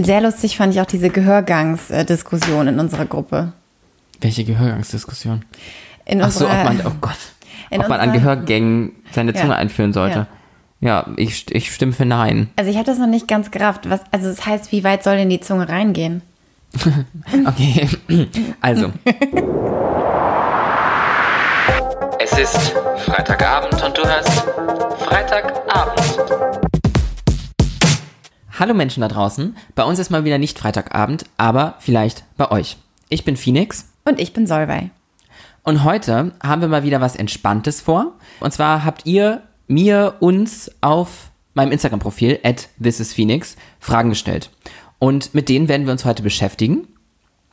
Sehr 0.00 0.20
lustig 0.20 0.56
fand 0.56 0.74
ich 0.74 0.80
auch 0.80 0.86
diese 0.86 1.10
Gehörgangsdiskussion 1.10 2.68
in 2.68 2.78
unserer 2.80 3.04
Gruppe. 3.06 3.52
Welche 4.20 4.44
Gehörgangsdiskussion? 4.44 5.44
In 6.04 6.22
Ach 6.22 6.30
so, 6.30 6.46
ob 6.46 6.52
unserer- 6.52 6.64
man, 6.64 6.86
oh 6.86 6.92
Gott, 7.00 7.16
in 7.70 7.80
ob 7.80 7.88
man 7.88 8.00
an 8.00 8.12
Gehörgängen 8.12 8.92
seine 9.12 9.32
Ja. 9.34 9.40
Zunge 9.40 9.56
einführen 9.56 9.92
sollte. 9.92 10.26
Ja, 10.80 11.06
ich, 11.16 11.52
ich 11.54 11.72
stimme 11.72 11.92
für 11.92 12.04
Nein. 12.06 12.48
Also 12.56 12.70
ich 12.70 12.76
habe 12.76 12.86
das 12.86 12.98
noch 12.98 13.06
nicht 13.06 13.28
ganz 13.28 13.50
gerafft. 13.50 13.88
Was, 13.88 14.00
also 14.10 14.28
das 14.28 14.44
heißt, 14.46 14.72
wie 14.72 14.82
weit 14.82 15.04
soll 15.04 15.16
denn 15.16 15.28
die 15.30 15.40
Zunge 15.40 15.68
reingehen? 15.68 16.22
Okay, 17.46 17.88
also. 18.60 18.90
Es 22.18 22.32
ist 22.38 22.74
Freitagabend 23.04 23.82
und 23.82 23.96
du 23.98 24.02
hörst 24.04 24.44
Freitagabend. 25.00 26.41
Hallo 28.62 28.74
Menschen 28.74 29.00
da 29.00 29.08
draußen. 29.08 29.56
Bei 29.74 29.82
uns 29.82 29.98
ist 29.98 30.10
mal 30.10 30.24
wieder 30.24 30.38
nicht 30.38 30.56
Freitagabend, 30.56 31.24
aber 31.36 31.74
vielleicht 31.80 32.22
bei 32.36 32.48
euch. 32.52 32.76
Ich 33.08 33.24
bin 33.24 33.36
Phoenix 33.36 33.88
Und 34.04 34.20
ich 34.20 34.32
bin 34.32 34.46
Solvay. 34.46 34.90
und 35.64 35.82
heute 35.82 36.30
haben 36.40 36.60
wir 36.60 36.68
mal 36.68 36.84
wieder 36.84 37.00
was 37.00 37.16
Entspanntes 37.16 37.80
vor. 37.80 38.12
Und 38.38 38.52
zwar 38.52 38.84
habt 38.84 39.04
ihr 39.04 39.42
mir, 39.66 40.14
uns 40.20 40.70
auf 40.80 41.32
meinem 41.54 41.72
Instagram-Profil, 41.72 42.38
at 42.44 42.68
thisisphoenix, 42.80 43.56
Fragen 43.80 44.10
gestellt. 44.10 44.50
Und 45.00 45.34
mit 45.34 45.48
denen 45.48 45.66
werden 45.66 45.86
wir 45.86 45.92
uns 45.92 46.04
heute 46.04 46.22
beschäftigen. 46.22 46.86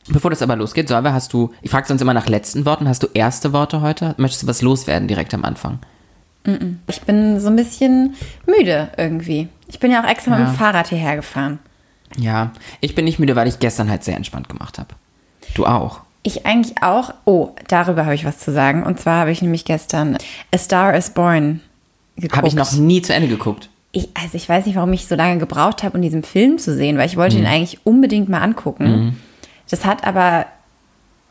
Bevor 0.09 0.29
das 0.29 0.43
aber 0.43 0.57
losgeht, 0.57 0.89
Solveig, 0.89 1.13
hast 1.13 1.33
du, 1.33 1.49
ich 1.63 1.71
frage 1.71 1.87
sonst 1.87 2.03
immer 2.03 2.13
nach 2.13 2.29
letzten 2.29 2.65
Worten, 2.65 2.87
hast 2.87 3.01
du 3.01 3.07
erste 3.15 3.51
Worte 3.51 3.81
heute? 3.81 4.13
Möchtest 4.17 4.43
du 4.43 4.47
was 4.47 4.61
loswerden 4.61 5.07
direkt 5.07 5.33
am 5.33 5.43
Anfang? 5.43 5.79
Ich 6.87 7.01
bin 7.01 7.39
so 7.39 7.47
ein 7.47 7.55
bisschen 7.55 8.15
müde 8.47 8.89
irgendwie. 8.97 9.49
Ich 9.67 9.79
bin 9.79 9.91
ja 9.91 10.03
auch 10.03 10.07
extra 10.09 10.31
mit 10.31 10.39
Ja. 10.39 10.45
dem 10.45 10.55
Fahrrad 10.55 10.87
hierher 10.87 11.15
gefahren. 11.17 11.59
Ja, 12.17 12.51
ich 12.81 12.95
bin 12.95 13.05
nicht 13.05 13.19
müde, 13.19 13.35
weil 13.35 13.47
ich 13.47 13.59
gestern 13.59 13.89
halt 13.89 14.03
sehr 14.03 14.15
entspannt 14.15 14.49
gemacht 14.49 14.79
habe. 14.79 14.95
Du 15.53 15.65
auch. 15.65 16.01
Ich 16.23 16.45
eigentlich 16.45 16.81
auch. 16.81 17.13
Oh, 17.25 17.49
darüber 17.67 18.05
habe 18.05 18.15
ich 18.15 18.25
was 18.25 18.39
zu 18.39 18.51
sagen. 18.51 18.83
Und 18.83 18.99
zwar 18.99 19.21
habe 19.21 19.31
ich 19.31 19.41
nämlich 19.41 19.63
gestern 19.65 20.17
A 20.53 20.57
Star 20.57 20.95
is 20.95 21.11
Born 21.11 21.61
geguckt. 22.15 22.37
Habe 22.37 22.47
ich 22.47 22.55
noch 22.55 22.71
nie 22.73 23.01
zu 23.01 23.13
Ende 23.13 23.27
geguckt. 23.27 23.69
Ich, 23.91 24.09
also 24.15 24.35
ich 24.35 24.47
weiß 24.49 24.65
nicht, 24.65 24.75
warum 24.75 24.93
ich 24.93 25.07
so 25.07 25.15
lange 25.15 25.37
gebraucht 25.39 25.83
habe, 25.83 25.97
um 25.97 26.01
diesen 26.01 26.23
Film 26.23 26.57
zu 26.57 26.75
sehen, 26.75 26.97
weil 26.97 27.07
ich 27.07 27.17
wollte 27.17 27.37
ihn 27.37 27.45
eigentlich 27.45 27.79
unbedingt 27.85 28.27
mal 28.29 28.41
angucken. 28.41 29.17
Das 29.69 29.85
hat 29.85 30.03
aber, 30.05 30.45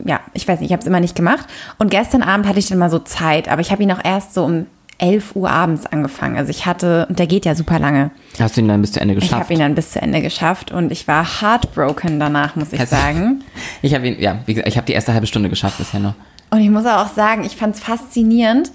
ja, 0.05 0.21
ich 0.33 0.47
weiß 0.47 0.61
nicht, 0.61 0.69
ich 0.71 0.73
habe 0.73 0.81
es 0.81 0.87
immer 0.87 1.01
nicht 1.01 1.15
gemacht. 1.17 1.47
Und 1.79 1.91
gestern 1.91 2.23
Abend 2.23 2.47
hatte 2.47 2.59
ich 2.59 2.69
dann 2.69 2.79
mal 2.79 2.91
so 2.91 2.99
Zeit, 3.01 3.49
aber 3.49 3.61
ich 3.61 3.71
habe 3.73 3.83
ihn 3.83 3.93
auch 3.93 4.05
erst 4.05 4.35
so 4.35 4.45
um 4.45 4.67
11 4.99 5.37
Uhr 5.37 5.49
abends 5.51 5.87
angefangen. 5.87 6.37
Also 6.37 6.51
ich 6.51 6.67
hatte, 6.67 7.07
und 7.09 7.19
der 7.19 7.27
geht 7.29 7.45
ja 7.45 7.55
super 7.55 7.79
lange. 7.79 8.11
Hast 8.41 8.57
du 8.57 8.61
ihn 8.61 8.69
dann 8.69 8.81
bis 8.81 8.93
zu 8.93 9.01
Ende 9.01 9.15
Ich 9.15 9.21
geschafft? 9.21 9.43
habe 9.45 9.53
ihn 9.55 9.61
dann 9.61 9.75
bis 9.75 9.91
zu 9.93 10.03
Ende 10.03 10.21
geschafft 10.21 10.73
und 10.73 10.91
ich 10.91 11.07
war 11.07 11.41
heartbroken 11.41 12.19
danach, 12.19 12.57
muss 12.57 12.73
ich 12.73 12.81
Also- 12.81 12.97
sagen. 12.97 13.45
Ich 13.83 13.95
habe 13.95 14.09
ihn, 14.09 14.21
ja, 14.21 14.39
wie 14.47 14.55
gesagt, 14.55 14.69
ich 14.69 14.77
habe 14.77 14.87
die 14.87 14.93
erste 14.95 15.15
halbe 15.15 15.27
Stunde 15.29 15.49
geschafft 15.49 15.79
bisher 15.79 16.01
noch. 16.01 16.15
Und 16.51 16.61
ich 16.61 16.71
muss 16.71 16.85
auch 16.87 17.09
sagen, 17.09 17.45
ich 17.45 17.55
fand 17.57 17.75
es 17.77 17.81
faszinierend, 17.81 18.71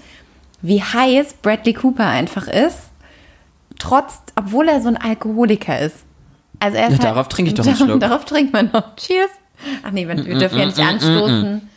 wie 0.62 0.80
heiß 0.82 1.34
Bradley 1.42 1.74
Cooper 1.74 2.06
einfach 2.06 2.46
ist, 2.48 2.78
trotz, 3.78 4.22
obwohl 4.36 4.68
er 4.68 4.80
so 4.80 4.88
ein 4.88 4.96
Alkoholiker 4.96 5.78
ist. 5.80 5.96
Also 6.60 6.78
er 6.78 6.88
ist 6.88 7.02
Ja, 7.02 7.10
darauf 7.10 7.28
trinke 7.28 7.50
ich 7.50 7.54
doch 7.54 7.66
einen 7.66 7.76
Schluck. 7.76 8.00
Darauf 8.00 8.24
trinkt 8.24 8.52
man 8.52 8.70
noch. 8.72 8.96
Cheers. 8.96 9.30
Ach 9.82 9.90
nee, 9.90 10.06
wir 10.08 10.16
wir 10.24 10.38
dürfen 10.38 10.58
ja 10.58 10.66
nicht 10.66 10.78
anstoßen. 10.78 11.68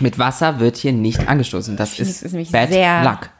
Mit 0.00 0.18
Wasser 0.18 0.58
wird 0.58 0.76
hier 0.76 0.92
nicht 0.92 1.28
angestoßen. 1.28 1.76
Das 1.76 1.90
Phoenix 1.94 2.22
ist, 2.22 2.34
ist 2.34 2.52
Bad 2.52 2.70
sehr- 2.70 3.04
Luck. 3.04 3.30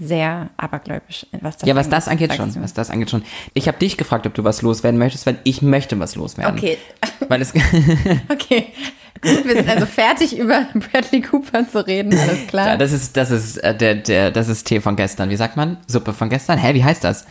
Sehr 0.00 0.50
abergläubisch. 0.56 1.26
Was 1.40 1.56
das 1.56 1.68
Ja, 1.68 1.74
was 1.74 1.88
das 1.88 2.06
angeht 2.08 2.34
schon. 2.34 2.52
du. 2.54 2.62
Was 2.62 2.72
das 2.72 2.90
angeht 2.90 3.10
schon. 3.10 3.24
Ich 3.54 3.66
habe 3.66 3.78
dich 3.78 3.96
gefragt, 3.96 4.26
ob 4.26 4.34
du 4.34 4.44
was 4.44 4.62
loswerden 4.62 4.98
möchtest, 4.98 5.26
weil 5.26 5.38
ich 5.44 5.60
möchte 5.62 5.98
was 5.98 6.14
loswerden. 6.14 6.56
Okay, 6.56 6.78
Weil 7.28 7.42
es, 7.42 7.52
okay. 8.28 8.68
Gut, 9.20 9.44
wir 9.44 9.56
sind 9.56 9.68
also 9.68 9.86
fertig, 9.86 10.38
über 10.38 10.66
Bradley 10.74 11.20
Cooper 11.22 11.68
zu 11.68 11.84
reden, 11.84 12.16
alles 12.16 12.46
klar. 12.46 12.68
ja, 12.68 12.76
das 12.76 12.92
ist, 12.92 13.16
das 13.16 13.32
ist, 13.32 13.56
äh, 13.56 13.76
der, 13.76 13.96
der, 13.96 14.30
das 14.30 14.48
ist 14.48 14.64
Tee 14.68 14.80
von 14.80 14.94
gestern. 14.94 15.28
Wie 15.30 15.36
sagt 15.36 15.56
man? 15.56 15.78
Suppe 15.88 16.12
von 16.12 16.28
gestern? 16.30 16.58
Hä, 16.58 16.74
wie 16.74 16.84
heißt 16.84 17.02
das? 17.02 17.26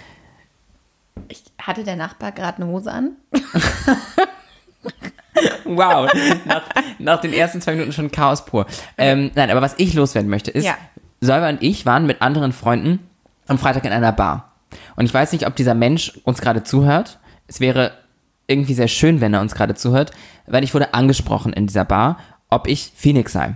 ich, 1.29 1.43
hatte 1.57 1.83
der 1.85 1.95
Nachbar 1.95 2.31
gerade 2.33 2.61
eine 2.61 2.71
Hose 2.71 2.91
an? 2.91 3.11
Wow. 5.65 6.09
nach, 6.45 6.63
nach 6.97 7.21
den 7.21 7.31
ersten 7.33 7.61
zwei 7.61 7.73
Minuten 7.73 7.91
schon 7.91 8.11
Chaos 8.11 8.43
pur. 8.45 8.65
Ähm, 8.97 9.29
nein, 9.35 9.51
aber 9.51 9.61
was 9.61 9.75
ich 9.77 9.93
loswerden 9.93 10.29
möchte, 10.29 10.49
ist, 10.49 10.65
Ja. 10.65 10.77
Solveig 11.21 11.55
und 11.55 11.63
ich 11.63 11.85
waren 11.85 12.05
mit 12.05 12.21
anderen 12.21 12.51
Freunden 12.51 12.99
am 13.47 13.57
Freitag 13.57 13.85
in 13.85 13.91
einer 13.91 14.11
Bar. 14.11 14.51
Und 14.95 15.05
ich 15.05 15.13
weiß 15.13 15.31
nicht, 15.31 15.47
ob 15.47 15.55
dieser 15.55 15.73
Mensch 15.73 16.19
uns 16.23 16.41
gerade 16.41 16.63
zuhört. 16.63 17.19
Es 17.47 17.59
wäre 17.59 17.93
irgendwie 18.47 18.73
sehr 18.73 18.87
schön, 18.87 19.21
wenn 19.21 19.33
er 19.33 19.41
uns 19.41 19.55
gerade 19.55 19.75
zuhört, 19.75 20.11
weil 20.45 20.63
ich 20.63 20.73
wurde 20.73 20.93
angesprochen 20.93 21.53
in 21.53 21.67
dieser 21.67 21.85
Bar, 21.85 22.17
ob 22.49 22.67
ich 22.67 22.91
Phoenix 22.95 23.33
sei. 23.33 23.55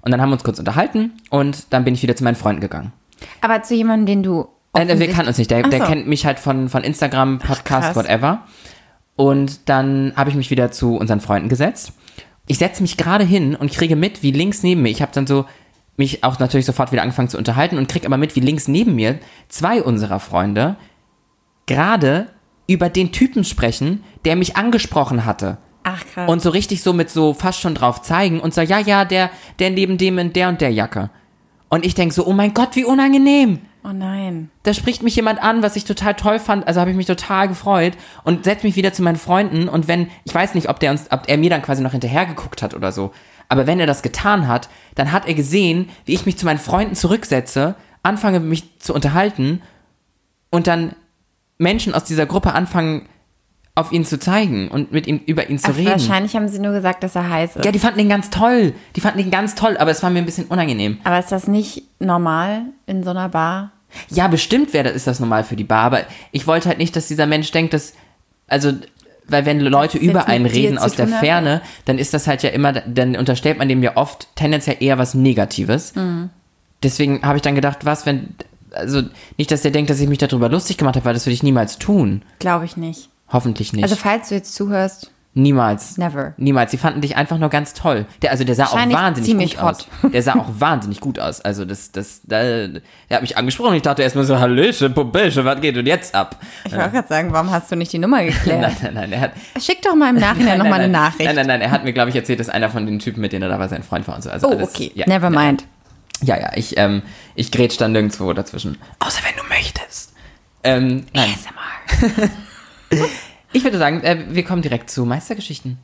Und 0.00 0.10
dann 0.10 0.20
haben 0.20 0.30
wir 0.30 0.34
uns 0.34 0.44
kurz 0.44 0.58
unterhalten 0.58 1.12
und 1.30 1.72
dann 1.72 1.84
bin 1.84 1.94
ich 1.94 2.02
wieder 2.02 2.16
zu 2.16 2.24
meinen 2.24 2.34
Freunden 2.34 2.60
gegangen. 2.60 2.92
Aber 3.40 3.62
zu 3.62 3.74
jemandem, 3.74 4.06
den 4.06 4.22
du. 4.22 4.48
Äh, 4.74 4.98
wir 4.98 5.08
kannten 5.10 5.28
uns 5.28 5.38
nicht. 5.38 5.50
Der, 5.50 5.62
Ach 5.64 5.70
der 5.70 5.80
so. 5.80 5.86
kennt 5.86 6.08
mich 6.08 6.26
halt 6.26 6.38
von, 6.38 6.68
von 6.68 6.82
Instagram, 6.82 7.38
Podcast, 7.38 7.92
krass. 7.92 7.96
whatever. 7.96 8.42
Und 9.16 9.68
dann 9.68 10.12
habe 10.16 10.30
ich 10.30 10.36
mich 10.36 10.50
wieder 10.50 10.70
zu 10.70 10.96
unseren 10.96 11.20
Freunden 11.20 11.48
gesetzt. 11.48 11.92
Ich 12.46 12.58
setze 12.58 12.82
mich 12.82 12.96
gerade 12.96 13.24
hin 13.24 13.54
und 13.54 13.70
kriege 13.70 13.94
mit, 13.94 14.22
wie 14.22 14.32
links 14.32 14.62
neben 14.62 14.82
mir, 14.82 14.88
ich 14.88 15.02
habe 15.02 15.12
dann 15.14 15.26
so 15.26 15.44
mich 16.02 16.24
auch 16.24 16.38
natürlich 16.38 16.66
sofort 16.66 16.90
wieder 16.90 17.02
angefangen 17.02 17.28
zu 17.28 17.38
unterhalten 17.38 17.78
und 17.78 17.88
kriege 17.88 18.06
aber 18.06 18.16
mit, 18.16 18.34
wie 18.34 18.40
links 18.40 18.66
neben 18.66 18.94
mir 18.96 19.20
zwei 19.48 19.82
unserer 19.82 20.18
Freunde 20.18 20.76
gerade 21.66 22.26
über 22.66 22.88
den 22.88 23.12
Typen 23.12 23.44
sprechen, 23.44 24.02
der 24.24 24.34
mich 24.34 24.56
angesprochen 24.56 25.24
hatte. 25.24 25.58
Ach 25.84 26.04
krass. 26.12 26.28
Und 26.28 26.42
so 26.42 26.50
richtig 26.50 26.82
so 26.82 26.92
mit 26.92 27.10
so 27.10 27.34
fast 27.34 27.60
schon 27.60 27.74
drauf 27.74 28.02
zeigen 28.02 28.40
und 28.40 28.52
so, 28.52 28.60
ja, 28.60 28.78
ja, 28.78 29.04
der, 29.04 29.30
der 29.58 29.70
neben 29.70 29.96
dem 29.96 30.18
in 30.18 30.32
der 30.32 30.48
und 30.48 30.60
der 30.60 30.72
Jacke. 30.72 31.10
Und 31.68 31.86
ich 31.86 31.94
denke 31.94 32.14
so, 32.14 32.26
oh 32.26 32.32
mein 32.32 32.54
Gott, 32.54 32.76
wie 32.76 32.84
unangenehm 32.84 33.60
oh 33.84 33.92
nein. 33.92 34.50
da 34.62 34.74
spricht 34.74 35.02
mich 35.02 35.16
jemand 35.16 35.42
an, 35.42 35.62
was 35.62 35.76
ich 35.76 35.84
total 35.84 36.14
toll 36.14 36.38
fand, 36.38 36.66
also 36.66 36.80
habe 36.80 36.90
ich 36.90 36.96
mich 36.96 37.06
total 37.06 37.48
gefreut 37.48 37.94
und 38.24 38.44
setze 38.44 38.66
mich 38.66 38.76
wieder 38.76 38.92
zu 38.92 39.02
meinen 39.02 39.16
Freunden 39.16 39.68
und 39.68 39.88
wenn, 39.88 40.08
ich 40.24 40.34
weiß 40.34 40.54
nicht, 40.54 40.68
ob 40.68 40.80
der 40.80 40.92
uns, 40.92 41.10
ob 41.10 41.28
er 41.28 41.38
mir 41.38 41.50
dann 41.50 41.62
quasi 41.62 41.82
noch 41.82 41.92
hinterher 41.92 42.26
geguckt 42.26 42.62
hat 42.62 42.74
oder 42.74 42.92
so, 42.92 43.12
aber 43.52 43.66
wenn 43.66 43.78
er 43.78 43.86
das 43.86 44.00
getan 44.00 44.48
hat, 44.48 44.70
dann 44.94 45.12
hat 45.12 45.28
er 45.28 45.34
gesehen, 45.34 45.90
wie 46.06 46.14
ich 46.14 46.24
mich 46.24 46.38
zu 46.38 46.46
meinen 46.46 46.58
Freunden 46.58 46.94
zurücksetze, 46.94 47.74
anfange 48.02 48.40
mich 48.40 48.78
zu 48.78 48.94
unterhalten 48.94 49.60
und 50.50 50.66
dann 50.66 50.94
Menschen 51.58 51.92
aus 51.92 52.04
dieser 52.04 52.24
Gruppe 52.24 52.54
anfangen, 52.54 53.10
auf 53.74 53.92
ihn 53.92 54.06
zu 54.06 54.18
zeigen 54.18 54.68
und 54.68 54.90
mit 54.90 55.06
ihm 55.06 55.20
über 55.26 55.50
ihn 55.50 55.58
zu 55.58 55.70
Ach, 55.70 55.76
reden. 55.76 55.90
Wahrscheinlich 55.90 56.34
haben 56.34 56.48
sie 56.48 56.60
nur 56.60 56.72
gesagt, 56.72 57.02
dass 57.02 57.14
er 57.14 57.28
heiß 57.28 57.56
ist. 57.56 57.64
Ja, 57.66 57.72
die 57.72 57.78
fanden 57.78 58.00
ihn 58.00 58.08
ganz 58.08 58.30
toll. 58.30 58.72
Die 58.96 59.02
fanden 59.02 59.18
ihn 59.18 59.30
ganz 59.30 59.54
toll, 59.54 59.76
aber 59.76 59.90
es 59.90 60.02
war 60.02 60.08
mir 60.08 60.20
ein 60.20 60.26
bisschen 60.26 60.46
unangenehm. 60.46 60.98
Aber 61.04 61.18
ist 61.18 61.30
das 61.30 61.46
nicht 61.46 61.82
normal 61.98 62.62
in 62.86 63.04
so 63.04 63.10
einer 63.10 63.28
Bar? 63.28 63.72
Ja, 64.08 64.28
bestimmt 64.28 64.72
wäre 64.72 64.84
das, 64.84 64.94
ist 64.94 65.06
das 65.06 65.20
normal 65.20 65.44
für 65.44 65.56
die 65.56 65.64
Bar, 65.64 65.84
aber 65.84 66.00
ich 66.30 66.46
wollte 66.46 66.70
halt 66.70 66.78
nicht, 66.78 66.96
dass 66.96 67.08
dieser 67.08 67.26
Mensch 67.26 67.50
denkt, 67.50 67.74
dass, 67.74 67.92
also, 68.46 68.72
weil 69.26 69.46
wenn 69.46 69.60
Leute 69.60 69.98
über 69.98 70.28
einen 70.28 70.46
reden 70.46 70.78
aus 70.78 70.94
der 70.94 71.10
hat? 71.10 71.20
Ferne, 71.20 71.62
dann 71.84 71.98
ist 71.98 72.14
das 72.14 72.26
halt 72.26 72.42
ja 72.42 72.50
immer, 72.50 72.72
dann 72.72 73.16
unterstellt 73.16 73.58
man 73.58 73.68
dem 73.68 73.82
ja 73.82 73.96
oft 73.96 74.28
tendenziell 74.34 74.76
eher 74.80 74.98
was 74.98 75.14
Negatives. 75.14 75.94
Mhm. 75.94 76.30
Deswegen 76.82 77.22
habe 77.22 77.36
ich 77.36 77.42
dann 77.42 77.54
gedacht, 77.54 77.84
was, 77.84 78.06
wenn, 78.06 78.34
also 78.72 79.02
nicht, 79.38 79.50
dass 79.50 79.62
der 79.62 79.70
denkt, 79.70 79.90
dass 79.90 80.00
ich 80.00 80.08
mich 80.08 80.18
darüber 80.18 80.48
lustig 80.48 80.78
gemacht 80.78 80.96
habe, 80.96 81.04
weil 81.04 81.14
das 81.14 81.26
würde 81.26 81.34
ich 81.34 81.42
niemals 81.42 81.78
tun. 81.78 82.22
Glaube 82.38 82.64
ich 82.64 82.76
nicht. 82.76 83.08
Hoffentlich 83.28 83.72
nicht. 83.72 83.84
Also 83.84 83.96
falls 83.96 84.28
du 84.28 84.34
jetzt 84.34 84.54
zuhörst, 84.54 85.10
niemals. 85.34 85.96
never. 85.98 86.34
Niemals. 86.36 86.70
Sie 86.70 86.76
fanden 86.76 87.00
dich 87.00 87.16
einfach 87.16 87.38
nur 87.38 87.48
ganz 87.48 87.72
toll. 87.74 88.06
Der, 88.20 88.30
also 88.30 88.44
der 88.44 88.54
sah 88.54 88.66
auch 88.66 88.74
wahnsinnig 88.92 89.56
gut 89.56 89.62
aus. 89.62 89.86
Der 90.12 90.22
sah 90.22 90.34
auch 90.34 90.48
wahnsinnig 90.58 91.00
gut 91.00 91.18
aus. 91.18 91.40
Also 91.40 91.64
das, 91.64 91.92
das, 91.92 92.20
da, 92.24 92.42
der 92.42 92.80
hat 93.10 93.22
mich 93.22 93.36
angesprochen. 93.36 93.74
Ich 93.74 93.82
dachte 93.82 94.02
erstmal 94.02 94.24
so, 94.24 94.38
Hallöchen, 94.38 94.92
Puppelchen, 94.94 95.44
was 95.44 95.60
geht 95.60 95.76
denn 95.76 95.86
jetzt 95.86 96.14
ab? 96.14 96.36
Ich 96.64 96.72
wollte 96.76 96.90
gerade 96.90 97.08
sagen, 97.08 97.32
warum 97.32 97.50
hast 97.50 97.70
du 97.72 97.76
nicht 97.76 97.92
die 97.92 97.98
Nummer 97.98 98.22
geklärt? 98.24 98.60
Nein, 98.60 98.76
nein, 98.82 98.94
nein. 98.94 99.12
Er 99.12 99.20
hat, 99.20 99.32
Schick 99.60 99.80
doch 99.82 99.94
mal 99.94 100.10
im 100.10 100.16
Nachhinein 100.20 100.58
nochmal 100.58 100.80
eine 100.80 100.92
Nachricht. 100.92 101.24
Nein, 101.24 101.36
nein, 101.36 101.46
nein. 101.46 101.60
Er 101.60 101.70
hat 101.70 101.84
mir, 101.84 101.92
glaube 101.92 102.10
ich, 102.10 102.16
erzählt, 102.16 102.40
dass 102.40 102.48
einer 102.48 102.68
von 102.70 102.86
den 102.86 102.98
Typen, 102.98 103.20
mit 103.20 103.32
denen 103.32 103.42
er 103.44 103.48
da 103.48 103.58
war, 103.58 103.68
sein 103.68 103.82
Freund 103.82 104.06
war 104.08 104.16
und 104.16 104.22
so. 104.22 104.30
Also 104.30 104.48
Oh, 104.48 104.50
alles, 104.52 104.68
okay. 104.70 104.92
Ja, 104.94 105.06
Never 105.06 105.30
mind. 105.30 105.64
Ja, 106.22 106.38
ja. 106.38 106.50
Ich, 106.54 106.76
ähm, 106.78 107.02
ich 107.34 107.50
grätsch 107.50 107.76
dann 107.78 107.92
nirgendwo 107.92 108.32
dazwischen. 108.32 108.78
Außer 109.00 109.20
wenn 109.24 109.36
du 109.36 109.48
möchtest. 109.48 110.12
Ähm, 110.62 111.06
nein. 111.12 111.30
ASMR. 111.34 112.28
Ich 113.54 113.64
würde 113.64 113.76
sagen, 113.76 114.00
äh, 114.02 114.24
wir 114.30 114.44
kommen 114.44 114.62
direkt 114.62 114.88
zu 114.88 115.04
Meistergeschichten. 115.04 115.76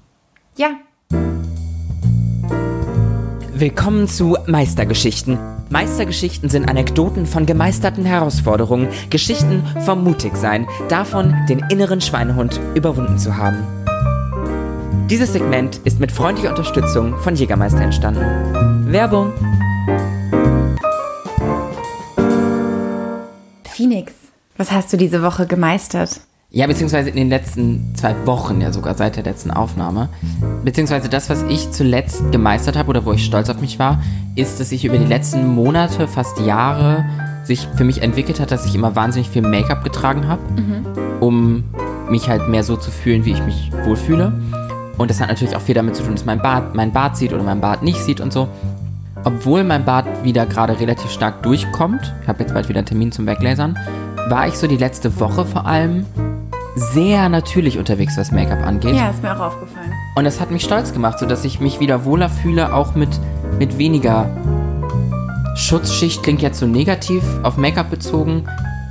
Ja. 0.56 0.70
Willkommen 3.53 4.09
zu 4.09 4.38
Meistergeschichten. 4.47 5.38
Meistergeschichten 5.69 6.49
sind 6.49 6.67
Anekdoten 6.67 7.26
von 7.26 7.44
gemeisterten 7.44 8.06
Herausforderungen, 8.06 8.88
Geschichten 9.11 9.62
vom 9.85 10.03
Mutigsein, 10.03 10.67
davon, 10.88 11.35
den 11.47 11.62
inneren 11.69 12.00
Schweinehund 12.00 12.59
überwunden 12.75 13.19
zu 13.19 13.37
haben. 13.37 13.67
Dieses 15.11 15.35
Segment 15.35 15.76
ist 15.85 16.00
mit 16.00 16.11
freundlicher 16.11 16.50
Unterstützung 16.50 17.19
von 17.19 17.37
Jägermeister 17.37 17.82
entstanden. 17.82 18.91
Werbung. 18.91 19.35
Phoenix, 23.65 24.15
was 24.56 24.73
hast 24.73 24.91
du 24.91 24.97
diese 24.97 25.23
Woche 25.23 25.47
gemeistert? 25.47 26.20
Ja, 26.50 26.66
beziehungsweise 26.66 27.10
in 27.10 27.16
den 27.16 27.28
letzten 27.28 27.94
zwei 27.94 28.14
Wochen, 28.24 28.62
ja 28.62 28.72
sogar 28.72 28.94
seit 28.94 29.16
der 29.16 29.22
letzten 29.22 29.50
Aufnahme. 29.50 30.08
Beziehungsweise 30.64 31.10
das, 31.10 31.28
was 31.28 31.42
ich 31.42 31.72
zuletzt 31.72 32.32
gemeistert 32.32 32.74
habe 32.74 32.88
oder 32.88 33.04
wo 33.04 33.12
ich 33.12 33.22
stolz 33.22 33.50
auf 33.50 33.60
mich 33.60 33.78
war, 33.78 34.00
ist, 34.34 34.58
dass 34.58 34.72
ich 34.72 34.86
über 34.86 34.96
die 34.96 35.04
letzten 35.04 35.46
Monate, 35.46 36.08
fast 36.08 36.40
Jahre, 36.40 37.04
sich 37.44 37.68
für 37.76 37.84
mich 37.84 38.00
entwickelt 38.00 38.40
hat, 38.40 38.50
dass 38.50 38.64
ich 38.64 38.74
immer 38.74 38.96
wahnsinnig 38.96 39.28
viel 39.28 39.42
Make-up 39.42 39.84
getragen 39.84 40.26
habe, 40.26 40.40
um 41.20 41.64
mich 42.08 42.30
halt 42.30 42.48
mehr 42.48 42.64
so 42.64 42.76
zu 42.76 42.90
fühlen, 42.90 43.26
wie 43.26 43.32
ich 43.32 43.44
mich 43.44 43.70
wohlfühle. 43.84 44.32
Und 44.96 45.10
das 45.10 45.20
hat 45.20 45.28
natürlich 45.28 45.54
auch 45.54 45.60
viel 45.60 45.74
damit 45.74 45.96
zu 45.96 46.02
tun, 46.02 46.14
dass 46.14 46.24
mein 46.24 46.40
Bart 46.40 46.74
mein 46.74 46.92
Bart 46.92 47.18
sieht 47.18 47.34
oder 47.34 47.42
mein 47.42 47.60
Bart 47.60 47.82
nicht 47.82 48.00
sieht 48.00 48.22
und 48.22 48.32
so. 48.32 48.48
Obwohl 49.22 49.64
mein 49.64 49.84
Bart 49.84 50.06
wieder 50.24 50.46
gerade 50.46 50.80
relativ 50.80 51.10
stark 51.10 51.42
durchkommt, 51.42 52.14
ich 52.22 52.28
habe 52.28 52.40
jetzt 52.40 52.54
bald 52.54 52.70
wieder 52.70 52.78
einen 52.78 52.86
Termin 52.86 53.12
zum 53.12 53.26
Weglasern, 53.26 53.78
war 54.30 54.48
ich 54.48 54.54
so 54.54 54.66
die 54.66 54.78
letzte 54.78 55.20
Woche 55.20 55.44
vor 55.44 55.66
allem 55.66 56.06
sehr 56.78 57.28
natürlich 57.28 57.78
unterwegs, 57.78 58.16
was 58.16 58.32
Make-up 58.32 58.66
angeht. 58.66 58.94
Ja, 58.94 59.10
ist 59.10 59.22
mir 59.22 59.34
auch 59.36 59.46
aufgefallen. 59.46 59.92
Und 60.14 60.25
das 60.25 60.40
hat 60.40 60.50
mich 60.50 60.64
stolz 60.64 60.92
gemacht, 60.92 61.19
sodass 61.19 61.44
ich 61.44 61.60
mich 61.60 61.80
wieder 61.80 62.04
wohler 62.04 62.28
fühle, 62.28 62.75
auch 62.75 62.94
mit, 62.94 63.08
mit 63.58 63.78
weniger 63.78 64.30
Schutzschicht. 65.54 66.22
Klingt 66.22 66.42
jetzt 66.42 66.58
so 66.58 66.66
negativ 66.66 67.22
auf 67.42 67.56
Make-up 67.56 67.90
bezogen, 67.90 68.44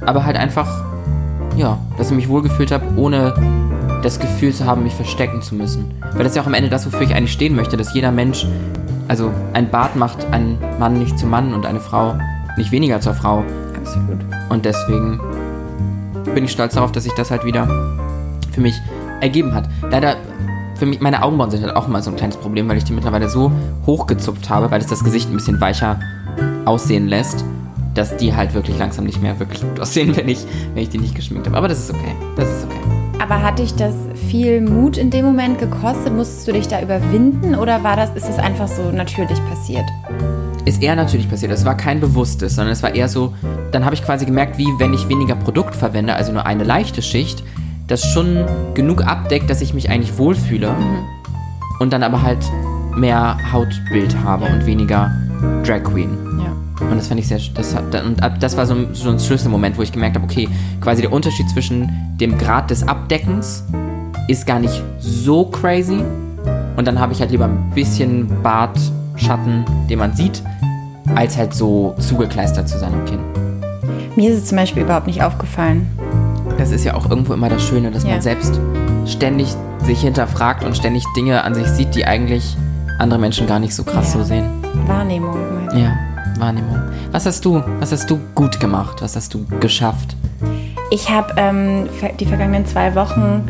aber 0.05 0.25
halt 0.25 0.37
einfach, 0.37 0.83
ja, 1.55 1.79
dass 1.97 2.09
ich 2.11 2.15
mich 2.15 2.29
wohlgefühlt 2.29 2.71
habe, 2.71 2.85
ohne 2.95 3.33
das 4.03 4.19
Gefühl 4.19 4.53
zu 4.53 4.65
haben, 4.65 4.83
mich 4.83 4.93
verstecken 4.93 5.41
zu 5.41 5.55
müssen. 5.55 5.91
Weil 6.13 6.23
das 6.23 6.27
ist 6.27 6.35
ja 6.35 6.41
auch 6.43 6.47
am 6.47 6.53
Ende 6.53 6.69
das, 6.69 6.85
wofür 6.85 7.01
ich 7.01 7.15
eigentlich 7.15 7.33
stehen 7.33 7.55
möchte, 7.55 7.77
dass 7.77 7.93
jeder 7.93 8.11
Mensch, 8.11 8.45
also 9.07 9.31
ein 9.53 9.69
Bart 9.69 9.95
macht 9.95 10.31
einen 10.31 10.57
Mann 10.79 10.99
nicht 10.99 11.17
zum 11.17 11.29
Mann 11.29 11.53
und 11.53 11.65
eine 11.65 11.79
Frau 11.79 12.15
nicht 12.57 12.71
weniger 12.71 13.01
zur 13.01 13.13
Frau. 13.13 13.43
Absolut. 13.75 14.19
Und 14.49 14.65
deswegen 14.65 15.19
bin 16.33 16.45
ich 16.45 16.51
stolz 16.51 16.75
darauf, 16.75 16.91
dass 16.91 17.03
sich 17.03 17.13
das 17.13 17.31
halt 17.31 17.45
wieder 17.45 17.67
für 18.51 18.61
mich 18.61 18.75
ergeben 19.21 19.53
hat. 19.53 19.69
Leider, 19.89 20.17
für 20.75 20.85
mich, 20.85 20.99
meine 20.99 21.23
Augenbrauen 21.23 21.51
sind 21.51 21.63
halt 21.63 21.75
auch 21.75 21.87
immer 21.87 22.01
so 22.01 22.11
ein 22.11 22.15
kleines 22.15 22.37
Problem, 22.37 22.67
weil 22.69 22.77
ich 22.77 22.83
die 22.83 22.93
mittlerweile 22.93 23.29
so 23.29 23.51
hochgezupft 23.85 24.49
habe, 24.49 24.71
weil 24.71 24.81
es 24.81 24.87
das 24.87 25.03
Gesicht 25.03 25.29
ein 25.29 25.33
bisschen 25.33 25.59
weicher 25.59 25.99
aussehen 26.65 27.07
lässt, 27.07 27.43
dass 27.93 28.15
die 28.17 28.35
halt 28.35 28.53
wirklich 28.53 28.77
langsam 28.77 29.05
nicht 29.05 29.21
mehr 29.21 29.39
wirklich 29.39 29.61
gut 29.61 29.79
aussehen, 29.81 30.15
wenn 30.15 30.27
ich, 30.27 30.45
wenn 30.73 30.83
ich 30.83 30.89
die 30.89 30.99
nicht 30.99 31.15
geschminkt 31.15 31.47
habe. 31.47 31.57
Aber 31.57 31.67
das 31.67 31.79
ist 31.79 31.89
okay. 31.89 32.15
Das 32.35 32.47
ist 32.47 32.65
okay. 32.65 32.77
Aber 33.19 33.41
hat 33.41 33.59
dich 33.59 33.73
das 33.75 33.95
viel 34.29 34.61
Mut 34.61 34.97
in 34.97 35.09
dem 35.09 35.25
Moment 35.25 35.59
gekostet? 35.59 36.13
Musstest 36.13 36.47
du 36.47 36.53
dich 36.53 36.67
da 36.67 36.81
überwinden 36.81 37.55
oder 37.55 37.83
war 37.83 37.95
das, 37.95 38.15
ist 38.15 38.29
es 38.29 38.37
einfach 38.37 38.67
so 38.67 38.91
natürlich 38.91 39.39
passiert? 39.49 39.85
Ist 40.67 40.83
eher 40.83 40.97
natürlich 40.97 41.29
passiert. 41.29 41.53
Es 41.53 41.63
war 41.63 41.77
kein 41.77 42.01
bewusstes, 42.01 42.55
sondern 42.55 42.73
es 42.73 42.83
war 42.83 42.93
eher 42.93 43.07
so, 43.07 43.33
dann 43.71 43.85
habe 43.85 43.95
ich 43.95 44.03
quasi 44.03 44.25
gemerkt, 44.25 44.57
wie 44.57 44.67
wenn 44.79 44.93
ich 44.93 45.07
weniger 45.07 45.33
Produkt 45.33 45.73
verwende, 45.73 46.13
also 46.13 46.33
nur 46.33 46.45
eine 46.45 46.65
leichte 46.65 47.01
Schicht, 47.01 47.41
das 47.87 48.03
schon 48.03 48.43
genug 48.73 49.01
abdeckt, 49.01 49.49
dass 49.49 49.61
ich 49.61 49.73
mich 49.73 49.89
eigentlich 49.89 50.17
wohlfühle 50.17 50.75
und 51.79 51.93
dann 51.93 52.03
aber 52.03 52.21
halt 52.21 52.39
mehr 52.97 53.37
Hautbild 53.49 54.13
habe 54.25 54.43
und 54.43 54.65
weniger 54.65 55.09
Drag 55.63 55.83
Queen. 55.85 56.09
Ja. 56.37 56.85
Und 56.85 56.97
das 56.97 57.07
fand 57.07 57.21
ich 57.21 57.29
sehr, 57.29 57.39
das 57.53 57.73
und 57.73 58.21
das 58.41 58.57
war 58.57 58.65
so 58.65 58.73
ein, 58.73 58.87
so 58.91 59.09
ein 59.09 59.19
Schlüsselmoment, 59.21 59.77
wo 59.77 59.83
ich 59.83 59.93
gemerkt 59.93 60.17
habe, 60.17 60.25
okay, 60.25 60.49
quasi 60.81 61.01
der 61.01 61.13
Unterschied 61.13 61.49
zwischen 61.49 61.89
dem 62.19 62.37
Grad 62.37 62.71
des 62.71 62.85
Abdeckens 62.85 63.63
ist 64.27 64.45
gar 64.45 64.59
nicht 64.59 64.83
so 64.99 65.45
crazy. 65.45 66.03
Und 66.75 66.85
dann 66.85 66.99
habe 66.99 67.13
ich 67.13 67.21
halt 67.21 67.31
lieber 67.31 67.45
ein 67.45 67.71
bisschen 67.73 68.27
Bartschatten, 68.43 69.63
den 69.89 69.99
man 69.99 70.13
sieht, 70.13 70.43
als 71.15 71.37
halt 71.37 71.53
so 71.53 71.95
zugekleistert 71.99 72.67
zu 72.67 72.77
sein 72.79 72.93
am 72.93 73.05
Kinn. 73.05 73.19
Mir 74.15 74.31
ist 74.31 74.37
es 74.43 74.45
zum 74.49 74.57
Beispiel 74.57 74.83
überhaupt 74.83 75.07
nicht 75.07 75.21
aufgefallen. 75.23 75.87
Das 76.57 76.71
ist 76.71 76.83
ja 76.83 76.95
auch 76.95 77.09
irgendwo 77.09 77.33
immer 77.33 77.49
das 77.49 77.63
Schöne, 77.63 77.91
dass 77.91 78.03
Ja. 78.03 78.11
man 78.11 78.21
selbst 78.21 78.59
ständig 79.05 79.47
sich 79.85 80.01
hinterfragt 80.01 80.63
und 80.63 80.75
ständig 80.75 81.03
Dinge 81.15 81.43
an 81.43 81.53
sich 81.53 81.67
sieht, 81.67 81.95
die 81.95 82.05
eigentlich 82.05 82.57
andere 82.99 83.19
Menschen 83.19 83.45
gar 83.47 83.59
nicht 83.59 83.73
so 83.75 83.83
krass 83.83 84.13
Ja. 84.13 84.19
so 84.19 84.25
sehen. 84.25 84.45
Wahrnehmung. 84.87 85.35
halt. 85.69 85.73
Ja, 85.79 85.95
Wahrnehmung. 86.39 86.79
Was 87.11 87.25
hast 87.25 87.45
du, 87.45 87.61
was 87.79 87.91
hast 87.91 88.09
du 88.09 88.19
gut 88.33 88.59
gemacht? 88.59 89.01
Was 89.01 89.15
hast 89.15 89.33
du 89.33 89.45
geschafft? 89.59 90.15
Ich 90.89 91.09
habe 91.09 91.33
ähm, 91.37 91.87
die 92.19 92.25
vergangenen 92.25 92.65
zwei 92.65 92.95
Wochen 92.95 93.43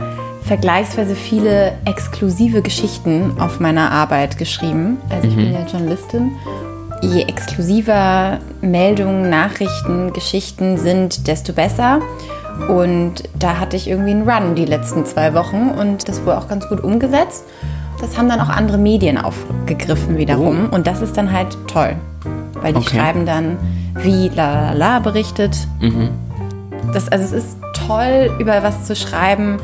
vergleichsweise 0.44 1.14
viele 1.16 1.74
exklusive 1.86 2.62
Geschichten 2.62 3.34
auf 3.40 3.60
meiner 3.60 3.92
Arbeit 3.92 4.38
geschrieben. 4.38 4.98
Also 5.10 5.28
ich 5.28 5.36
bin 5.36 5.54
ja 5.54 5.60
Journalistin. 5.70 6.32
Je 7.02 7.24
exklusiver 7.24 8.40
Meldungen, 8.62 9.30
Nachrichten, 9.30 10.14
Geschichten 10.14 10.78
sind, 10.78 11.28
desto 11.28 11.54
besser. 11.54 12.00
Und 12.70 13.24
da 13.38 13.60
hatte 13.60 13.76
ich 13.76 13.88
irgendwie 13.88 14.12
einen 14.12 14.28
Run 14.28 14.56
die 14.56 14.66
letzten 14.66 15.06
zwei 15.06 15.34
Wochen 15.34 15.70
und 15.70 16.10
das 16.10 16.24
wurde 16.24 16.38
auch 16.38 16.48
ganz 16.48 16.68
gut 16.68 16.84
umgesetzt. 16.84 17.44
Das 18.02 18.18
haben 18.18 18.30
dann 18.30 18.42
auch 18.42 18.50
andere 18.50 18.78
Medien 18.78 19.18
aufgegriffen 19.18 20.18
wiederum 20.18 20.70
und 20.70 20.88
das 20.88 21.02
ist 21.02 21.18
dann 21.18 21.32
halt 21.32 21.58
toll, 21.68 21.96
weil 22.62 22.74
die 22.74 22.80
Okay. 22.80 22.98
schreiben 22.98 23.26
dann, 23.26 23.58
wie 23.96 24.30
la 24.30 24.72
la 24.72 24.74
la 24.74 25.00
berichtet 25.00 25.68
das, 26.94 27.10
also 27.10 27.26
es 27.26 27.32
ist 27.44 27.58
toll, 27.88 28.32
über 28.40 28.64
was 28.64 28.86
zu 28.86 28.96
schreiben, 28.96 29.58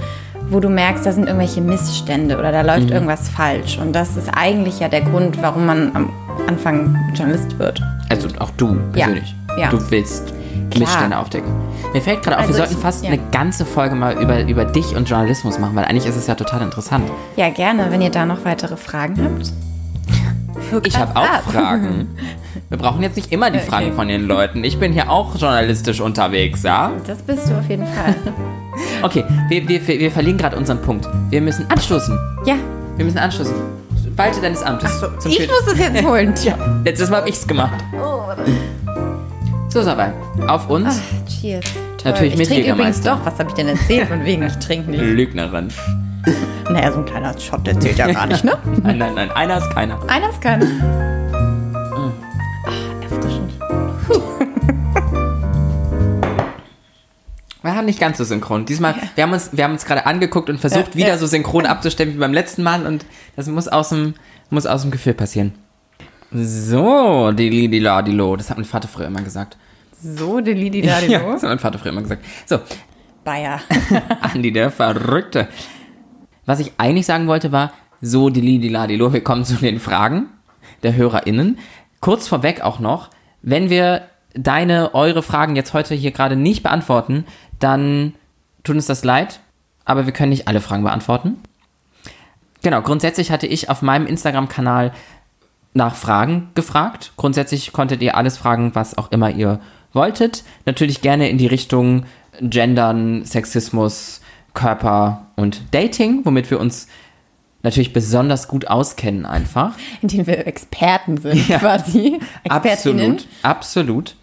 wo 0.50 0.60
du 0.60 0.70
merkst, 0.70 1.06
da 1.06 1.12
sind 1.12 1.26
irgendwelche 1.26 1.62
Missstände 1.62 2.38
oder 2.38 2.52
da 2.52 2.62
läuft 2.62 2.92
irgendwas 2.92 3.30
falsch. 3.30 3.78
Und 3.80 3.94
das 3.94 4.18
ist 4.18 4.30
eigentlich 4.36 4.80
ja 4.80 4.90
der 4.90 5.02
Grund, 5.02 5.42
warum 5.42 5.66
man 5.66 5.96
am 5.96 6.10
Anfang 6.48 6.96
Journalist 7.16 7.58
wird. 7.60 7.82
Also 8.10 8.28
auch 8.40 8.52
du 8.58 8.76
persönlich. 8.92 9.36
ja. 9.58 9.70
Du 9.70 9.80
willst. 9.92 10.34
Missstände 10.78 11.18
aufdecken. 11.18 11.52
Mir 11.94 12.02
fällt 12.02 12.24
gerade 12.24 12.38
auf, 12.38 12.42
Also 12.44 12.54
wir 12.54 12.58
sollten 12.58 12.74
ich- 12.74 12.80
fast 12.80 13.04
ja. 13.04 13.12
eine 13.12 13.20
ganze 13.32 13.64
Folge 13.66 13.94
mal 13.96 14.14
über, 14.20 14.42
über 14.44 14.66
dich 14.66 14.96
und 14.96 15.08
Journalismus 15.08 15.60
machen, 15.60 15.76
weil 15.76 15.86
eigentlich 15.86 16.06
ist 16.08 16.16
es 16.16 16.26
ja 16.26 16.34
total 16.34 16.62
interessant. 16.64 17.04
Ja, 17.36 17.50
gerne, 17.50 17.88
wenn 17.92 18.02
ihr 18.02 18.10
da 18.10 18.26
noch 18.26 18.44
weitere 18.44 18.76
Fragen 18.76 19.16
habt. 19.24 19.52
Ich 20.88 20.98
habe 20.98 21.16
auch. 21.16 21.42
Fragen. 21.52 22.08
Wir 22.70 22.78
brauchen 22.80 23.04
jetzt 23.04 23.16
nicht 23.16 23.32
immer 23.32 23.52
die 23.52 23.60
Okay. 23.60 23.68
Fragen 23.68 23.94
von 23.94 24.08
den 24.08 24.26
Leuten. 24.26 24.64
Ich 24.64 24.80
bin 24.80 24.94
hier 24.94 25.12
auch 25.12 25.36
journalistisch 25.36 26.02
unterwegs, 26.02 26.64
ja? 26.64 26.92
Das 27.06 27.20
bist 27.22 27.50
du 27.50 27.58
auf 27.58 27.68
jeden 27.70 27.86
Fall. 27.86 28.16
Okay, 29.04 29.24
wir, 29.50 29.68
wir, 29.68 29.88
wir 29.88 30.12
verlieren 30.12 30.38
gerade 30.38 30.56
unseren 30.58 30.82
Punkt. 30.82 31.08
Wir 31.30 31.42
müssen 31.42 31.66
anstoßen. 31.70 32.18
ja, 32.46 32.56
Wir 32.96 33.06
müssen 33.06 33.20
anstoßen. 33.20 33.54
Walte 34.16 34.42
deines 34.42 34.62
Amtes. 34.64 35.00
zum 35.00 35.32
ich 35.32 35.38
Schön- 35.38 35.48
muss 35.48 35.74
es 35.74 35.80
jetzt 35.80 36.04
holen. 36.04 36.34
Ja, 36.44 36.58
letztes 36.86 37.10
Mal 37.10 37.18
habe 37.18 37.30
ich's 37.30 37.48
gemacht. 37.48 37.84
So, 39.70 39.82
Sabai. 39.82 40.14
Auf 40.48 40.70
uns. 40.70 40.98
Ah, 41.00 41.30
cheers. 41.30 41.66
Toll. 41.98 42.12
Natürlich 42.12 42.34
ich 42.34 42.40
mit 42.40 42.48
trinke 42.50 42.72
übrigens 42.72 43.02
doch. 43.02 43.18
Was 43.26 43.40
habe 43.40 43.50
ich 43.50 43.56
denn 43.56 43.70
erzählt? 43.70 44.08
Von 44.08 44.24
wegen, 44.24 44.44
ich 44.44 44.56
trinke 44.58 44.92
nicht. 44.92 45.02
Lügnerin. 45.02 45.70
Naja, 46.70 46.92
so 46.92 47.00
ein 47.00 47.06
kleiner 47.06 47.38
Shot 47.40 47.68
erzählt 47.68 47.98
ja 47.98 48.12
gar 48.12 48.28
nicht, 48.28 48.44
ne? 48.44 48.54
Nein, 48.84 48.98
nein, 48.98 49.14
nein. 49.16 49.32
Einer 49.32 49.58
ist 49.58 49.70
keiner. 49.72 49.98
Einer 50.08 50.30
ist 50.30 50.42
keiner. 50.42 50.66
Haben 57.76 57.86
nicht 57.86 58.00
ganz 58.00 58.18
so 58.18 58.24
synchron. 58.24 58.66
Diesmal, 58.66 58.96
wir 59.16 59.24
haben 59.24 59.34
uns, 59.34 59.50
wir 59.54 59.64
haben 59.64 59.74
uns 59.74 59.86
gerade 59.86 60.06
angeguckt 60.06 60.50
und 60.50 60.60
versucht, 60.60 60.90
Ja, 60.90 60.96
wieder 60.96 61.08
ja. 61.10 61.18
so 61.18 61.28
synchron 61.28 61.66
abzustimmen 61.66 62.16
wie 62.16 62.20
beim 62.20 62.34
letzten 62.34 62.64
Mal 62.64 62.86
und 62.86 63.06
das 63.36 63.48
muss 63.48 63.68
aus 63.68 63.90
dem, 63.90 64.14
muss 64.50 64.66
aus 64.66 64.82
dem 64.82 64.92
Gefühl 64.92 65.14
passieren. 65.14 65.54
So, 66.32 67.32
die 67.32 67.70
die 67.70 67.80
la 67.80 68.02
die 68.02 68.12
lo. 68.12 68.36
Das 68.36 68.50
hat 68.50 68.58
mein 68.58 68.66
Vater 68.66 68.88
früher 68.88 69.08
immer 69.08 69.22
gesagt. 69.22 69.58
So, 70.02 70.42
die 70.42 70.54
Lidi 70.54 70.82
da, 70.82 71.00
die 71.00 71.08
Ja, 71.12 71.20
das 71.20 71.44
hat 71.44 71.50
mein 71.50 71.60
Vater 71.60 71.78
früher 71.80 71.92
immer 71.92 72.02
gesagt. 72.02 72.26
So, 72.46 72.60
Bayer. 73.24 73.62
Andi, 74.22 74.52
der 74.52 74.72
Verrückte. 74.72 75.48
Was 76.46 76.60
ich 76.60 76.74
eigentlich 76.78 77.06
sagen 77.06 77.28
wollte, 77.28 77.52
war, 77.52 77.72
so, 78.02 78.30
die 78.30 78.42
li, 78.42 78.60
die 78.60 78.70
la, 78.70 78.88
die 78.88 78.98
lo, 78.98 79.14
wir 79.14 79.24
kommen 79.24 79.46
zu 79.46 79.56
den 79.56 79.80
Fragen 79.80 80.28
der 80.82 80.96
HörerInnen. 80.96 81.58
Kurz 82.02 82.28
vorweg 82.28 82.62
auch 82.62 82.80
noch, 82.80 83.10
wenn 83.42 83.70
wir 83.70 84.02
deine, 84.34 84.94
eure 84.94 85.24
Fragen 85.24 85.56
jetzt 85.56 85.74
heute 85.74 85.96
hier 85.96 86.12
gerade 86.12 86.36
nicht 86.36 86.64
beantworten, 86.64 87.26
dann 87.60 88.14
tut 88.64 88.76
uns 88.76 88.88
das 88.88 89.04
leid, 89.04 89.40
aber 89.86 90.06
wir 90.06 90.14
können 90.14 90.30
nicht 90.30 90.48
alle 90.48 90.62
Fragen 90.62 90.84
beantworten. 90.84 91.38
Genau, 92.62 92.82
grundsätzlich 92.82 93.30
hatte 93.32 93.48
ich 93.48 93.70
auf 93.70 93.82
meinem 93.82 94.08
Instagram-Kanal 94.08 94.94
nach 95.74 95.96
Fragen 95.96 96.50
gefragt. 96.56 97.12
Grundsätzlich 97.18 97.74
konntet 97.74 98.02
ihr 98.02 98.16
alles 98.16 98.38
fragen, 98.38 98.74
was 98.76 98.98
auch 98.98 99.12
immer 99.12 99.30
ihr 99.32 99.60
wolltet. 99.92 100.44
Natürlich 100.66 101.02
gerne 101.02 101.30
in 101.30 101.38
die 101.38 101.48
Richtung 101.48 102.06
Gendern, 102.42 103.26
Sexismus, 103.26 104.22
Körper 104.54 105.28
und 105.36 105.62
Dating, 105.72 106.22
womit 106.24 106.50
wir 106.52 106.60
uns 106.60 106.88
natürlich 107.64 107.92
besonders 107.94 108.48
gut 108.48 108.68
auskennen 108.68 109.26
einfach. 109.26 109.74
in 110.02 110.08
denen 110.10 110.28
wir 110.28 110.46
Experten 110.48 111.18
sind, 111.18 111.48
Ja. 111.48 111.60
quasi. 111.60 112.20
Absolut, 112.48 113.28
absolut. 113.42 114.16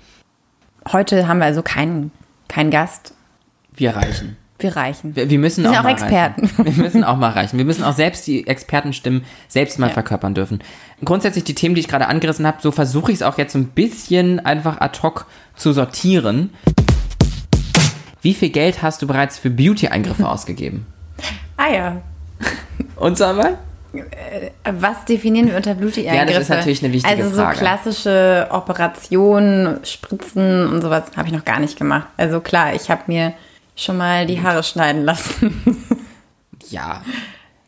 Heute 0.92 1.28
haben 1.28 1.38
wir 1.38 1.46
also 1.46 1.62
keinen 1.62 2.10
keinen 2.48 2.70
Gast. 2.70 3.14
Wir 3.74 3.94
reichen. 3.96 4.36
Wir 4.58 4.76
reichen. 4.76 5.16
Wir, 5.16 5.30
wir 5.30 5.38
müssen 5.38 5.64
Wir 5.64 5.70
auch, 5.70 5.74
sind 5.74 5.84
mal 5.84 5.88
auch 5.88 5.92
Experten. 5.92 6.40
Reichen. 6.46 6.64
Wir 6.76 6.84
müssen 6.84 7.04
auch 7.04 7.16
mal 7.16 7.30
reichen. 7.30 7.58
Wir 7.58 7.64
müssen 7.64 7.84
auch 7.84 7.94
selbst 7.94 8.26
die 8.26 8.46
Expertenstimmen 8.46 9.24
selbst 9.48 9.78
mal 9.78 9.86
Ja. 9.86 9.92
verkörpern 9.94 10.34
dürfen. 10.34 10.60
Grundsätzlich 11.04 11.44
die 11.44 11.54
Themen, 11.54 11.74
die 11.74 11.80
ich 11.80 11.88
gerade 11.88 12.08
angerissen 12.08 12.46
habe, 12.46 12.58
so 12.60 12.70
versuche 12.72 13.10
ich 13.12 13.16
es 13.18 13.22
auch 13.22 13.38
jetzt 13.38 13.52
so 13.52 13.58
ein 13.58 13.66
bisschen 13.68 14.40
einfach 14.44 14.80
ad 14.80 14.98
hoc 15.02 15.26
zu 15.56 15.72
sortieren. 15.72 16.50
Wie 18.20 18.34
viel 18.34 18.50
Geld 18.50 18.82
hast 18.82 19.00
du 19.00 19.06
bereits 19.06 19.38
für 19.38 19.48
Beauty-Eingriffe 19.50 20.28
ausgegeben? 20.28 20.86
Ah 21.56 21.72
ja. 21.72 21.96
Und 22.96 23.16
sag 23.16 23.36
mal? 23.36 23.58
Was 24.64 25.04
definieren 25.04 25.48
wir 25.48 25.56
unter 25.56 25.74
Bluty-Eingriffe? 25.74 26.16
Ja, 26.16 26.24
das 26.24 26.38
ist 26.42 26.48
natürlich 26.48 26.84
eine 26.84 26.92
wichtige 26.92 27.14
Also 27.24 27.30
so 27.34 27.42
Frage. 27.42 27.58
klassische 27.58 28.46
Operationen, 28.50 29.84
Spritzen 29.84 30.68
und 30.68 30.82
sowas 30.82 31.04
habe 31.16 31.28
ich 31.28 31.34
noch 31.34 31.44
gar 31.44 31.58
nicht 31.60 31.76
gemacht. 31.78 32.06
Also 32.16 32.40
klar, 32.40 32.74
ich 32.74 32.90
habe 32.90 33.02
mir 33.06 33.32
schon 33.76 33.96
mal 33.96 34.26
die 34.26 34.40
Haare 34.42 34.62
schneiden 34.62 35.04
lassen. 35.04 35.84
Ja. 36.68 37.02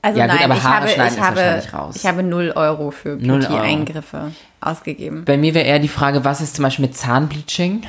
Also 0.02 0.18
Ja, 0.20 0.26
gut, 0.26 0.34
nein, 0.36 0.44
aber 0.44 0.54
ich, 0.56 0.62
Haare 0.62 0.74
habe, 0.82 0.88
schneiden 0.88 1.14
ich, 1.16 1.20
habe, 1.22 1.36
wahrscheinlich 1.36 1.72
raus. 1.74 1.96
ich 1.96 2.06
habe 2.06 2.22
0 2.22 2.52
Euro 2.54 2.90
für. 2.90 3.16
Beauty-Eingriffe 3.16 4.32
ausgegeben. 4.60 5.24
Bei 5.24 5.36
mir 5.38 5.54
wäre 5.54 5.64
eher 5.66 5.78
die 5.78 5.88
Frage, 5.88 6.24
was 6.24 6.40
ist 6.40 6.56
zum 6.56 6.62
Beispiel 6.64 6.84
mit 6.86 6.96
Zahnbleaching? 6.96 7.82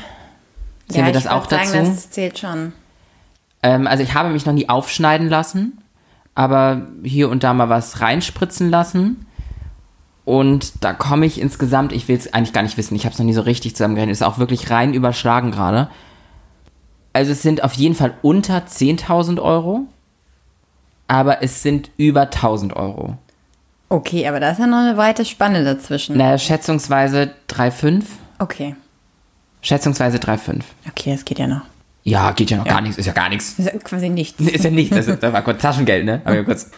Sehen 0.88 1.00
ja, 1.02 1.06
wir 1.06 1.12
das 1.14 1.26
ich 1.26 1.30
auch 1.30 1.42
würd 1.44 1.52
dazu? 1.52 1.72
Sagen, 1.72 1.94
das 1.94 2.10
zählt 2.10 2.40
schon. 2.40 2.72
Ähm, 3.62 3.86
also 3.86 4.02
ich 4.02 4.14
habe 4.14 4.30
mich 4.30 4.46
noch 4.46 4.54
nie 4.54 4.70
aufschneiden 4.70 5.28
lassen, 5.30 5.83
aber 6.36 6.88
hier 7.04 7.30
und 7.30 7.44
da 7.44 7.54
mal 7.54 7.70
was 7.70 8.02
reinspritzen 8.02 8.70
lassen. 8.70 9.26
Und 10.26 10.84
da 10.84 10.94
komme 10.94 11.26
ich 11.26 11.40
insgesamt, 11.40 11.92
ich 11.92 12.08
will 12.08 12.18
es 12.18 12.34
eigentlich 12.34 12.54
gar 12.54 12.64
nicht 12.64 12.78
wissen, 12.78 12.96
ich 12.96 13.06
habe 13.06 13.14
es 13.14 13.20
noch 13.20 13.26
nie 13.26 13.34
so 13.34 13.42
richtig 13.42 13.76
zusammengerechnet, 13.76 14.14
ist 14.14 14.24
auch 14.24 14.38
wirklich 14.38 14.70
rein 14.70 14.94
überschlagen 14.94 15.52
gerade. 15.52 15.90
Also 17.12 17.34
es 17.34 17.42
sind 17.42 17.64
auf 17.64 17.74
jeden 17.74 17.94
Fall 17.94 18.14
unter 18.22 18.60
10.000 18.60 19.42
Euro, 19.42 19.82
aber 21.08 21.44
es 21.44 21.62
sind 21.62 21.92
über 21.98 22.24
1.000 22.24 22.74
Euro. 22.76 23.18
Okay, 23.90 24.28
aber 24.28 24.40
da 24.40 24.50
ist 24.50 24.60
ja 24.60 24.66
noch 24.66 24.80
eine 24.80 24.98
weite 24.98 25.26
Spanne 25.26 25.64
dazwischen. 25.64 26.18
Naja, 26.18 26.38
schätzungsweise 26.38 27.34
3,5. 27.50 28.04
Okay. 28.40 28.76
Schätzungsweise 29.62 30.18
3,5. 30.18 30.62
Okay, 30.90 31.12
das 31.12 31.26
geht 31.26 31.38
ja 31.38 31.48
noch. 31.48 31.62
Ja, 32.04 32.32
geht 32.32 32.52
ja 32.52 32.58
noch 32.58 32.66
gar 32.66 32.82
nichts, 32.82 32.98
ist 32.98 33.06
ja 33.06 33.14
gar 33.14 33.30
nichts. 33.30 33.58
Ist 33.58 33.84
quasi 33.84 34.10
nichts. 34.10 34.40
Ist 34.42 34.64
ja 34.64 34.70
nichts, 34.70 34.96
das, 34.96 35.06
das 35.20 35.34
war 35.34 35.42
kurz 35.42 35.62
Taschengeld, 35.62 36.06
ne? 36.06 36.22
Aber 36.26 36.36
ja 36.36 36.44
kurz. 36.44 36.70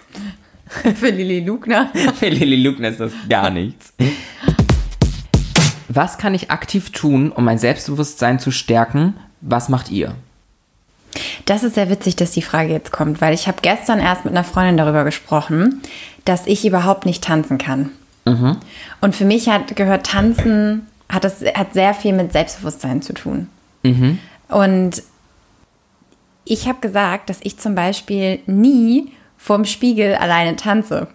für 0.96 1.10
Lilly 1.10 1.39
Lugner. 1.41 1.91
Für 2.15 2.29
Lilly 2.29 2.63
Lugner 2.63 2.89
ist 2.89 3.00
das 3.00 3.12
gar 3.29 3.50
nichts. 3.50 3.94
Was 5.89 6.17
kann 6.17 6.34
ich 6.34 6.51
aktiv 6.51 6.91
tun, 6.91 7.32
um 7.32 7.44
mein 7.44 7.60
Selbstbewusstsein 7.60 8.39
zu 8.39 8.51
stärken? 8.51 9.15
Was 9.41 9.70
macht 9.70 9.91
ihr? 9.91 10.15
Das 11.46 11.63
ist 11.63 11.75
sehr 11.75 11.89
witzig, 11.89 12.15
dass 12.15 12.32
die 12.32 12.41
Frage 12.41 12.72
jetzt 12.72 12.91
kommt, 12.91 13.22
weil 13.22 13.34
ich 13.34 13.48
habe 13.48 13.60
gestern 13.62 14.00
erst 14.00 14.25
mit 14.25 14.34
einer 14.34 14.44
Freundin 14.44 14.77
darüber 14.77 15.03
gesprochen, 15.03 15.82
dass 16.25 16.48
ich 16.48 16.65
überhaupt 16.65 17.05
nicht 17.05 17.24
tanzen 17.24 17.58
kann. 17.58 17.91
Und 18.25 19.15
für 19.15 19.24
mich 19.25 19.50
hat 19.50 19.75
gehört 19.75 20.08
Tanzen 20.08 20.88
hat 21.08 21.24
das 21.24 21.41
hat 21.53 21.74
sehr 21.74 21.94
viel 21.94 22.12
mit 22.12 22.32
Selbstbewusstsein 22.34 23.03
zu 23.03 23.13
tun. 23.13 23.50
Und 24.50 25.03
ich 26.46 26.68
habe 26.68 26.80
gesagt, 26.80 27.30
dass 27.30 27.40
ich 27.42 27.58
zum 27.58 27.75
Beispiel 27.75 28.40
nie 28.46 29.12
vorm 29.38 29.66
Spiegel 29.66 30.16
alleine 30.16 30.56
tanze. 30.56 31.08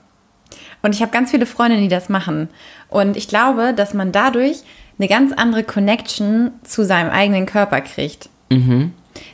Und 0.83 0.95
ich 0.95 1.03
habe 1.03 1.13
ganz 1.13 1.31
viele 1.31 1.47
Freundinnen, 1.47 1.83
die 1.83 1.89
das 1.89 2.09
machen. 2.09 2.49
Und 2.89 3.17
ich 3.17 3.29
glaube, 3.29 3.73
dass 3.75 3.95
man 3.95 4.13
dadurch 4.13 4.63
eine 4.99 5.09
ganz 5.09 5.33
andere 5.33 5.63
Connection 5.65 6.53
zu 6.63 6.85
seinem 6.85 7.11
eigenen 7.11 7.47
Körper 7.47 7.81
kriegt. 7.81 8.29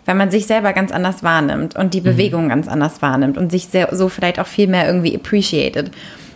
Weil 0.04 0.14
man 0.14 0.30
sich 0.30 0.46
selber 0.46 0.72
ganz 0.72 0.92
anders 0.92 1.22
wahrnimmt 1.22 1.76
und 1.76 1.94
die 1.94 2.00
Bewegung 2.00 2.48
ganz 2.48 2.68
anders 2.68 3.02
wahrnimmt 3.02 3.38
und 3.38 3.50
sich 3.50 3.66
sehr, 3.66 3.94
so 3.94 4.08
vielleicht 4.08 4.38
auch 4.38 4.46
viel 4.46 4.66
mehr 4.68 4.86
irgendwie 4.86 5.14
appreciated. 5.14 5.90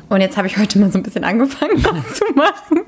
Und 0.09 0.21
jetzt 0.21 0.37
habe 0.37 0.49
ich 0.49 0.59
heute 0.59 0.79
mal 0.79 0.91
so 0.91 0.99
ein 0.99 1.03
bisschen 1.03 1.25
angefangen, 1.25 1.83
das 1.83 2.15
zu 2.15 2.25
machen. 2.35 2.81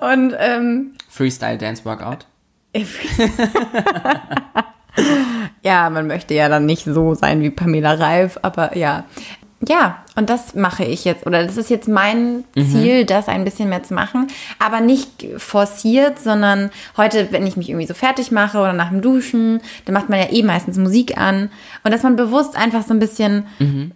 Und 0.00 0.34
ähm, 0.38 0.92
Freestyle 1.08 1.58
Dance 1.58 1.84
Workout? 1.84 2.26
ja, 5.62 5.90
man 5.90 6.06
möchte 6.06 6.34
ja 6.34 6.48
dann 6.48 6.66
nicht 6.66 6.84
so 6.84 7.14
sein 7.14 7.40
wie 7.40 7.50
Pamela 7.50 7.94
Reif, 7.94 8.38
aber 8.42 8.76
ja. 8.76 9.04
Ja, 9.66 10.04
und 10.14 10.28
das 10.28 10.54
mache 10.54 10.84
ich 10.84 11.04
jetzt, 11.04 11.26
oder 11.26 11.42
das 11.42 11.56
ist 11.56 11.70
jetzt 11.70 11.88
mein 11.88 12.44
Ziel, 12.54 13.06
das 13.06 13.28
ein 13.28 13.44
bisschen 13.44 13.68
mehr 13.70 13.82
zu 13.82 13.94
machen, 13.94 14.26
aber 14.58 14.80
nicht 14.80 15.26
forciert, 15.38 16.18
sondern 16.18 16.70
heute, 16.98 17.28
wenn 17.30 17.46
ich 17.46 17.56
mich 17.56 17.70
irgendwie 17.70 17.86
so 17.86 17.94
fertig 17.94 18.30
mache 18.30 18.58
oder 18.58 18.72
nach 18.72 18.90
dem 18.90 19.00
Duschen, 19.00 19.60
dann 19.86 19.94
macht 19.94 20.10
man 20.10 20.18
ja 20.18 20.30
eh 20.30 20.42
meistens 20.42 20.76
Musik 20.76 21.16
an. 21.16 21.50
Und 21.82 21.92
dass 21.94 22.02
man 22.02 22.16
bewusst 22.16 22.56
einfach 22.56 22.82
so 22.82 22.92
ein 22.92 22.98
bisschen 22.98 23.46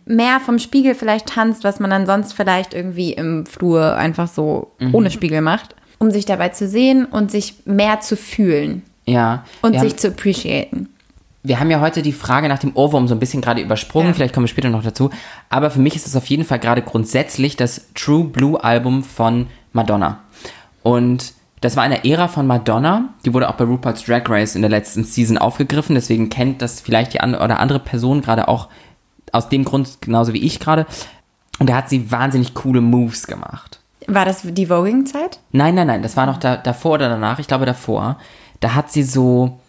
mehr 0.07 0.41
vom 0.41 0.59
Spiegel 0.59 0.95
vielleicht 0.95 1.27
tanzt, 1.27 1.65
was 1.65 1.81
man 1.81 1.91
dann 1.91 2.07
sonst 2.07 2.33
vielleicht 2.33 2.73
irgendwie 2.73 3.13
im 3.13 3.45
Flur 3.45 3.95
einfach 3.95 4.29
so 4.29 4.73
ohne 4.93 5.11
Spiegel 5.11 5.43
macht, 5.43 5.75
um 5.99 6.11
sich 6.11 6.25
dabei 6.25 6.49
zu 6.49 6.67
sehen 6.67 7.05
und 7.05 7.31
sich 7.31 7.57
mehr 7.67 8.01
zu 8.01 8.17
fühlen 8.17 8.85
Ja. 9.09 9.45
und 9.63 9.73
sich 9.73 9.93
haben, 9.93 9.99
zu 9.99 10.09
appreciaten. 10.09 10.89
wir 11.43 11.61
haben 11.61 11.71
ja 11.71 11.81
heute 11.81 12.03
die 12.03 12.13
Frage 12.13 12.49
nach 12.49 12.59
dem 12.59 12.77
Ohrwurm 12.77 13.09
so 13.09 13.15
ein 13.15 13.21
bisschen 13.21 13.41
gerade 13.41 13.61
übersprungen, 13.61 14.09
Ja. 14.09 14.15
vielleicht 14.15 14.35
kommen 14.35 14.45
wir 14.45 14.49
später 14.49 14.69
noch 14.71 14.83
dazu. 14.83 15.11
Aber 15.49 15.71
für 15.71 15.81
mich 15.81 15.97
ist 15.97 16.07
es 16.07 16.17
auf 16.17 16.27
jeden 16.27 16.45
Fall 16.45 16.59
gerade 16.59 16.83
grundsätzlich 16.83 17.57
das 17.57 17.87
True 17.95 18.25
Blue 18.25 18.63
Album 18.63 19.03
von 19.03 19.47
Madonna. 19.73 20.21
Und 20.83 21.33
das 21.61 21.77
war 21.77 21.83
eine 21.83 22.05
Ära 22.05 22.29
von 22.29 22.47
Madonna, 22.47 23.09
die 23.25 23.35
wurde 23.35 23.49
auch 23.49 23.55
bei 23.55 23.65
RuPaul's 23.65 24.05
Drag 24.05 24.23
Race 24.29 24.55
in 24.55 24.63
der 24.63 24.71
letzten 24.71 25.03
Season 25.05 25.39
aufgegriffen, 25.39 25.95
deswegen 25.97 26.29
kennt 26.29 26.63
das 26.63 26.81
vielleicht 26.81 27.15
die 27.15 27.21
andere 27.21 27.43
oder 27.43 27.59
andere 27.59 27.81
Person 27.81 28.21
gerade 28.21 28.47
auch 28.49 28.69
aus 29.33 29.49
dem 29.49 29.65
Grund 29.65 30.01
genauso 30.01 30.33
wie 30.33 30.43
ich 30.45 30.61
gerade. 30.61 30.87
Und 31.59 31.69
da 31.69 31.75
hat 31.77 31.89
sie 31.91 32.11
wahnsinnig 32.13 32.55
coole 32.55 32.81
Moves 32.81 33.27
gemacht. 33.27 33.81
War 34.07 34.25
das 34.25 34.43
die 34.43 34.67
Voging-Zeit? 34.67 35.41
Nein, 35.53 35.75
nein, 35.75 35.89
nein, 35.89 36.03
das 36.03 36.17
war 36.17 36.25
noch 36.27 36.39
da, 36.39 36.57
davor 36.57 36.93
oder 36.93 37.09
danach, 37.09 37.41
ich 37.41 37.49
glaube 37.49 37.67
davor. 37.67 38.19
Da 38.61 38.75
hat 38.75 38.91
sie 38.91 39.03
so, 39.03 39.61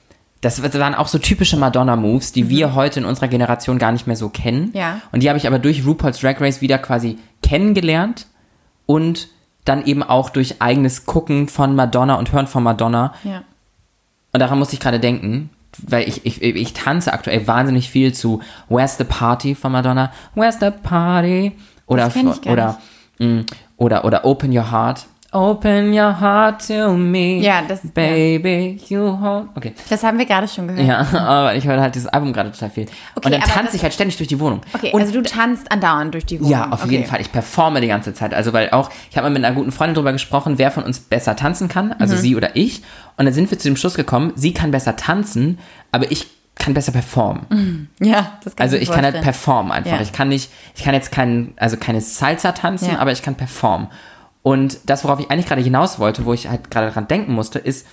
das 0.42 0.62
waren 0.62 0.96
auch 0.96 1.08
so 1.08 1.18
typische 1.18 1.58
Madonna-Moves, 1.58 2.32
die 2.32 2.50
wir 2.50 2.76
heute 2.76 3.02
in 3.02 3.06
unserer 3.06 3.28
Generation 3.28 3.78
gar 3.78 3.92
nicht 3.92 4.08
mehr 4.08 4.16
so 4.16 4.30
kennen. 4.30 4.72
Ja. 4.74 5.02
Und 5.12 5.22
die 5.22 5.30
habe 5.30 5.38
ich 5.38 5.48
aber 5.48 5.60
durch 5.60 5.86
RuPaul's 5.86 6.20
Drag 6.20 6.40
Race 6.40 6.62
wieder 6.62 6.78
quasi 6.78 7.18
kennengelernt 7.44 8.28
und 8.86 9.28
dann 9.66 9.86
eben 9.86 10.02
auch 10.02 10.30
durch 10.30 10.62
eigenes 10.62 11.06
Gucken 11.06 11.48
von 11.48 11.76
Madonna 11.76 12.16
und 12.16 12.32
Hören 12.32 12.48
von 12.48 12.64
Madonna. 12.64 13.14
Ja. 13.24 13.44
Und 14.32 14.40
daran 14.40 14.60
musste 14.60 14.76
ich 14.76 14.80
gerade 14.80 15.00
denken, 15.00 15.50
weil 15.78 16.08
ich, 16.08 16.26
ich, 16.26 16.42
ich 16.42 16.74
tanze 16.74 17.14
aktuell 17.14 17.48
wahnsinnig 17.48 17.90
viel 17.90 18.14
zu 18.14 18.42
Where's 18.68 18.98
the 18.98 19.04
Party 19.04 19.56
von 19.56 19.72
Madonna. 19.72 20.12
Where's 20.36 20.60
the 20.60 20.72
Party? 20.72 21.52
Oder, 21.86 22.10
gar 22.10 22.38
oder, 22.48 22.82
mh, 23.20 23.44
oder, 23.78 24.06
oder 24.06 24.26
Open 24.26 24.56
Your 24.56 24.72
Heart. 24.72 25.08
Open 25.32 25.94
your 25.94 26.20
heart 26.20 26.66
to 26.68 26.94
me. 26.98 27.38
Ja, 27.40 27.62
das- 27.68 27.82
Baby, 27.94 28.82
you 28.88 29.00
hold. 29.22 29.46
Okay. 29.56 29.74
Das 29.90 30.04
haben 30.04 30.18
wir 30.18 30.26
gerade 30.26 30.48
schon 30.48 30.68
gehört. 30.68 30.88
Ja, 30.88 31.06
aber 31.20 31.56
ich 31.56 31.66
höre 31.68 31.80
halt 31.80 31.94
dieses 31.94 32.08
Album 32.08 32.34
gerade 32.34 32.52
total 32.52 32.72
viel. 32.72 32.88
Okay, 33.16 33.26
und 33.28 33.32
dann 33.34 33.42
tanze 33.42 33.76
ich 33.76 33.84
halt 33.84 33.94
ständig 33.94 34.18
durch 34.18 34.28
die 34.28 34.40
Wohnung. 34.40 34.62
Okay, 34.74 34.92
und 34.92 35.02
also 35.02 35.14
du 35.14 35.22
tanzt 35.22 35.72
andauernd 35.72 36.16
durch 36.16 36.26
die 36.26 36.40
Wohnung. 36.40 36.52
ja, 36.52 36.70
auf 36.72 36.84
okay. 36.84 36.94
jeden 36.94 37.06
Fall. 37.06 37.22
Ich 37.22 37.32
performe 37.32 37.80
die 37.80 37.88
ganze 37.88 38.14
Zeit. 38.16 38.34
Also, 38.34 38.54
weil 38.54 38.72
auch, 38.72 38.90
ich 39.12 39.18
habe 39.18 39.28
mal 39.30 39.34
mit 39.34 39.46
einer 39.46 39.54
guten 39.54 39.72
Freundin 39.72 39.94
drüber 39.96 40.14
gesprochen, 40.14 40.58
wer 40.58 40.72
von 40.72 40.84
uns 40.84 41.00
besser 41.00 41.36
tanzen 41.36 41.68
kann, 41.68 41.94
also 42.00 42.16
Mhm. 42.16 42.20
sie 42.20 42.36
oder 42.36 42.56
ich. 42.56 42.82
Und 43.18 43.26
dann 43.26 43.34
sind 43.34 43.52
wir 43.52 43.60
zu 43.60 43.68
dem 43.68 43.78
Schluss 43.78 43.94
gekommen, 43.94 44.34
sie 44.36 44.54
kann 44.54 44.72
besser 44.72 44.96
tanzen, 44.96 45.60
aber 45.92 46.12
ich 46.12 46.26
kann 46.56 46.74
besser 46.74 46.92
performen. 46.92 47.88
Ja, 48.02 48.40
das 48.44 48.56
kann 48.56 48.64
Also 48.66 48.78
ich 48.78 48.88
kann 48.90 49.04
halt 49.04 49.14
vorstellen. 49.16 49.24
performen 49.24 49.72
einfach. 49.72 49.92
Ja. 49.92 50.02
Ich 50.02 50.12
kann 50.12 50.28
nicht, 50.30 50.50
ich 50.76 50.84
kann 50.84 50.94
jetzt 50.96 51.12
kein, 51.12 51.54
also 51.58 51.78
keine 51.78 52.02
Salsa 52.02 52.52
tanzen, 52.52 52.94
Ja. 52.94 52.98
aber 53.00 53.12
ich 53.12 53.22
kann 53.22 53.36
performen. 53.36 53.88
Und 54.42 54.80
das, 54.86 55.04
worauf 55.04 55.20
ich 55.20 55.30
eigentlich 55.30 55.48
gerade 55.48 55.62
hinaus 55.62 56.00
wollte, 56.00 56.26
wo 56.26 56.34
ich 56.34 56.48
halt 56.48 56.72
gerade 56.72 56.92
dran 56.92 57.08
denken 57.08 57.34
musste, 57.34 57.60
ist, 57.60 57.86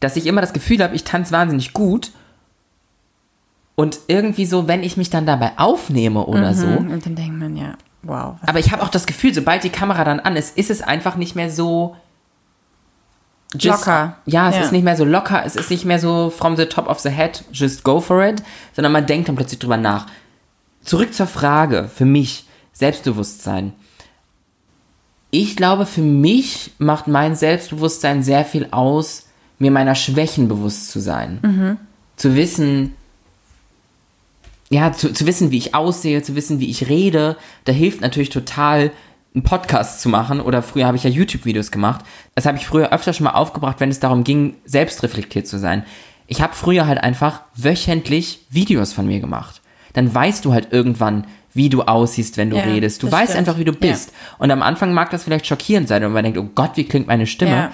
dass 0.00 0.16
ich 0.16 0.26
immer 0.26 0.40
das 0.40 0.52
Gefühl 0.52 0.82
habe, 0.82 0.94
ich 0.94 1.04
tanze 1.04 1.32
wahnsinnig 1.32 1.72
gut. 1.72 2.10
Und 3.74 3.98
irgendwie 4.08 4.44
so, 4.46 4.68
wenn 4.68 4.82
ich 4.82 4.96
mich 4.96 5.08
dann 5.10 5.24
dabei 5.26 5.52
aufnehme 5.56 6.26
oder 6.26 6.52
so, 6.54 6.66
Und 6.66 7.04
dann 7.06 7.14
denkt 7.14 7.38
man, 7.38 7.56
ja, 7.56 7.74
wow. 8.02 8.34
aber 8.46 8.58
ich 8.58 8.72
habe 8.72 8.82
auch 8.82 8.88
das 8.90 9.06
Gefühl, 9.06 9.32
sobald 9.32 9.64
die 9.64 9.70
Kamera 9.70 10.04
dann 10.04 10.20
an 10.20 10.36
ist, 10.36 10.56
ist 10.58 10.70
es 10.70 10.82
einfach 10.82 11.16
nicht 11.16 11.34
mehr 11.34 11.50
so 11.50 11.96
Locker. 13.62 14.16
Ja, 14.26 14.48
es 14.48 14.56
Ja. 14.56 14.62
ist 14.62 14.72
nicht 14.72 14.84
mehr 14.84 14.96
so 14.96 15.04
locker, 15.04 15.42
es 15.44 15.56
ist 15.56 15.70
nicht 15.70 15.84
mehr 15.84 15.98
so 15.98 16.30
from 16.30 16.56
the 16.56 16.66
top 16.66 16.86
of 16.88 17.00
the 17.00 17.08
head, 17.10 17.42
just 17.52 17.82
go 17.82 18.00
for 18.00 18.22
it, 18.24 18.42
sondern 18.74 18.92
man 18.92 19.06
denkt 19.06 19.28
dann 19.28 19.34
plötzlich 19.34 19.58
drüber 19.58 19.76
nach. 19.76 20.06
Zurück 20.82 21.12
zur 21.12 21.26
Frage, 21.26 21.90
für 21.92 22.04
mich, 22.04 22.46
Selbstbewusstsein. 22.72 23.72
Ich 25.30 25.56
glaube, 25.56 25.86
für 25.86 26.02
mich 26.02 26.72
macht 26.78 27.06
mein 27.06 27.36
Selbstbewusstsein 27.36 28.22
sehr 28.22 28.44
viel 28.44 28.68
aus, 28.70 29.26
mir 29.58 29.70
meiner 29.70 29.94
Schwächen 29.94 30.48
bewusst 30.48 30.90
zu 30.90 31.00
sein. 31.00 31.38
Zu 32.16 32.34
wissen, 32.34 32.94
ja, 34.70 34.92
zu, 34.92 35.12
zu 35.12 35.26
wissen, 35.26 35.50
wie 35.50 35.58
ich 35.58 35.74
aussehe, 35.74 36.22
zu 36.22 36.34
wissen, 36.34 36.60
wie 36.60 36.70
ich 36.70 36.88
rede, 36.88 37.36
da 37.64 37.72
hilft 37.72 38.00
natürlich 38.00 38.30
total, 38.30 38.92
einen 39.34 39.44
Podcast 39.44 40.00
zu 40.00 40.08
machen. 40.08 40.40
Oder 40.40 40.62
früher 40.62 40.86
habe 40.86 40.96
ich 40.96 41.04
ja 41.04 41.10
YouTube-Videos 41.10 41.70
gemacht. 41.70 42.04
Das 42.34 42.46
habe 42.46 42.58
ich 42.58 42.66
früher 42.66 42.92
öfter 42.92 43.12
schon 43.12 43.24
mal 43.24 43.34
aufgebracht, 43.34 43.80
wenn 43.80 43.90
es 43.90 44.00
darum 44.00 44.24
ging, 44.24 44.56
selbstreflektiert 44.64 45.46
zu 45.46 45.58
sein. 45.58 45.84
Ich 46.26 46.42
habe 46.42 46.54
früher 46.54 46.86
halt 46.86 47.02
einfach 47.02 47.42
wöchentlich 47.54 48.40
Videos 48.50 48.92
von 48.92 49.06
mir 49.06 49.20
gemacht. 49.20 49.60
Dann 49.92 50.12
weißt 50.12 50.44
du 50.44 50.52
halt 50.52 50.72
irgendwann, 50.72 51.26
wie 51.52 51.68
du 51.68 51.82
aussiehst, 51.82 52.36
wenn 52.36 52.50
du 52.50 52.56
Ja, 52.56 52.62
redest. 52.64 53.02
Du 53.02 53.10
weißt 53.10 53.32
stimmt. 53.32 53.38
einfach, 53.48 53.58
wie 53.58 53.64
du 53.64 53.72
bist. 53.72 54.12
Und 54.38 54.50
am 54.50 54.62
Anfang 54.62 54.92
mag 54.92 55.10
das 55.10 55.24
vielleicht 55.24 55.46
schockierend 55.46 55.88
sein 55.88 56.04
und 56.04 56.12
man 56.12 56.22
denkt, 56.24 56.38
oh 56.38 56.48
Gott, 56.54 56.72
wie 56.76 56.84
klingt 56.84 57.06
meine 57.06 57.26
Stimme. 57.26 57.50
Ja. 57.50 57.70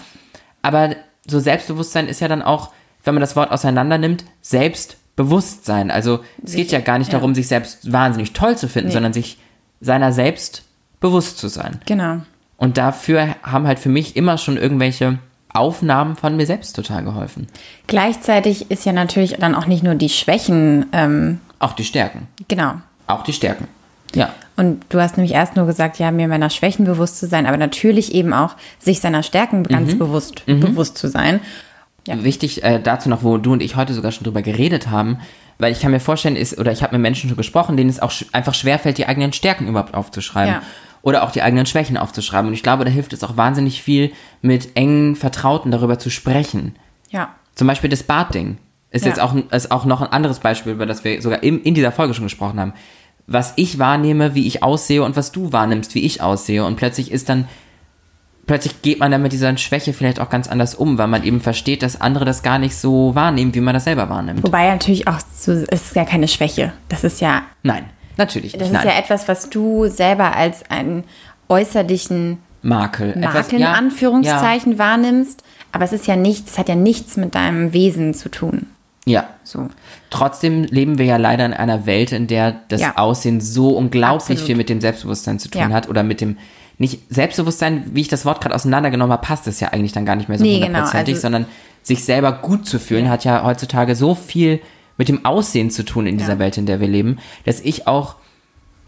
Aber 0.63 0.97
so 1.27 1.39
Selbstbewusstsein 1.41 2.09
ist 2.09 2.21
ja 2.21 2.29
dann 2.29 2.43
auch, 2.43 2.71
wenn 3.05 3.15
man 3.15 3.21
das 3.21 3.37
Wort 3.37 3.51
auseinander 3.53 3.99
nimmt, 3.99 4.25
Selbstbewusstsein. 4.41 5.91
Also 5.91 6.21
es 6.45 6.55
geht 6.55 6.73
ja 6.73 6.81
gar 6.81 6.99
nicht 6.99 7.13
ja. 7.13 7.19
darum, 7.19 7.35
sich 7.35 7.49
selbst 7.49 7.93
wahnsinnig 7.93 8.33
toll 8.33 8.57
zu 8.57 8.69
finden, 8.69 8.89
Nee. 8.89 8.95
sondern 8.95 9.13
sich 9.13 9.39
seiner 9.81 10.13
selbst 10.13 10.65
bewusst 11.01 11.39
zu 11.39 11.49
sein. 11.49 11.81
Genau. 11.87 12.21
Und 12.57 12.79
dafür 12.79 13.37
haben 13.43 13.67
halt 13.67 13.79
für 13.79 13.91
mich 13.91 14.17
immer 14.17 14.39
schon 14.39 14.57
irgendwelche 14.57 15.19
Aufnahmen 15.53 16.17
von 16.17 16.37
mir 16.37 16.47
selbst 16.47 16.75
total 16.75 17.05
geholfen. 17.05 17.47
Gleichzeitig 17.87 18.71
ist 18.71 18.85
ja 18.87 18.93
natürlich 18.93 19.37
dann 19.39 19.55
auch 19.55 19.67
nicht 19.67 19.83
nur 19.83 19.95
die 19.95 20.09
Schwächen, 20.09 20.87
ähm, 20.93 21.41
Auch 21.59 21.73
die 21.75 21.85
Stärken. 21.85 22.29
genau. 22.49 22.75
Auch 23.07 23.23
die 23.23 23.33
Stärken. 23.33 23.69
Ja. 24.15 24.33
Und 24.57 24.85
du 24.89 25.01
hast 25.01 25.17
nämlich 25.17 25.35
erst 25.35 25.57
nur 25.57 25.67
gesagt, 25.67 25.99
ja, 25.99 26.11
mir 26.11 26.29
meiner 26.29 26.51
Schwächen 26.51 26.85
bewusst 26.87 27.19
zu 27.19 27.27
sein, 27.27 27.47
aber 27.47 27.59
natürlich 27.59 28.15
eben 28.15 28.33
auch 28.33 28.57
sich 28.79 29.01
seiner 29.01 29.23
Stärken 29.23 29.65
ganz 29.65 29.99
bewusst, 29.99 30.47
bewusst 30.47 30.97
zu 30.97 31.09
sein. 31.09 31.41
Ja. 32.07 32.23
Wichtig 32.25 32.63
äh, 32.63 32.81
dazu 32.81 33.09
noch, 33.09 33.23
wo 33.23 33.37
du 33.37 33.53
und 33.53 33.63
ich 33.63 33.77
heute 33.77 33.93
sogar 33.93 34.13
schon 34.13 34.25
drüber 34.25 34.43
geredet 34.43 34.91
haben, 34.91 35.19
weil 35.59 35.73
ich 35.73 35.81
kann 35.81 35.91
mir 35.91 36.01
vorstellen, 36.01 36.37
ist, 36.37 36.59
oder 36.59 36.73
ich 36.73 36.83
habe 36.83 36.95
mit 36.95 37.03
Menschen 37.03 37.29
schon 37.29 37.37
gesprochen, 37.37 37.77
denen 37.77 37.91
es 37.91 38.01
auch 38.01 38.11
sch 38.11 38.27
einfach 38.33 38.55
schwerfällt, 38.55 38.99
die 38.99 39.07
eigenen 39.07 39.33
Stärken 39.33 39.67
überhaupt 39.69 39.95
aufzuschreiben. 39.95 40.55
Ja. 40.55 40.63
Oder 41.03 41.23
auch 41.23 41.31
die 41.31 41.43
eigenen 41.43 41.67
Schwächen 41.67 41.97
aufzuschreiben. 41.97 42.49
Und 42.49 42.55
ich 42.55 42.63
glaube, 42.63 42.85
da 42.85 42.91
hilft 42.91 43.13
es 43.13 43.23
auch 43.23 43.37
wahnsinnig 43.37 43.83
viel, 43.83 44.13
mit 44.43 44.77
engen 44.77 45.15
Vertrauten 45.15 45.71
darüber 45.71 45.99
zu 45.99 46.11
sprechen. 46.11 46.75
Ja. 47.11 47.35
Zum 47.55 47.69
Beispiel 47.69 47.91
das 47.91 48.03
Bartding. 48.03 48.59
Ist 48.91 49.05
Ja. 49.05 49.11
jetzt 49.11 49.21
auch, 49.21 49.35
ist 49.51 49.71
auch 49.71 49.85
noch 49.85 50.01
ein 50.01 50.09
anderes 50.13 50.39
Beispiel, 50.41 50.73
über 50.73 50.87
das 50.87 51.05
wir 51.05 51.21
sogar 51.21 51.43
in, 51.43 51.61
in 51.63 51.75
dieser 51.75 51.93
Folge 51.93 52.15
schon 52.15 52.25
gesprochen 52.25 52.59
haben. 52.61 52.73
Was 53.27 53.53
ich 53.57 53.79
wahrnehme, 53.79 54.35
wie 54.35 54.47
ich 54.47 54.63
aussehe 54.63 55.03
und 55.03 55.17
was 55.17 55.33
du 55.33 55.53
wahrnimmst, 55.53 55.95
wie 55.95 56.05
ich 56.07 56.23
aussehe. 56.23 56.65
Und 56.65 56.77
plötzlich 56.77 57.11
ist 57.11 57.29
dann, 57.29 57.49
plötzlich 58.47 58.83
geht 58.83 59.01
man 59.01 59.11
dann 59.11 59.23
mit 59.23 59.33
dieser 59.33 59.57
Schwäche 59.57 59.93
vielleicht 59.93 60.21
auch 60.21 60.31
ganz 60.31 60.47
anders 60.49 60.77
um, 60.77 60.97
weil 60.99 61.09
man 61.09 61.25
eben 61.25 61.41
versteht, 61.41 61.83
dass 61.83 62.01
andere 62.01 62.25
das 62.25 62.45
gar 62.45 62.59
nicht 62.61 62.77
so 62.77 63.15
wahrnehmen, 63.17 63.53
wie 63.55 63.61
man 63.61 63.75
das 63.75 63.85
selber 63.85 64.09
wahrnimmt. 64.09 64.45
Wobei 64.45 64.71
natürlich 64.71 65.09
auch, 65.09 65.19
so, 65.35 65.51
es 65.53 65.87
ist 65.87 65.97
ja 65.97 66.05
keine 66.05 66.29
Schwäche. 66.29 66.73
Das 66.89 67.03
ist 67.03 67.21
ja, 67.21 67.43
Nein, 67.65 67.87
natürlich 68.17 68.53
das 68.53 68.61
nicht. 68.61 68.71
ist 68.71 68.85
Nein. 68.85 68.87
ja 68.95 68.99
etwas, 69.01 69.27
was 69.27 69.51
du 69.51 69.89
selber 69.89 70.37
als 70.37 70.63
einen 70.71 71.03
äußerlichen 71.49 72.39
Makel. 72.63 73.11
Etwas- 73.11 73.35
Makel 73.35 73.55
in 73.55 73.61
ja, 73.63 73.73
Anführungszeichen 73.73 74.79
wahrnimmst. 74.79 75.43
Aber 75.73 75.85
es 75.85 75.93
ist 75.93 76.07
ja 76.07 76.17
nichts, 76.17 76.53
es 76.53 76.59
hat 76.59 76.69
ja 76.69 76.75
nichts 76.75 77.17
mit 77.17 77.35
deinem 77.35 77.73
Wesen 77.73 78.15
zu 78.15 78.31
tun. 78.31 78.67
Ja. 79.07 79.13
ja. 79.23 79.29
So. 79.45 79.69
Trotzdem 80.11 80.65
leben 80.65 80.99
wir 80.99 81.05
ja 81.07 81.17
leider 81.17 81.47
in 81.47 81.55
einer 81.55 81.87
Welt, 81.87 82.13
in 82.13 82.27
der 82.27 82.57
das 82.69 82.81
Ja. 82.81 82.97
Aussehen 82.97 83.41
so 83.41 83.71
unglaublich 83.71 84.23
Absolut. 84.23 84.43
viel 84.47 84.57
mit 84.57 84.69
dem 84.69 84.81
Selbstbewusstsein 84.81 85.39
zu 85.39 85.49
tun 85.49 85.61
Ja. 85.63 85.69
hat 85.71 85.89
oder 85.89 86.03
mit 86.03 86.21
dem 86.21 86.37
nicht 86.79 87.01
Selbstbewusstsein, 87.09 87.85
wie 87.95 88.03
ich 88.03 88.09
das 88.09 88.25
Wort 88.27 88.41
gerade 88.43 88.55
auseinandergenommen 88.55 89.13
habe, 89.13 89.25
passt 89.27 89.47
es 89.47 89.61
ja 89.61 89.69
eigentlich 89.69 89.93
dann 89.93 90.05
gar 90.05 90.15
nicht 90.17 90.29
mehr 90.29 90.37
so 90.39 90.45
Nee, 90.45 90.57
genau, 90.57 90.67
hundertprozentig, 90.67 91.15
also- 91.15 91.23
sondern 91.23 91.47
sich 91.83 92.05
selber 92.05 92.33
gut 92.33 92.67
zu 92.67 92.79
fühlen 92.79 93.09
hat 93.09 93.25
ja 93.25 93.45
heutzutage 93.45 93.95
so 93.95 94.15
viel 94.15 94.61
mit 94.99 95.09
dem 95.09 95.25
Aussehen 95.25 95.71
zu 95.71 95.85
tun 95.85 96.07
in 96.07 96.19
dieser 96.19 96.35
Ja. 96.35 96.39
Welt, 96.41 96.59
in 96.59 96.67
der 96.67 96.81
wir 96.81 96.89
leben, 96.89 97.19
dass 97.45 97.61
ich 97.61 97.87
auch 97.87 98.17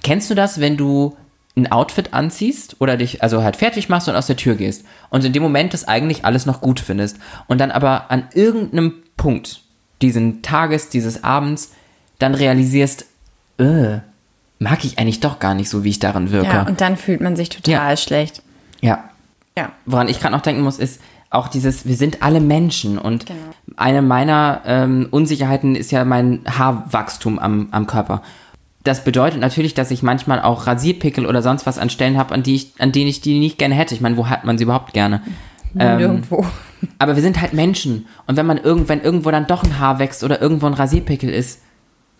Kennst 0.04 0.30
du 0.30 0.34
das, 0.37 0.60
wenn 0.60 0.76
du 0.76 1.16
ein 1.56 1.72
Outfit 1.72 2.14
anziehst 2.14 2.76
oder 2.80 2.96
dich 2.96 3.20
also 3.22 3.42
halt 3.42 3.56
fertig 3.56 3.88
machst 3.88 4.08
und 4.08 4.14
aus 4.14 4.28
der 4.28 4.37
Tür 4.37 4.54
gehst 4.54 4.84
und 5.10 5.25
in 5.25 5.32
dem 5.32 5.42
Moment 5.42 5.75
das 5.75 5.88
eigentlich 5.88 6.25
alles 6.25 6.46
noch 6.46 6.60
gut 6.60 6.78
findest 6.78 7.18
und 7.48 7.58
dann 7.60 7.72
aber 7.72 8.10
an 8.12 8.28
irgendeinem 8.32 8.94
Punkt 9.16 9.62
diesen 10.02 10.42
Tages, 10.42 10.88
dieses 10.88 11.24
Abends 11.24 11.72
dann 12.18 12.34
realisierst, 12.34 13.06
äh, 13.58 13.98
mag 14.58 14.84
ich 14.84 14.98
eigentlich 14.98 15.20
doch 15.20 15.38
gar 15.38 15.54
nicht 15.54 15.68
so, 15.68 15.84
wie 15.84 15.90
ich 15.90 15.98
darin 15.98 16.30
wirke. 16.32 16.48
Ja, 16.48 16.62
und 16.66 16.80
dann 16.80 16.96
fühlt 16.96 17.20
man 17.20 17.36
sich 17.36 17.48
total 17.48 17.90
Ja. 17.90 17.96
schlecht. 17.96 18.42
ja. 18.80 19.04
Ja. 19.56 19.72
Woran 19.86 20.06
ich 20.08 20.20
gerade 20.20 20.32
noch 20.36 20.42
denken 20.42 20.62
muss, 20.62 20.78
ist 20.78 21.00
auch 21.30 21.48
dieses, 21.48 21.84
wir 21.84 21.96
sind 21.96 22.22
alle 22.22 22.40
Menschen 22.40 22.96
und 22.96 23.26
Genau. 23.26 23.38
eine 23.76 24.02
meiner 24.02 24.60
ähm, 24.66 25.08
Unsicherheiten 25.10 25.74
ist 25.74 25.90
ja 25.90 26.04
mein 26.04 26.42
Haarwachstum 26.48 27.40
am, 27.40 27.66
am 27.72 27.88
Körper. 27.88 28.22
Das 28.84 29.02
bedeutet 29.02 29.40
natürlich, 29.40 29.74
dass 29.74 29.90
ich 29.90 30.04
manchmal 30.04 30.40
auch 30.40 30.68
Rasierpickel 30.68 31.26
oder 31.26 31.42
sonst 31.42 31.66
was 31.66 31.76
an 31.78 31.90
Stellen 31.90 32.16
habe, 32.16 32.32
an, 32.34 32.44
die 32.44 32.54
ich, 32.54 32.72
an 32.78 32.92
denen 32.92 33.08
ich 33.08 33.20
die 33.20 33.40
nicht 33.40 33.58
gerne 33.58 33.74
hätte. 33.74 33.96
Ich 33.96 34.00
meine, 34.00 34.16
wo 34.16 34.28
hat 34.28 34.44
man 34.44 34.58
sie 34.58 34.64
überhaupt 34.64 34.92
gerne? 34.94 35.22
Ähm, 35.78 35.98
Nirgendwo. 35.98 36.46
Aber 36.98 37.16
wir 37.16 37.22
sind 37.22 37.40
halt 37.40 37.52
Menschen. 37.52 38.07
Und 38.26 38.37
wenn 38.37 38.46
man 38.46 38.59
irgendwann 38.59 39.00
irgendwo 39.00 39.31
dann 39.31 39.46
doch 39.46 39.64
ein 39.64 39.78
Haar 39.78 39.98
wächst 39.98 40.22
oder 40.22 40.40
irgendwo 40.40 40.66
ein 40.66 40.74
Rasierpickel 40.74 41.31
ist, 41.31 41.62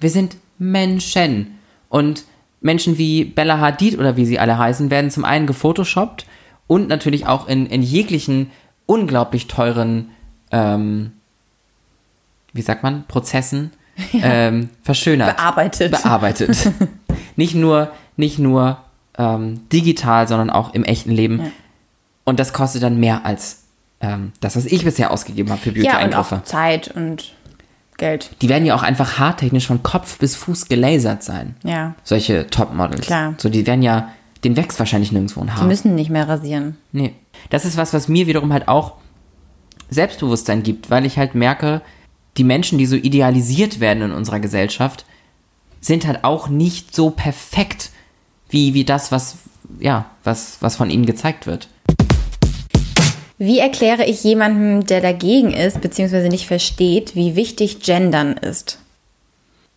wir 0.01 0.11
sind 0.11 0.37
Menschen. 0.59 1.59
Und 1.89 2.25
Menschen 2.61 2.99
wie 2.99 3.25
Bella 3.25 3.59
Hadid 3.59 3.99
oder 3.99 4.17
wie 4.17 4.27
sie 4.27 4.39
alle 4.39 4.59
heißen, 4.59 4.91
werden 4.91 5.11
zum 5.11 5.25
einen 5.25 5.47
gefotoshoppt 5.47 6.27
und 6.67 6.89
natürlich 6.89 7.27
auch 7.27 7.49
in, 7.49 7.67
in 7.67 7.83
jeglichen 7.83 8.51
unglaublich 8.87 9.47
teuren, 9.47 10.11
ähm, 10.51 11.13
wie 12.53 12.63
sagt 12.63 12.83
man, 12.83 13.05
Prozessen 13.07 13.71
ähm, 14.13 14.71
verschönert. 14.83 15.37
Bearbeitet. 15.37 15.91
Bearbeitet. 15.91 16.73
nicht 17.37 17.55
nur, 17.55 17.93
nicht 18.17 18.39
nur 18.39 18.79
ähm, 19.17 19.69
digital, 19.71 20.27
sondern 20.29 20.51
auch 20.51 20.75
im 20.75 20.85
echten 20.85 21.11
Leben. 21.11 21.41
Ja. 21.41 21.51
Und 22.29 22.39
das 22.39 22.53
kostet 22.53 22.83
dann 22.83 23.01
mehr 23.01 23.25
als 23.25 23.63
ähm, 24.03 24.33
das, 24.41 24.55
was 24.55 24.67
ich 24.67 24.85
bisher 24.85 25.11
ausgegeben 25.11 25.51
habe 25.51 25.63
für 25.63 25.71
Ja, 25.71 25.93
und 25.95 26.11
Beauty-Eingriffe. 26.11 26.37
auch 26.37 26.45
Zeit 26.45 26.89
und 26.95 27.33
Geld. 27.97 28.31
Die 28.43 28.51
werden 28.51 28.67
ja 28.67 28.75
auch 28.75 28.83
einfach 28.83 29.19
haartechnisch 29.19 29.67
von 29.67 29.83
Kopf 29.83 30.19
bis 30.19 30.37
Fuß 30.37 30.69
gelasert 30.69 31.23
sein. 31.23 31.57
Ja. 31.65 31.95
Solche 32.05 32.47
Topmodels. 32.49 33.07
Klar. 33.07 33.33
So, 33.39 33.49
die 33.49 33.67
werden 33.67 33.81
ja, 33.83 34.11
den 34.45 34.59
wächst 34.59 34.79
wahrscheinlich 34.79 35.11
nirgendwo 35.11 35.41
ein 35.41 35.55
Haar. 35.55 35.63
Die 35.63 35.69
müssen 35.69 35.95
nicht 35.95 36.11
mehr 36.11 36.29
rasieren. 36.29 36.77
Nee. 36.93 37.15
Das 37.49 37.65
ist 37.65 37.79
was, 37.79 37.95
was 37.95 38.09
mir 38.09 38.27
wiederum 38.27 38.53
halt 38.53 38.69
auch 38.69 38.93
Selbstbewusstsein 39.89 40.63
gibt, 40.63 40.91
weil 40.91 41.07
ich 41.07 41.17
halt 41.17 41.35
merke, 41.35 41.81
die 42.37 42.45
Menschen, 42.45 42.77
die 42.77 42.85
so 42.85 42.95
idealisiert 42.97 43.81
werden 43.81 44.03
in 44.03 44.13
unserer 44.13 44.39
Gesellschaft, 44.39 45.07
sind 45.81 46.07
halt 46.07 46.25
auch 46.25 46.49
nicht 46.49 46.95
so 46.95 47.09
perfekt 47.09 47.89
wie, 48.51 48.75
wie 48.75 48.85
das, 48.85 49.11
was, 49.13 49.39
ja, 49.81 50.05
was, 50.25 50.59
was 50.61 50.77
von 50.77 50.91
ihnen 50.91 51.07
gezeigt 51.07 51.47
wird. 51.47 51.69
Wie 53.39 53.61
erkläre 53.61 54.05
ich 54.05 54.25
jemandem, 54.25 54.85
der 54.85 55.01
dagegen 55.01 55.53
ist, 55.53 55.81
beziehungsweise 55.81 56.29
nicht 56.29 56.47
versteht, 56.47 57.15
wie 57.15 57.37
wichtig 57.37 57.81
Gendern 57.81 58.33
ist? 58.37 58.79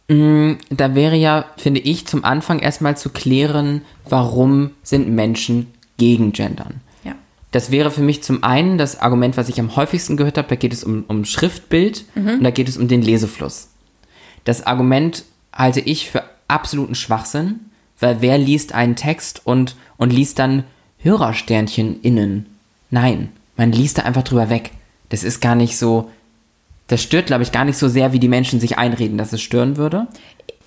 Da 0.08 0.96
wäre 0.96 1.16
ja, 1.16 1.46
finde 1.56 1.80
ich, 1.80 2.06
zum 2.06 2.26
Anfang 2.26 2.60
erstmal 2.60 2.98
zu 2.98 3.12
klären, 3.12 3.84
warum 4.10 4.72
sind 4.84 5.08
Menschen 5.08 5.68
gegen 5.98 6.34
Gendern. 6.34 6.82
Ja. 7.06 7.14
Das 7.52 7.72
wäre 7.72 7.92
für 7.92 8.02
mich 8.02 8.22
zum 8.22 8.44
einen 8.44 8.78
das 8.78 9.00
Argument, 9.00 9.38
was 9.38 9.48
ich 9.48 9.60
am 9.60 9.76
häufigsten 9.76 10.18
gehört 10.18 10.38
habe, 10.38 10.50
da 10.50 10.56
geht 10.56 10.74
es 10.74 10.84
um, 10.84 11.06
um 11.08 11.24
Schriftbild 11.24 12.04
und 12.16 12.44
da 12.44 12.52
geht 12.52 12.68
es 12.68 12.78
um 12.78 12.90
den 12.90 13.02
Lesefluss. 13.02 13.70
Das 14.44 14.66
Argument 14.66 15.24
halte 15.54 15.80
ich 15.80 16.10
für 16.10 16.24
absoluten 16.50 16.96
Schwachsinn, 16.96 17.60
weil 18.00 18.22
wer 18.22 18.38
liest 18.38 18.74
einen 18.74 18.98
Text 18.98 19.42
und, 19.46 19.76
und 19.98 20.12
liest 20.12 20.40
dann 20.40 20.66
Hörersternchen 20.98 22.02
innen? 22.02 22.48
Nein, 22.90 23.30
man 23.62 23.72
liest 23.72 24.00
da 24.00 24.02
einfach 24.02 24.24
drüber 24.24 24.50
weg. 24.50 24.72
Das 25.10 25.24
ist 25.24 25.40
gar 25.40 25.54
nicht 25.54 25.78
so, 25.78 26.10
das 26.88 27.04
stört, 27.04 27.28
glaube 27.28 27.44
ich, 27.44 27.52
gar 27.52 27.64
nicht 27.64 27.78
so 27.78 27.88
sehr, 27.88 28.12
wie 28.12 28.18
die 28.18 28.28
Menschen 28.28 28.60
sich 28.60 28.80
einreden, 28.80 29.20
dass 29.20 29.34
es 29.34 29.42
stören 29.42 29.78
würde. 29.78 30.08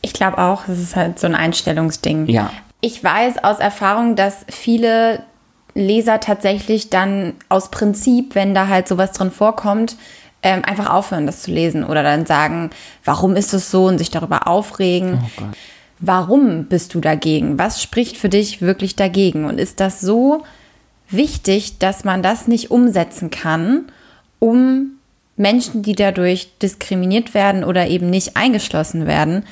Ich 0.00 0.12
glaube 0.12 0.38
auch, 0.38 0.68
es 0.68 0.78
ist 0.78 0.94
halt 0.94 1.18
so 1.18 1.26
ein 1.26 1.34
Einstellungsding. 1.34 2.28
Ja. 2.28 2.52
Ich 2.80 3.02
weiß 3.02 3.42
aus 3.42 3.58
Erfahrung, 3.58 4.14
dass 4.14 4.46
viele 4.48 5.24
Leser 5.74 6.20
tatsächlich 6.20 6.88
dann 6.88 7.32
aus 7.48 7.72
Prinzip, 7.72 8.36
wenn 8.36 8.54
da 8.54 8.68
halt 8.68 8.86
sowas 8.86 9.10
drin 9.10 9.32
vorkommt, 9.32 9.96
ähm, 10.44 10.64
einfach 10.64 10.88
aufhören, 10.88 11.26
das 11.26 11.42
zu 11.42 11.50
lesen 11.50 11.82
oder 11.82 12.04
dann 12.04 12.26
sagen, 12.26 12.70
warum 13.04 13.34
ist 13.34 13.54
es 13.54 13.72
so 13.72 13.86
und 13.86 13.98
sich 13.98 14.10
darüber 14.10 14.46
aufregen. 14.46 15.18
Warum 15.98 16.66
bist 16.66 16.94
du 16.94 17.00
dagegen? 17.00 17.58
Was 17.58 17.82
spricht 17.82 18.18
für 18.18 18.28
dich 18.28 18.60
wirklich 18.60 18.94
dagegen? 18.94 19.46
Und 19.46 19.58
ist 19.58 19.80
das 19.80 20.00
so 20.00 20.44
wichtig, 21.16 21.78
dass 21.78 22.04
man 22.04 22.22
das 22.22 22.48
nicht 22.48 22.70
umsetzen 22.70 23.30
kann, 23.30 23.86
um 24.38 24.92
Menschen, 25.36 25.82
die 25.82 25.94
dadurch 25.94 26.50
diskriminiert 26.62 27.34
werden 27.34 27.64
oder 27.64 27.88
eben 27.88 28.10
nicht 28.10 28.36
eingeschlossen 28.36 29.06
werden, 29.06 29.44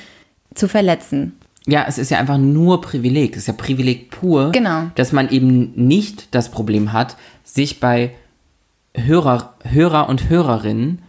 zu 0.53 0.67
verletzen? 0.67 1.33
Ja, 1.65 1.85
es 1.87 1.97
ist 1.97 2.11
ja 2.11 2.19
einfach 2.19 2.37
nur 2.37 2.81
Privileg. 2.81 3.33
Es 3.35 3.43
ist 3.43 3.47
ja 3.47 3.53
Privileg 3.53 4.09
pur, 4.11 4.51
Genau. 4.51 4.91
dass 4.95 5.11
man 5.11 5.29
eben 5.29 5.71
nicht 5.75 6.27
das 6.35 6.51
Problem 6.51 6.93
hat, 6.93 7.15
sich 7.43 7.79
bei 7.79 8.11
Hörer, 8.95 9.55
Hörer 9.63 10.07
und 10.09 10.29
Hörerinnen, 10.29 10.99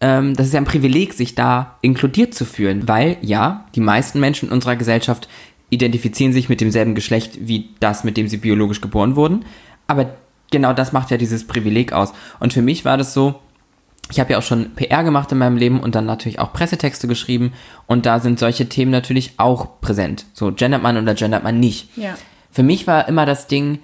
ähm, 0.00 0.34
das 0.34 0.46
ist 0.48 0.54
ja 0.54 0.60
ein 0.60 0.64
Privileg, 0.64 1.12
sich 1.12 1.34
da 1.34 1.76
inkludiert 1.82 2.34
zu 2.34 2.44
fühlen, 2.44 2.88
weil 2.88 3.18
ja, 3.20 3.66
die 3.74 3.80
meisten 3.80 4.18
Menschen 4.20 4.48
in 4.48 4.54
unserer 4.54 4.76
Gesellschaft 4.76 5.28
identifizieren 5.68 6.32
sich 6.32 6.48
mit 6.48 6.60
demselben 6.60 6.94
Geschlecht 6.94 7.38
wie 7.40 7.68
das, 7.78 8.02
mit 8.02 8.16
dem 8.16 8.26
sie 8.26 8.38
biologisch 8.38 8.80
geboren 8.80 9.14
wurden. 9.14 9.44
Aber 9.90 10.14
genau 10.50 10.72
das 10.72 10.92
macht 10.92 11.10
ja 11.10 11.16
dieses 11.16 11.46
Privileg 11.46 11.92
aus. 11.92 12.12
Und 12.38 12.52
für 12.52 12.62
mich 12.62 12.84
war 12.84 12.96
das 12.96 13.12
so, 13.12 13.34
ich 14.10 14.18
habe 14.18 14.32
ja 14.32 14.38
auch 14.38 14.42
schon 14.42 14.74
PR 14.74 15.04
gemacht 15.04 15.30
in 15.32 15.38
meinem 15.38 15.56
Leben 15.56 15.80
und 15.80 15.94
dann 15.94 16.06
natürlich 16.06 16.38
auch 16.38 16.52
Pressetexte 16.52 17.06
geschrieben 17.06 17.52
und 17.86 18.06
da 18.06 18.18
sind 18.18 18.38
solche 18.38 18.68
Themen 18.68 18.90
natürlich 18.90 19.34
auch 19.36 19.80
präsent. 19.80 20.26
So 20.32 20.52
gendert 20.52 20.82
man 20.82 20.96
oder 20.96 21.14
gendert 21.14 21.44
man 21.44 21.60
nicht. 21.60 21.96
Ja. 21.96 22.14
Für 22.50 22.62
mich 22.62 22.86
war 22.86 23.08
immer 23.08 23.26
das 23.26 23.46
Ding, 23.46 23.78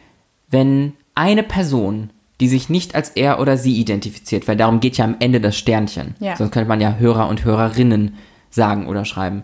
wenn 0.51 0.95
eine 1.14 1.42
Person 1.45 2.11
die 2.40 2.49
sich 2.49 2.69
nicht 2.69 2.95
als 2.95 3.11
er 3.11 3.40
oder 3.40 3.57
sie 3.57 3.79
identifiziert, 3.81 4.47
weil 4.47 4.57
darum 4.57 4.81
geht 4.81 4.99
ja 4.99 5.05
am 5.05 5.16
Ende 5.21 5.40
das 5.40 5.57
Sternchen. 5.57 6.14
Ja. 6.21 6.37
Sonst 6.37 6.53
könnte 6.53 6.69
man 6.69 6.81
ja 6.81 6.97
Hörer 6.97 7.29
und 7.29 7.45
Hörerinnen 7.45 8.14
sagen 8.51 8.87
oder 8.87 9.05
schreiben. 9.05 9.42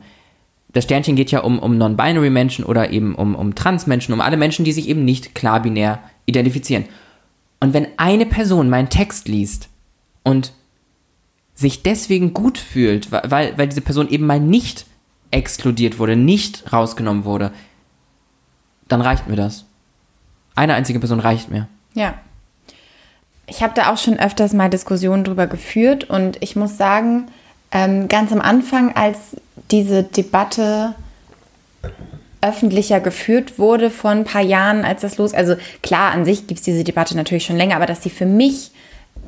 Das 0.73 0.85
Sternchen 0.85 1.17
geht 1.17 1.31
ja 1.31 1.41
um, 1.41 1.59
um 1.59 1.77
Non-Binary 1.77 2.31
Menschen 2.31 2.65
oder 2.65 2.91
eben 2.91 3.15
um, 3.15 3.35
um 3.35 3.55
Trans-Menschen, 3.55 4.15
um 4.15 4.21
alle 4.21 4.37
Menschen, 4.37 4.65
die 4.65 4.73
sich 4.73 4.89
eben 4.89 5.05
nicht 5.05 5.35
klar 5.35 5.61
binär 5.61 6.01
identifizieren. 6.27 6.85
Und 7.61 7.75
wenn 7.75 7.87
eine 7.97 8.27
Person 8.27 8.69
meinen 8.69 8.89
Text 8.89 9.29
liest 9.29 9.69
und 10.25 10.53
sich 11.55 11.83
deswegen 11.83 12.35
gut 12.35 12.59
fühlt, 12.59 13.13
weil, 13.13 13.57
weil 13.57 13.69
diese 13.69 13.81
Person 13.81 14.09
eben 14.09 14.27
mal 14.27 14.41
nicht 14.41 14.87
exkludiert 15.31 15.99
wurde, 15.99 16.17
nicht 16.17 16.73
rausgenommen 16.73 17.25
wurde, 17.25 17.53
dann 18.89 19.01
reicht 19.01 19.29
mir 19.29 19.37
das. 19.37 19.65
Eine 20.55 20.75
einzige 20.75 20.99
Person 20.99 21.21
reicht 21.21 21.51
mir. 21.51 21.69
Ja. 21.95 22.15
Ich 23.47 23.63
habe 23.63 23.75
da 23.75 23.93
auch 23.93 23.99
schon 23.99 24.19
öfters 24.19 24.53
mal 24.53 24.71
Diskussionen 24.71 25.25
drüber 25.25 25.47
geführt 25.47 26.05
und 26.05 26.43
ich 26.43 26.57
muss 26.57 26.77
sagen, 26.77 27.27
ähm, 27.71 28.09
ganz 28.09 28.33
am 28.33 28.41
Anfang, 28.41 28.95
als 28.95 29.37
diese 29.71 30.03
Debatte 30.03 30.95
öffentlicher 32.43 33.01
geführt 33.01 33.59
wurde 33.59 33.89
vor 33.89 34.11
ein 34.11 34.25
paar 34.25 34.43
Jahren, 34.43 34.85
als 34.85 35.01
das 35.01 35.17
los, 35.17 35.33
also 35.33 35.55
klar, 35.83 36.13
an 36.13 36.25
sich 36.25 36.47
gibt 36.47 36.59
es 36.59 36.65
diese 36.65 36.85
Debatte 36.85 37.17
natürlich 37.17 37.45
schon 37.45 37.57
länger, 37.57 37.77
aber 37.77 37.87
dass 37.87 38.03
sie 38.03 38.11
für 38.11 38.27
mich 38.27 38.73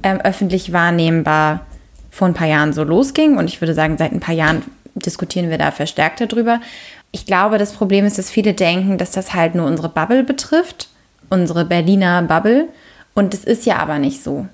ähm, 0.03 0.21
öffentlich 0.21 0.73
wahrnehmbar 0.73 1.65
vor 2.11 2.29
ein 2.29 2.35
paar 2.35 2.49
Jahren 2.49 2.73
so 2.73 2.83
losging 2.83 3.39
und 3.39 3.49
ich 3.49 3.61
würde 3.61 3.75
sagen, 3.75 3.97
seit 3.99 4.13
ein 4.13 4.21
paar 4.21 4.35
Jahren 4.35 4.63
diskutieren 4.95 5.49
wir 5.49 5.59
da 5.59 5.71
verstärkt 5.71 6.21
darüber. 6.21 6.61
Ich 7.13 7.25
glaube, 7.25 7.59
das 7.59 7.73
Problem 7.73 8.05
ist, 8.05 8.19
dass 8.19 8.31
viele 8.31 8.53
denken, 8.53 8.99
dass 8.99 9.13
das 9.13 9.33
halt 9.33 9.55
nur 9.55 9.67
unsere 9.67 9.89
Bubble 9.89 10.25
betrifft, 10.25 10.89
unsere 11.31 11.65
Berliner 11.65 12.23
Bubble 12.23 12.69
und 13.15 13.33
das 13.33 13.45
ist 13.45 13.65
ja 13.65 13.77
aber 13.77 13.99
nicht 13.99 14.23
so. 14.23 14.47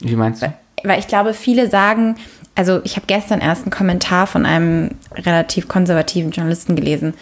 Wie 0.00 0.16
meinst 0.16 0.42
du? 0.42 0.52
Weil 0.84 0.98
ich 0.98 1.08
glaube, 1.08 1.32
viele 1.32 1.70
sagen, 1.70 2.16
also 2.54 2.80
ich 2.84 2.96
habe 2.96 3.06
gestern 3.06 3.40
erst 3.40 3.62
einen 3.62 3.70
Kommentar 3.70 4.26
von 4.26 4.44
einem 4.44 4.90
relativ 5.14 5.68
konservativen 5.68 6.30
Journalisten 6.30 6.76
gelesen, 6.76 7.14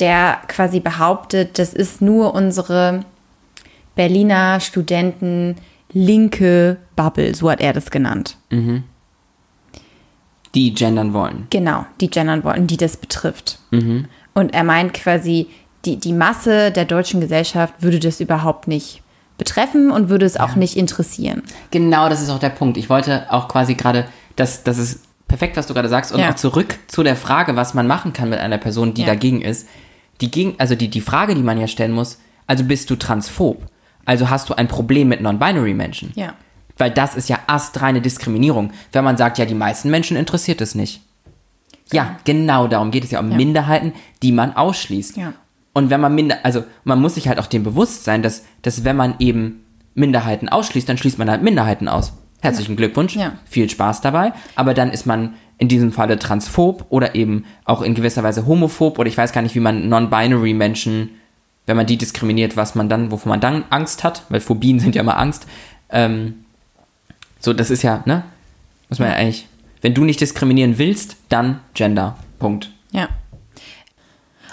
der 0.00 0.38
quasi 0.48 0.80
behauptet, 0.80 1.58
das 1.58 1.74
ist 1.74 2.00
nur 2.00 2.34
unsere 2.34 3.04
Berliner 3.94 4.60
Studenten 4.60 5.56
linke 5.92 6.76
Bubble, 6.96 7.34
so 7.34 7.50
hat 7.50 7.60
er 7.60 7.72
das 7.72 7.90
genannt. 7.90 8.36
Die 10.54 10.72
gendern 10.74 11.12
wollen. 11.12 11.46
Genau, 11.50 11.84
die 12.00 12.08
gendern 12.10 12.42
wollen, 12.44 12.66
die 12.66 12.76
das 12.76 12.96
betrifft. 12.96 13.58
Mhm. 13.70 14.06
Und 14.34 14.54
er 14.54 14.64
meint 14.64 14.94
quasi, 14.94 15.48
die, 15.84 15.96
die 15.96 16.12
Masse 16.12 16.70
der 16.70 16.84
deutschen 16.84 17.20
Gesellschaft 17.20 17.74
würde 17.80 17.98
das 17.98 18.20
überhaupt 18.20 18.66
nicht 18.68 19.02
betreffen 19.36 19.90
und 19.90 20.08
würde 20.08 20.26
es 20.26 20.36
auch 20.36 20.56
nicht 20.56 20.76
interessieren. 20.76 21.42
Genau, 21.70 22.08
das 22.08 22.20
ist 22.22 22.30
auch 22.30 22.38
der 22.40 22.48
Punkt. 22.50 22.76
Ich 22.76 22.90
wollte 22.90 23.26
auch 23.32 23.46
quasi 23.48 23.74
gerade, 23.74 24.06
das, 24.36 24.64
das 24.64 24.78
ist 24.78 25.02
perfekt, 25.28 25.56
was 25.56 25.66
du 25.66 25.74
gerade 25.74 25.88
sagst, 25.88 26.12
und 26.12 26.20
Ja. 26.20 26.30
auch 26.30 26.34
zurück 26.34 26.78
zu 26.88 27.02
der 27.02 27.14
Frage, 27.14 27.54
was 27.54 27.74
man 27.74 27.86
machen 27.86 28.12
kann 28.12 28.30
mit 28.30 28.38
einer 28.40 28.58
Person, 28.58 28.94
die 28.94 29.02
Ja. 29.02 29.08
dagegen 29.08 29.40
ist. 29.42 29.68
Die 30.20 30.30
gegen, 30.30 30.54
also 30.58 30.74
die, 30.74 30.88
die 30.88 31.00
Frage, 31.00 31.34
die 31.34 31.42
man 31.42 31.58
ja 31.58 31.66
stellen 31.66 31.92
muss, 31.92 32.18
also 32.46 32.64
bist 32.64 32.90
du 32.90 32.96
transphob? 32.96 33.66
Also 34.04 34.30
hast 34.30 34.48
du 34.48 34.54
ein 34.54 34.68
Problem 34.68 35.08
mit 35.08 35.20
non-binary 35.20 35.74
Menschen? 35.74 36.12
Ja. 36.14 36.34
Weil 36.76 36.90
das 36.90 37.14
ist 37.14 37.28
ja 37.28 37.38
astreine 37.46 38.00
Diskriminierung, 38.00 38.72
wenn 38.92 39.04
man 39.04 39.16
sagt, 39.16 39.38
ja, 39.38 39.44
die 39.44 39.54
meisten 39.54 39.90
Menschen 39.90 40.16
interessiert 40.16 40.60
es 40.60 40.74
nicht. 40.74 41.02
Ja, 41.92 42.16
genau 42.24 42.68
darum 42.68 42.90
geht 42.90 43.04
es 43.04 43.10
ja 43.10 43.20
um 43.20 43.30
Ja. 43.30 43.36
Minderheiten, 43.36 43.92
die 44.22 44.32
man 44.32 44.54
ausschließt. 44.56 45.16
Ja. 45.16 45.32
Und 45.72 45.90
wenn 45.90 46.00
man 46.00 46.14
minder, 46.14 46.38
also 46.42 46.64
man 46.84 47.00
muss 47.00 47.14
sich 47.14 47.28
halt 47.28 47.38
auch 47.38 47.46
dem 47.46 47.62
bewusst 47.62 48.04
sein, 48.04 48.22
dass, 48.22 48.44
dass 48.62 48.84
wenn 48.84 48.96
man 48.96 49.14
eben 49.18 49.64
Minderheiten 49.94 50.48
ausschließt, 50.48 50.88
dann 50.88 50.98
schließt 50.98 51.18
man 51.18 51.30
halt 51.30 51.42
Minderheiten 51.42 51.88
aus. 51.88 52.12
Herzlichen 52.40 52.76
Glückwunsch, 52.76 53.16
Ja. 53.16 53.32
viel 53.44 53.68
Spaß 53.68 54.00
dabei. 54.00 54.32
Aber 54.54 54.74
dann 54.74 54.90
ist 54.90 55.06
man 55.06 55.34
in 55.58 55.68
diesem 55.68 55.92
Falle 55.92 56.18
transphob 56.18 56.86
oder 56.88 57.14
eben 57.14 57.44
auch 57.64 57.82
in 57.82 57.94
gewisser 57.94 58.22
Weise 58.22 58.46
homophob 58.46 58.98
oder 58.98 59.08
ich 59.08 59.18
weiß 59.18 59.32
gar 59.32 59.42
nicht, 59.42 59.54
wie 59.54 59.60
man 59.60 59.88
non-binary 59.88 60.54
Menschen, 60.54 61.10
wenn 61.66 61.76
man 61.76 61.86
die 61.86 61.96
diskriminiert, 61.98 62.56
was 62.56 62.74
man 62.74 62.88
dann, 62.88 63.10
wovor 63.10 63.30
man 63.30 63.40
dann 63.40 63.64
Angst 63.70 64.04
hat, 64.04 64.22
weil 64.28 64.40
Phobien 64.40 64.78
sind 64.80 64.94
ja 64.94 65.02
immer 65.02 65.18
Angst. 65.18 65.46
Ähm, 65.90 66.44
so, 67.40 67.52
das 67.52 67.70
ist 67.70 67.82
ja, 67.82 68.02
ne? 68.06 68.22
Muss 68.88 68.98
man 69.00 69.08
ja 69.08 69.14
eigentlich, 69.16 69.46
wenn 69.82 69.94
du 69.94 70.04
nicht 70.04 70.20
diskriminieren 70.20 70.78
willst, 70.78 71.16
dann 71.28 71.60
Gender. 71.74 72.16
Punkt. 72.38 72.70
Ja. 72.92 73.08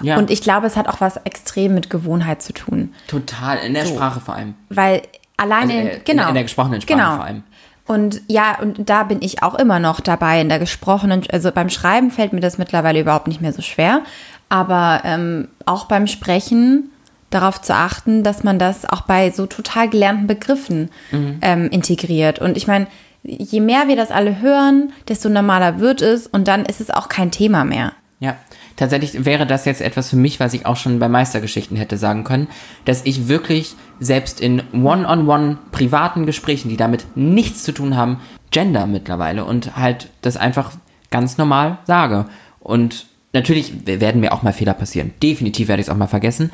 Ja, 0.02 0.18
Und 0.18 0.30
ich 0.30 0.42
glaube, 0.42 0.68
es 0.68 0.76
hat 0.76 0.90
auch 0.90 1.00
was 1.00 1.16
extrem 1.18 1.74
mit 1.74 1.90
Gewohnheit 1.90 2.42
zu 2.42 2.52
tun. 2.52 2.94
total, 3.08 3.60
in 3.60 3.74
der 3.74 3.86
So. 3.86 3.94
Sprache 3.96 4.20
vor 4.20 4.36
allem. 4.36 4.56
Weil 4.70 5.04
alleine, 5.38 5.74
Also, 5.74 5.88
äh, 5.88 5.96
in- 5.98 6.02
genau. 6.04 6.28
in 6.28 6.34
der 6.34 6.44
gesprochenen 6.44 6.82
Sprache 6.82 6.98
genau. 6.98 7.16
vor 7.16 7.26
allem. 7.26 7.44
Und 7.88 8.22
ja, 8.28 8.58
und 8.60 8.90
da 8.90 9.04
bin 9.04 9.22
ich 9.22 9.44
auch 9.44 9.56
immer 9.56 9.80
noch 9.80 10.00
dabei 10.00 10.42
in 10.42 10.50
der 10.50 10.60
gesprochenen, 10.60 11.24
also 11.32 11.52
beim 11.52 11.70
Schreiben 11.70 12.10
fällt 12.10 12.34
mir 12.34 12.40
das 12.40 12.58
mittlerweile 12.58 13.00
überhaupt 13.00 13.28
nicht 13.28 13.42
mehr 13.42 13.54
so 13.54 13.62
schwer, 13.62 14.02
aber 14.50 15.02
ähm, 15.04 15.50
auch 15.66 15.86
beim 15.86 16.08
Sprechen 16.08 16.90
darauf 17.30 17.62
zu 17.62 17.76
achten, 17.76 18.24
dass 18.24 18.44
man 18.44 18.58
das 18.58 18.86
auch 18.90 19.02
bei 19.02 19.30
so 19.32 19.46
total 19.46 19.90
gelernten 19.90 20.26
Begriffen 20.28 20.90
Mhm. 21.12 21.40
ähm, 21.42 21.70
integriert. 21.70 22.40
Und 22.40 22.58
ich 22.58 22.66
meine, 22.66 22.88
je 23.24 23.60
mehr 23.60 23.88
wir 23.88 23.96
das 23.96 24.10
alle 24.12 24.40
hören, 24.42 24.94
desto 25.08 25.30
normaler 25.30 25.80
wird 25.80 26.02
es 26.02 26.28
und 26.28 26.48
dann 26.48 26.66
ist 26.66 26.82
es 26.82 26.90
auch 26.90 27.10
kein 27.10 27.32
Thema 27.32 27.66
mehr. 27.66 27.92
Ja, 28.20 28.36
tatsächlich 28.76 29.26
wäre 29.26 29.46
das 29.46 29.66
jetzt 29.66 29.82
etwas 29.82 30.10
für 30.10 30.16
mich, 30.16 30.40
was 30.40 30.54
ich 30.54 30.66
auch 30.66 30.78
schon 30.78 31.00
bei 31.00 31.10
Meistergeschichten 31.10 31.78
hätte 31.78 31.98
sagen 31.98 32.24
können, 32.24 32.48
dass 32.86 33.06
ich 33.06 33.28
wirklich 33.28 33.76
selbst 34.00 34.42
in 34.42 34.64
one-on-one 34.74 35.58
privaten 35.72 36.26
Gesprächen, 36.26 36.70
die 36.70 36.78
damit 36.78 37.06
nichts 37.16 37.64
zu 37.64 37.72
tun 37.72 37.96
haben, 37.96 38.20
gender 38.52 38.88
mittlerweile 38.88 39.46
und 39.46 39.78
halt 39.78 40.10
das 40.22 40.38
einfach 40.38 40.72
ganz 41.12 41.38
normal 41.38 41.78
sage. 41.86 42.26
Und 42.60 43.06
natürlich 43.34 43.86
werden 43.86 44.22
mir 44.22 44.34
auch 44.34 44.44
mal 44.44 44.54
Fehler 44.54 44.74
passieren. 44.74 45.14
Definitiv 45.22 45.68
werde 45.68 45.82
ich 45.82 45.88
es 45.88 45.94
auch 45.94 45.98
mal 45.98 46.08
vergessen. 46.08 46.52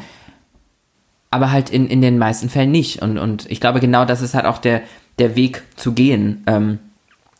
Aber 1.30 1.52
halt 1.52 1.70
in, 1.70 1.88
in 1.88 2.02
den 2.02 2.18
meisten 2.18 2.50
Fällen 2.50 2.72
nicht. 2.72 3.02
Und, 3.02 3.18
und 3.18 3.50
ich 3.50 3.62
glaube, 3.62 3.80
genau 3.80 4.04
das 4.04 4.22
ist 4.22 4.34
halt 4.34 4.46
auch 4.46 4.58
der, 4.58 4.82
der 5.18 5.36
Weg 5.36 5.64
zu 5.78 5.94
gehen, 5.94 6.44
ähm, 6.48 6.80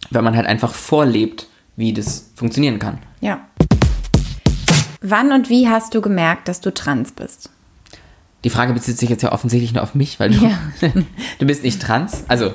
wenn 0.10 0.24
man 0.24 0.36
halt 0.36 0.48
einfach 0.48 0.74
vorlebt, 0.74 1.48
wie 1.76 1.94
das 1.94 2.32
funktionieren 2.36 2.80
kann. 2.80 3.00
Ja. 3.20 3.42
Wann 5.02 5.32
und 5.32 5.50
wie 5.50 5.68
hast 5.68 5.94
du 5.96 6.02
gemerkt, 6.02 6.48
dass 6.48 6.62
du 6.62 6.74
trans 6.74 7.12
bist? 7.12 7.50
Die 8.44 8.50
Frage 8.50 8.74
bezieht 8.74 8.98
sich 8.98 9.10
jetzt 9.10 9.24
ja 9.24 9.32
offensichtlich 9.32 9.74
nur 9.74 9.84
auf 9.84 9.96
mich, 9.96 10.20
weil 10.20 10.32
du, 10.32 10.44
Ja. 10.44 10.58
du 11.40 11.46
bist 11.46 11.64
nicht 11.64 11.82
trans. 11.82 12.24
Also, 12.28 12.54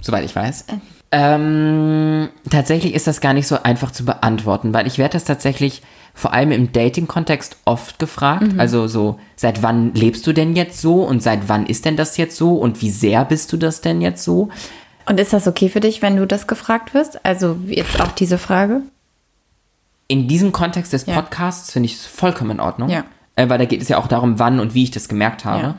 soweit 0.00 0.24
ich 0.24 0.34
weiß. 0.34 0.66
Ähm, 1.10 2.28
tatsächlich 2.50 2.94
ist 2.94 3.06
das 3.06 3.20
gar 3.20 3.34
nicht 3.34 3.46
so 3.46 3.62
einfach 3.62 3.90
zu 3.90 4.04
beantworten, 4.04 4.72
weil 4.72 4.86
ich 4.86 4.98
werde 4.98 5.12
das 5.12 5.24
tatsächlich 5.24 5.82
vor 6.14 6.32
allem 6.32 6.52
im 6.52 6.72
Dating-Kontext 6.72 7.56
oft 7.64 7.98
gefragt. 7.98 8.54
Also 8.58 8.86
so, 8.86 9.18
seit 9.36 9.62
wann 9.62 9.94
lebst 9.94 10.26
du 10.26 10.32
denn 10.32 10.56
jetzt 10.56 10.80
so 10.80 11.02
und 11.02 11.22
seit 11.22 11.48
wann 11.48 11.66
ist 11.66 11.84
denn 11.84 11.96
das 11.96 12.16
jetzt 12.16 12.36
so 12.36 12.54
und 12.56 12.82
wie 12.82 12.90
sehr 12.90 13.24
bist 13.24 13.52
du 13.52 13.56
das 13.56 13.80
denn 13.80 14.00
jetzt 14.00 14.24
so? 14.24 14.50
Und 15.06 15.18
ist 15.18 15.32
das 15.32 15.48
okay 15.48 15.68
für 15.68 15.80
dich, 15.80 16.02
wenn 16.02 16.16
du 16.16 16.26
das 16.26 16.46
gefragt 16.46 16.94
wirst? 16.94 17.24
Also 17.24 17.56
jetzt 17.66 18.00
auch 18.00 18.12
diese 18.12 18.38
Frage? 18.38 18.82
In 20.12 20.28
diesem 20.28 20.52
Kontext 20.52 20.92
des 20.92 21.06
Ja. 21.06 21.14
Podcasts 21.14 21.72
finde 21.72 21.86
ich 21.86 21.94
es 21.94 22.04
vollkommen 22.04 22.50
in 22.50 22.60
Ordnung. 22.60 22.90
Ja. 22.90 23.04
Äh, 23.34 23.48
weil 23.48 23.56
da 23.56 23.64
geht 23.64 23.80
es 23.80 23.88
ja 23.88 23.96
auch 23.96 24.08
darum, 24.08 24.38
wann 24.38 24.60
und 24.60 24.74
wie 24.74 24.82
ich 24.82 24.90
das 24.90 25.08
gemerkt 25.08 25.46
habe. 25.46 25.62
Ja. 25.62 25.74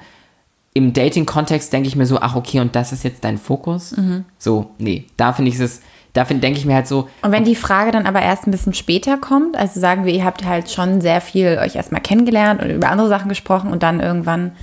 Im 0.73 0.91
Dating-Kontext 0.91 1.71
denke 1.71 1.87
ich 1.87 1.95
mir 1.95 2.07
so, 2.07 2.19
ach 2.19 2.35
okay, 2.35 2.59
und 2.59 2.75
das 2.75 2.91
ist 2.91 3.03
jetzt 3.03 3.23
dein 3.23 3.37
Fokus? 3.37 3.95
Mhm. 3.95 4.25
So, 4.39 4.71
nee, 4.79 5.05
da 5.17 5.33
finde 5.33 5.51
ich 5.51 5.59
es, 5.59 5.81
da 6.13 6.23
denke 6.23 6.57
ich 6.57 6.65
mir 6.65 6.73
halt 6.73 6.87
so, 6.87 7.07
Und 7.21 7.31
wenn 7.31 7.43
die 7.43 7.53
Frage 7.53 7.91
dann 7.91 8.07
aber 8.07 8.23
erst 8.23 8.47
ein 8.47 8.51
bisschen 8.51 8.73
später 8.73 9.17
kommt, 9.17 9.55
also 9.55 9.79
sagen 9.79 10.03
wir, 10.03 10.11
ihr 10.11 10.25
habt 10.25 10.43
halt 10.43 10.71
schon 10.71 10.99
sehr 10.99 11.21
viel 11.21 11.59
euch 11.61 11.75
erstmal 11.75 12.01
kennengelernt 12.01 12.59
und 12.59 12.71
über 12.71 12.89
andere 12.89 13.09
Sachen 13.09 13.29
gesprochen 13.29 13.71
und 13.71 13.83
dann 13.83 13.99
irgendwann, 13.99 14.53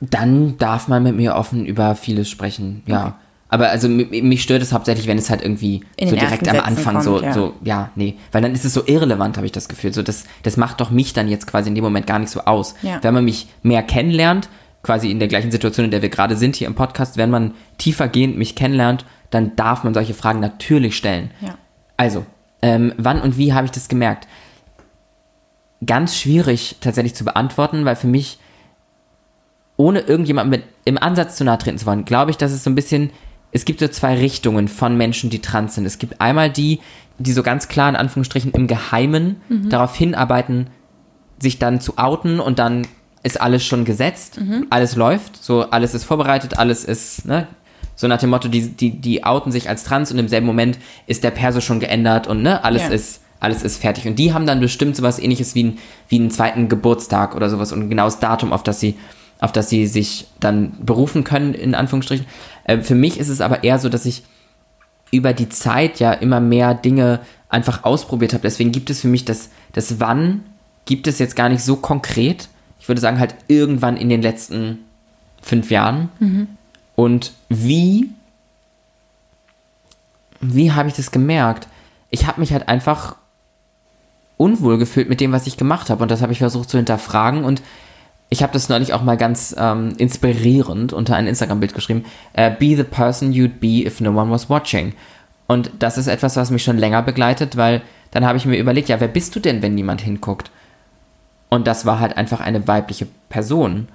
dann 0.00 0.56
darf 0.56 0.88
man 0.88 1.02
mit 1.02 1.16
mir 1.16 1.34
offen 1.34 1.66
über 1.66 1.94
vieles 1.96 2.30
sprechen, 2.30 2.82
ja. 2.86 3.16
Aber 3.50 3.70
also 3.70 3.88
mi- 3.88 4.22
mich 4.22 4.42
stört 4.42 4.62
es 4.62 4.72
hauptsächlich, 4.72 5.06
wenn 5.06 5.16
es 5.16 5.30
halt 5.30 5.42
irgendwie 5.42 5.82
so 5.98 6.14
direkt 6.14 6.46
am 6.48 6.60
Anfang 6.60 7.00
so, 7.00 7.12
kommt, 7.14 7.24
ja. 7.24 7.32
so, 7.32 7.54
ja, 7.64 7.90
nee. 7.94 8.16
Weil 8.30 8.42
dann 8.42 8.52
ist 8.52 8.64
es 8.64 8.74
so 8.74 8.82
irrelevant, 8.86 9.36
habe 9.36 9.46
ich 9.46 9.52
das 9.52 9.68
Gefühl. 9.68 9.94
So, 9.94 10.02
das, 10.02 10.24
das 10.42 10.56
macht 10.58 10.80
doch 10.80 10.90
mich 10.90 11.14
dann 11.14 11.28
jetzt 11.28 11.46
quasi 11.46 11.68
in 11.68 11.74
dem 11.74 11.84
Moment 11.84 12.06
gar 12.06 12.18
nicht 12.18 12.30
so 12.30 12.40
aus. 12.40 12.74
Ja. 12.82 12.98
Wenn 13.02 13.14
man 13.14 13.24
mich 13.24 13.48
mehr 13.62 13.82
kennenlernt, 13.82 14.50
quasi 14.82 15.10
in 15.10 15.18
der 15.18 15.28
gleichen 15.28 15.50
Situation, 15.50 15.86
in 15.86 15.90
der 15.90 16.02
wir 16.02 16.08
gerade 16.10 16.36
sind 16.36 16.56
hier 16.56 16.66
im 16.66 16.74
Podcast, 16.74 17.16
wenn 17.16 17.30
man 17.30 17.54
tiefergehend 17.78 18.36
mich 18.36 18.54
kennenlernt, 18.54 19.06
dann 19.30 19.56
darf 19.56 19.82
man 19.82 19.94
solche 19.94 20.14
Fragen 20.14 20.40
natürlich 20.40 20.96
stellen. 20.96 21.30
Ja. 21.40 21.56
Also, 21.96 22.26
ähm, 22.62 22.92
wann 22.96 23.20
und 23.20 23.38
wie 23.38 23.54
habe 23.54 23.64
ich 23.64 23.70
das 23.70 23.88
gemerkt? 23.88 24.28
Ganz 25.84 26.16
schwierig 26.16 26.76
tatsächlich 26.80 27.14
zu 27.14 27.24
beantworten, 27.24 27.84
weil 27.84 27.96
für 27.96 28.06
mich, 28.08 28.38
ohne 29.76 30.00
irgendjemandem 30.00 30.60
mit 30.60 30.68
im 30.84 30.98
Ansatz 30.98 31.36
zu 31.36 31.44
nahe 31.44 31.58
treten 31.58 31.78
zu 31.78 31.86
wollen, 31.86 32.04
glaube 32.04 32.30
ich, 32.30 32.36
dass 32.36 32.52
es 32.52 32.64
so 32.64 32.70
ein 32.70 32.74
bisschen, 32.74 33.10
es 33.52 33.64
gibt 33.64 33.80
so 33.80 33.88
zwei 33.88 34.16
Richtungen 34.18 34.68
von 34.68 34.96
Menschen, 34.96 35.30
die 35.30 35.40
trans 35.40 35.74
sind. 35.74 35.86
Es 35.86 35.98
gibt 35.98 36.20
einmal 36.20 36.50
die, 36.50 36.80
die 37.18 37.32
so 37.32 37.42
ganz 37.42 37.68
klar 37.68 37.88
in 37.88 37.96
Anführungsstrichen 37.96 38.52
im 38.52 38.66
Geheimen 38.66 39.36
darauf 39.70 39.94
hinarbeiten, 39.96 40.68
sich 41.40 41.58
dann 41.58 41.80
zu 41.80 41.98
outen 41.98 42.40
und 42.40 42.58
dann 42.58 42.86
ist 43.22 43.40
alles 43.40 43.64
schon 43.64 43.84
gesetzt, 43.84 44.38
alles 44.70 44.96
läuft, 44.96 45.42
so 45.42 45.62
alles 45.70 45.94
ist 45.94 46.04
vorbereitet, 46.04 46.58
alles 46.58 46.84
ist, 46.84 47.26
ne, 47.26 47.48
So 47.96 48.06
nach 48.06 48.18
dem 48.18 48.30
Motto, 48.30 48.48
die, 48.48 48.68
die, 48.68 48.90
die 49.00 49.24
outen 49.24 49.50
sich 49.50 49.68
als 49.68 49.82
trans 49.82 50.12
und 50.12 50.18
im 50.18 50.28
selben 50.28 50.46
Moment 50.46 50.78
ist 51.08 51.24
der 51.24 51.32
Perso 51.32 51.60
schon 51.60 51.80
geändert 51.80 52.28
und 52.28 52.42
ne, 52.42 52.62
alles 52.64 52.82
Ja. 52.82 52.88
ist 52.90 53.20
alles 53.40 53.62
ist 53.62 53.80
fertig. 53.80 54.06
Und 54.08 54.16
die 54.18 54.32
haben 54.34 54.46
dann 54.46 54.58
bestimmt 54.60 54.96
sowas 54.96 55.20
ähnliches 55.20 55.54
wie, 55.54 55.62
ein, 55.64 55.78
wie 56.08 56.18
einen 56.18 56.30
zweiten 56.32 56.68
Geburtstag 56.68 57.36
oder 57.36 57.48
sowas 57.48 57.72
und 57.72 57.82
ein 57.82 57.88
genaues 57.88 58.18
Datum, 58.18 58.52
auf 58.52 58.64
das 58.64 58.80
sie, 58.80 58.96
auf 59.40 59.52
das 59.52 59.68
sie 59.68 59.86
sich 59.86 60.26
dann 60.40 60.72
berufen 60.84 61.24
können, 61.24 61.54
in 61.54 61.74
Anführungsstrichen. 61.74 62.26
Äh, 62.64 62.80
für 62.80 62.94
mich 62.94 63.18
ist 63.18 63.28
es 63.28 63.40
aber 63.40 63.64
eher 63.64 63.78
so, 63.78 63.88
dass 63.88 64.06
ich 64.06 64.22
über 65.10 65.32
die 65.32 65.48
Zeit 65.48 66.00
ja 66.00 66.12
immer 66.12 66.40
mehr 66.40 66.74
Dinge 66.74 67.20
einfach 67.48 67.84
ausprobiert 67.84 68.32
habe. 68.34 68.42
Deswegen 68.42 68.72
gibt 68.72 68.90
es 68.90 69.00
für 69.00 69.08
mich 69.08 69.24
das, 69.24 69.50
das 69.72 70.00
Wann 70.00 70.44
gibt 70.84 71.06
es 71.06 71.18
jetzt 71.18 71.36
gar 71.36 71.48
nicht 71.48 71.62
so 71.62 71.76
konkret. 71.76 72.48
Ich 72.80 72.88
würde 72.88 73.00
sagen, 73.00 73.18
halt 73.18 73.34
irgendwann 73.48 73.96
in 73.96 74.08
den 74.08 74.22
letzten 74.22 74.78
fünf 75.40 75.70
Jahren. 75.70 76.10
Und 76.94 77.32
wie, 77.48 78.10
wie 80.40 80.72
habe 80.72 80.88
ich 80.88 80.94
das 80.94 81.10
gemerkt? 81.10 81.68
Ich 82.10 82.26
habe 82.26 82.40
mich 82.40 82.52
halt 82.52 82.68
einfach 82.68 83.16
unwohl 84.36 84.78
gefühlt 84.78 85.08
mit 85.08 85.20
dem, 85.20 85.32
was 85.32 85.46
ich 85.46 85.56
gemacht 85.56 85.90
habe. 85.90 86.02
Und 86.02 86.10
das 86.10 86.22
habe 86.22 86.32
ich 86.32 86.38
versucht 86.38 86.70
zu 86.70 86.76
hinterfragen. 86.76 87.44
Und 87.44 87.62
ich 88.30 88.42
habe 88.42 88.52
das 88.52 88.68
neulich 88.68 88.92
auch 88.92 89.02
mal 89.02 89.16
ganz 89.16 89.54
ähm, 89.58 89.94
inspirierend 89.96 90.92
unter 90.92 91.16
ein 91.16 91.26
Instagram-Bild 91.26 91.74
geschrieben. 91.74 92.04
Äh, 92.34 92.50
be 92.50 92.76
the 92.76 92.84
person 92.84 93.32
you'd 93.32 93.58
be 93.60 93.86
if 93.86 94.00
no 94.00 94.10
one 94.10 94.30
was 94.30 94.50
watching. 94.50 94.92
Und 95.46 95.70
das 95.78 95.96
ist 95.96 96.08
etwas, 96.08 96.36
was 96.36 96.50
mich 96.50 96.62
schon 96.62 96.76
länger 96.76 97.02
begleitet, 97.02 97.56
weil 97.56 97.80
dann 98.10 98.26
habe 98.26 98.36
ich 98.36 98.44
mir 98.44 98.58
überlegt, 98.58 98.90
ja, 98.90 99.00
wer 99.00 99.08
bist 99.08 99.34
du 99.34 99.40
denn, 99.40 99.62
wenn 99.62 99.74
niemand 99.74 100.02
hinguckt? 100.02 100.50
Und 101.48 101.66
das 101.66 101.86
war 101.86 102.00
halt 102.00 102.18
einfach 102.18 102.40
eine 102.40 102.68
weibliche 102.68 103.06
Person. 103.30 103.88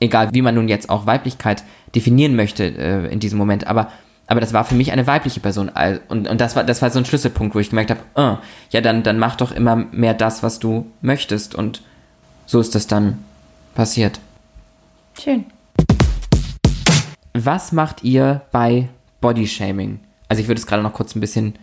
Egal, 0.00 0.34
wie 0.34 0.42
man 0.42 0.56
nun 0.56 0.68
jetzt 0.68 0.90
auch 0.90 1.06
Weiblichkeit 1.06 1.62
definieren 1.94 2.34
möchte 2.34 2.64
äh, 2.64 3.12
in 3.12 3.20
diesem 3.20 3.38
Moment. 3.38 3.68
Aber, 3.68 3.92
aber 4.26 4.40
das 4.40 4.52
war 4.52 4.64
für 4.64 4.74
mich 4.74 4.90
eine 4.90 5.06
weibliche 5.06 5.38
Person. 5.38 5.70
Und, 6.08 6.28
und 6.28 6.40
das, 6.40 6.56
war, 6.56 6.64
das 6.64 6.82
war 6.82 6.90
so 6.90 6.98
ein 6.98 7.04
Schlüsselpunkt, 7.04 7.54
wo 7.54 7.60
ich 7.60 7.70
gemerkt 7.70 7.90
habe, 7.90 8.00
äh, 8.16 8.44
ja, 8.70 8.80
dann, 8.80 9.04
dann 9.04 9.20
mach 9.20 9.36
doch 9.36 9.52
immer 9.52 9.76
mehr 9.76 10.14
das, 10.14 10.42
was 10.42 10.58
du 10.58 10.90
möchtest. 11.00 11.54
Und 11.54 11.82
so 12.46 12.60
ist 12.60 12.74
das 12.74 12.86
dann 12.86 13.24
passiert. 13.74 14.20
Schön. 15.20 15.46
Was 17.32 17.72
macht 17.72 18.04
ihr 18.04 18.42
bei 18.52 18.88
Bodyshaming? 19.20 20.00
Also 20.28 20.42
ich 20.42 20.48
würde 20.48 20.60
es 20.60 20.66
gerade 20.66 20.82
noch 20.82 20.92
kurz 20.92 21.14
ein 21.14 21.20
bisschen 21.20 21.54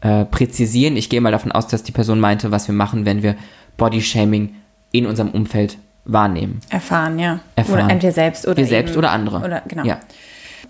äh, 0.00 0.24
präzisieren. 0.24 0.96
Ich 0.96 1.08
gehe 1.08 1.20
mal 1.20 1.32
davon 1.32 1.52
aus, 1.52 1.66
dass 1.66 1.82
die 1.82 1.92
Person 1.92 2.20
meinte, 2.20 2.50
was 2.50 2.68
wir 2.68 2.74
machen, 2.74 3.04
wenn 3.04 3.22
wir 3.22 3.36
Bodyshaming 3.76 4.54
in 4.92 5.06
unserem 5.06 5.30
Umfeld 5.30 5.78
wahrnehmen. 6.04 6.60
Erfahren, 6.70 7.18
ja. 7.18 7.40
Erfahren. 7.56 7.84
Oder 7.84 7.90
entweder 7.90 8.12
selbst 8.12 8.46
oder 8.46 8.56
Wir 8.56 8.66
selbst 8.66 8.96
oder 8.96 9.10
andere. 9.10 9.38
Oder, 9.38 9.62
genau. 9.66 9.84
Ja. 9.84 9.98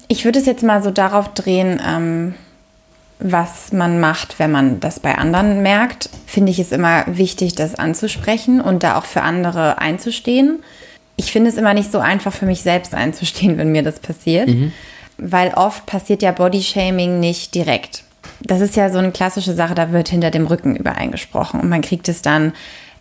Ich 0.09 0.25
würde 0.25 0.39
es 0.39 0.47
jetzt 0.47 0.63
mal 0.63 0.83
so 0.83 0.91
darauf 0.91 1.35
drehen, 1.35 1.81
ähm, 1.87 2.35
was 3.19 3.73
man 3.73 3.99
macht, 3.99 4.39
wenn 4.39 4.51
man 4.51 4.81
das 4.81 5.01
bei 5.01 5.17
anderen 5.17 5.63
merkt. 5.63 6.11
Finde 6.27 6.53
ich 6.53 6.59
es 6.59 6.73
immer 6.73 7.05
wichtig, 7.07 7.55
das 7.55 7.75
anzusprechen 7.75 8.61
und 8.61 8.83
da 8.83 8.99
auch 8.99 9.05
für 9.05 9.23
andere 9.23 9.79
einzustehen. 9.79 10.63
Ich 11.17 11.33
finde 11.33 11.51
es 11.51 11.57
immer 11.57 11.73
nicht 11.73 11.91
so 11.91 11.99
einfach 11.99 12.33
für 12.33 12.47
mich 12.47 12.63
selbst 12.63 12.95
einzustehen, 12.95 13.57
wenn 13.59 13.73
mir 13.73 13.83
das 13.83 14.01
passiert, 14.01 14.51
weil 15.19 15.55
oft 15.55 15.87
passiert 15.87 16.23
ja 16.23 16.33
Bodyshaming 16.33 17.21
nicht 17.21 17.55
direkt. 17.55 18.05
Das 18.43 18.61
ist 18.61 18.77
ja 18.77 18.91
so 18.91 18.99
eine 18.99 19.13
klassische 19.13 19.55
Sache, 19.55 19.75
da 19.75 19.93
wird 19.93 20.09
hinter 20.09 20.31
dem 20.31 20.47
Rücken 20.47 20.77
übereingesprochen 20.77 21.61
und 21.61 21.69
man 21.71 21.81
kriegt 21.81 22.09
es 22.09 22.21
dann 22.21 22.53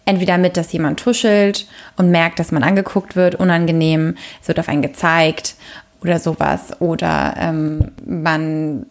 entweder 0.06 0.38
mit, 0.38 0.56
dass 0.56 0.72
jemand 0.72 1.00
tuschelt 1.00 1.68
und 1.98 2.12
merkt, 2.12 2.40
dass 2.40 2.52
man 2.52 2.64
angeguckt 2.64 3.16
wird, 3.16 3.36
unangenehm, 3.36 4.16
es 4.42 4.48
wird 4.48 4.60
auf 4.60 4.70
einen 4.70 4.84
gezeigt 4.84 5.56
oder 6.02 6.20
sowas. 6.20 6.80
Oder 6.80 7.36
ähm, 7.38 7.92
man, 8.06 8.86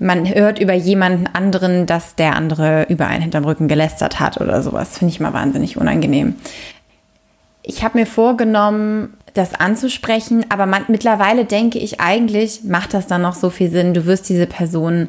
man 0.00 0.26
hört 0.34 0.58
über 0.58 0.72
jemanden 0.72 1.26
anderen, 1.26 1.86
dass 1.86 2.16
der 2.16 2.34
andere 2.34 2.86
über 2.88 3.06
einen 3.06 3.22
hinterm 3.22 3.44
Rücken 3.44 3.68
gelästert 3.68 4.18
hat 4.18 4.40
oder 4.40 4.62
sowas. 4.62 4.98
Finde 4.98 5.12
ich 5.12 5.20
mal 5.20 5.34
wahnsinnig 5.34 5.76
unangenehm. 5.76 6.36
Ich 7.62 7.84
habe 7.84 7.98
mir 7.98 8.06
vorgenommen, 8.06 9.14
das 9.34 9.54
anzusprechen, 9.54 10.46
aber 10.48 10.66
man, 10.66 10.86
mittlerweile 10.88 11.44
denke 11.44 11.78
ich 11.78 12.00
eigentlich, 12.00 12.64
macht 12.64 12.94
das 12.94 13.06
dann 13.06 13.22
noch 13.22 13.34
so 13.34 13.50
viel 13.50 13.70
Sinn. 13.70 13.94
Du 13.94 14.06
wirst 14.06 14.28
diese 14.28 14.46
Person 14.46 15.08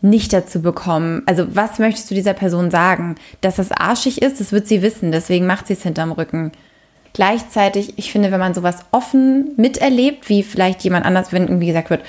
nicht 0.00 0.32
dazu 0.32 0.62
bekommen. 0.62 1.22
Also 1.26 1.54
was 1.54 1.78
möchtest 1.78 2.10
du 2.10 2.14
dieser 2.14 2.34
Person 2.34 2.70
sagen? 2.70 3.16
Dass 3.42 3.56
das 3.56 3.70
arschig 3.70 4.22
ist, 4.22 4.40
das 4.40 4.50
wird 4.50 4.66
sie 4.66 4.82
wissen, 4.82 5.12
deswegen 5.12 5.46
macht 5.46 5.66
sie 5.66 5.74
es 5.74 5.82
hinterm 5.82 6.12
Rücken. 6.12 6.52
Gleichzeitig, 7.12 7.94
ich 7.96 8.10
finde, 8.10 8.32
wenn 8.32 8.40
man 8.40 8.54
sowas 8.54 8.78
offen 8.90 9.52
miterlebt, 9.56 10.28
wie 10.28 10.42
vielleicht 10.42 10.82
jemand 10.82 11.06
anders, 11.06 11.32
wenn 11.32 11.44
irgendwie 11.44 11.68
gesagt 11.68 11.90
wird, 11.90 12.02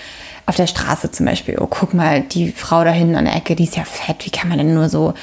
auf 0.45 0.55
der 0.55 0.67
Straße 0.67 1.11
zum 1.11 1.25
Beispiel, 1.25 1.57
oh, 1.59 1.67
guck 1.67 1.93
mal, 1.93 2.21
die 2.21 2.51
Frau 2.51 2.83
da 2.83 2.91
hinten 2.91 3.15
an 3.15 3.25
der 3.25 3.35
Ecke, 3.35 3.55
die 3.55 3.63
ist 3.63 3.75
ja 3.75 3.83
fett, 3.83 4.25
wie 4.25 4.29
kann 4.29 4.49
man 4.49 4.57
denn 4.59 4.73
nur 4.73 4.89
so, 4.89 5.13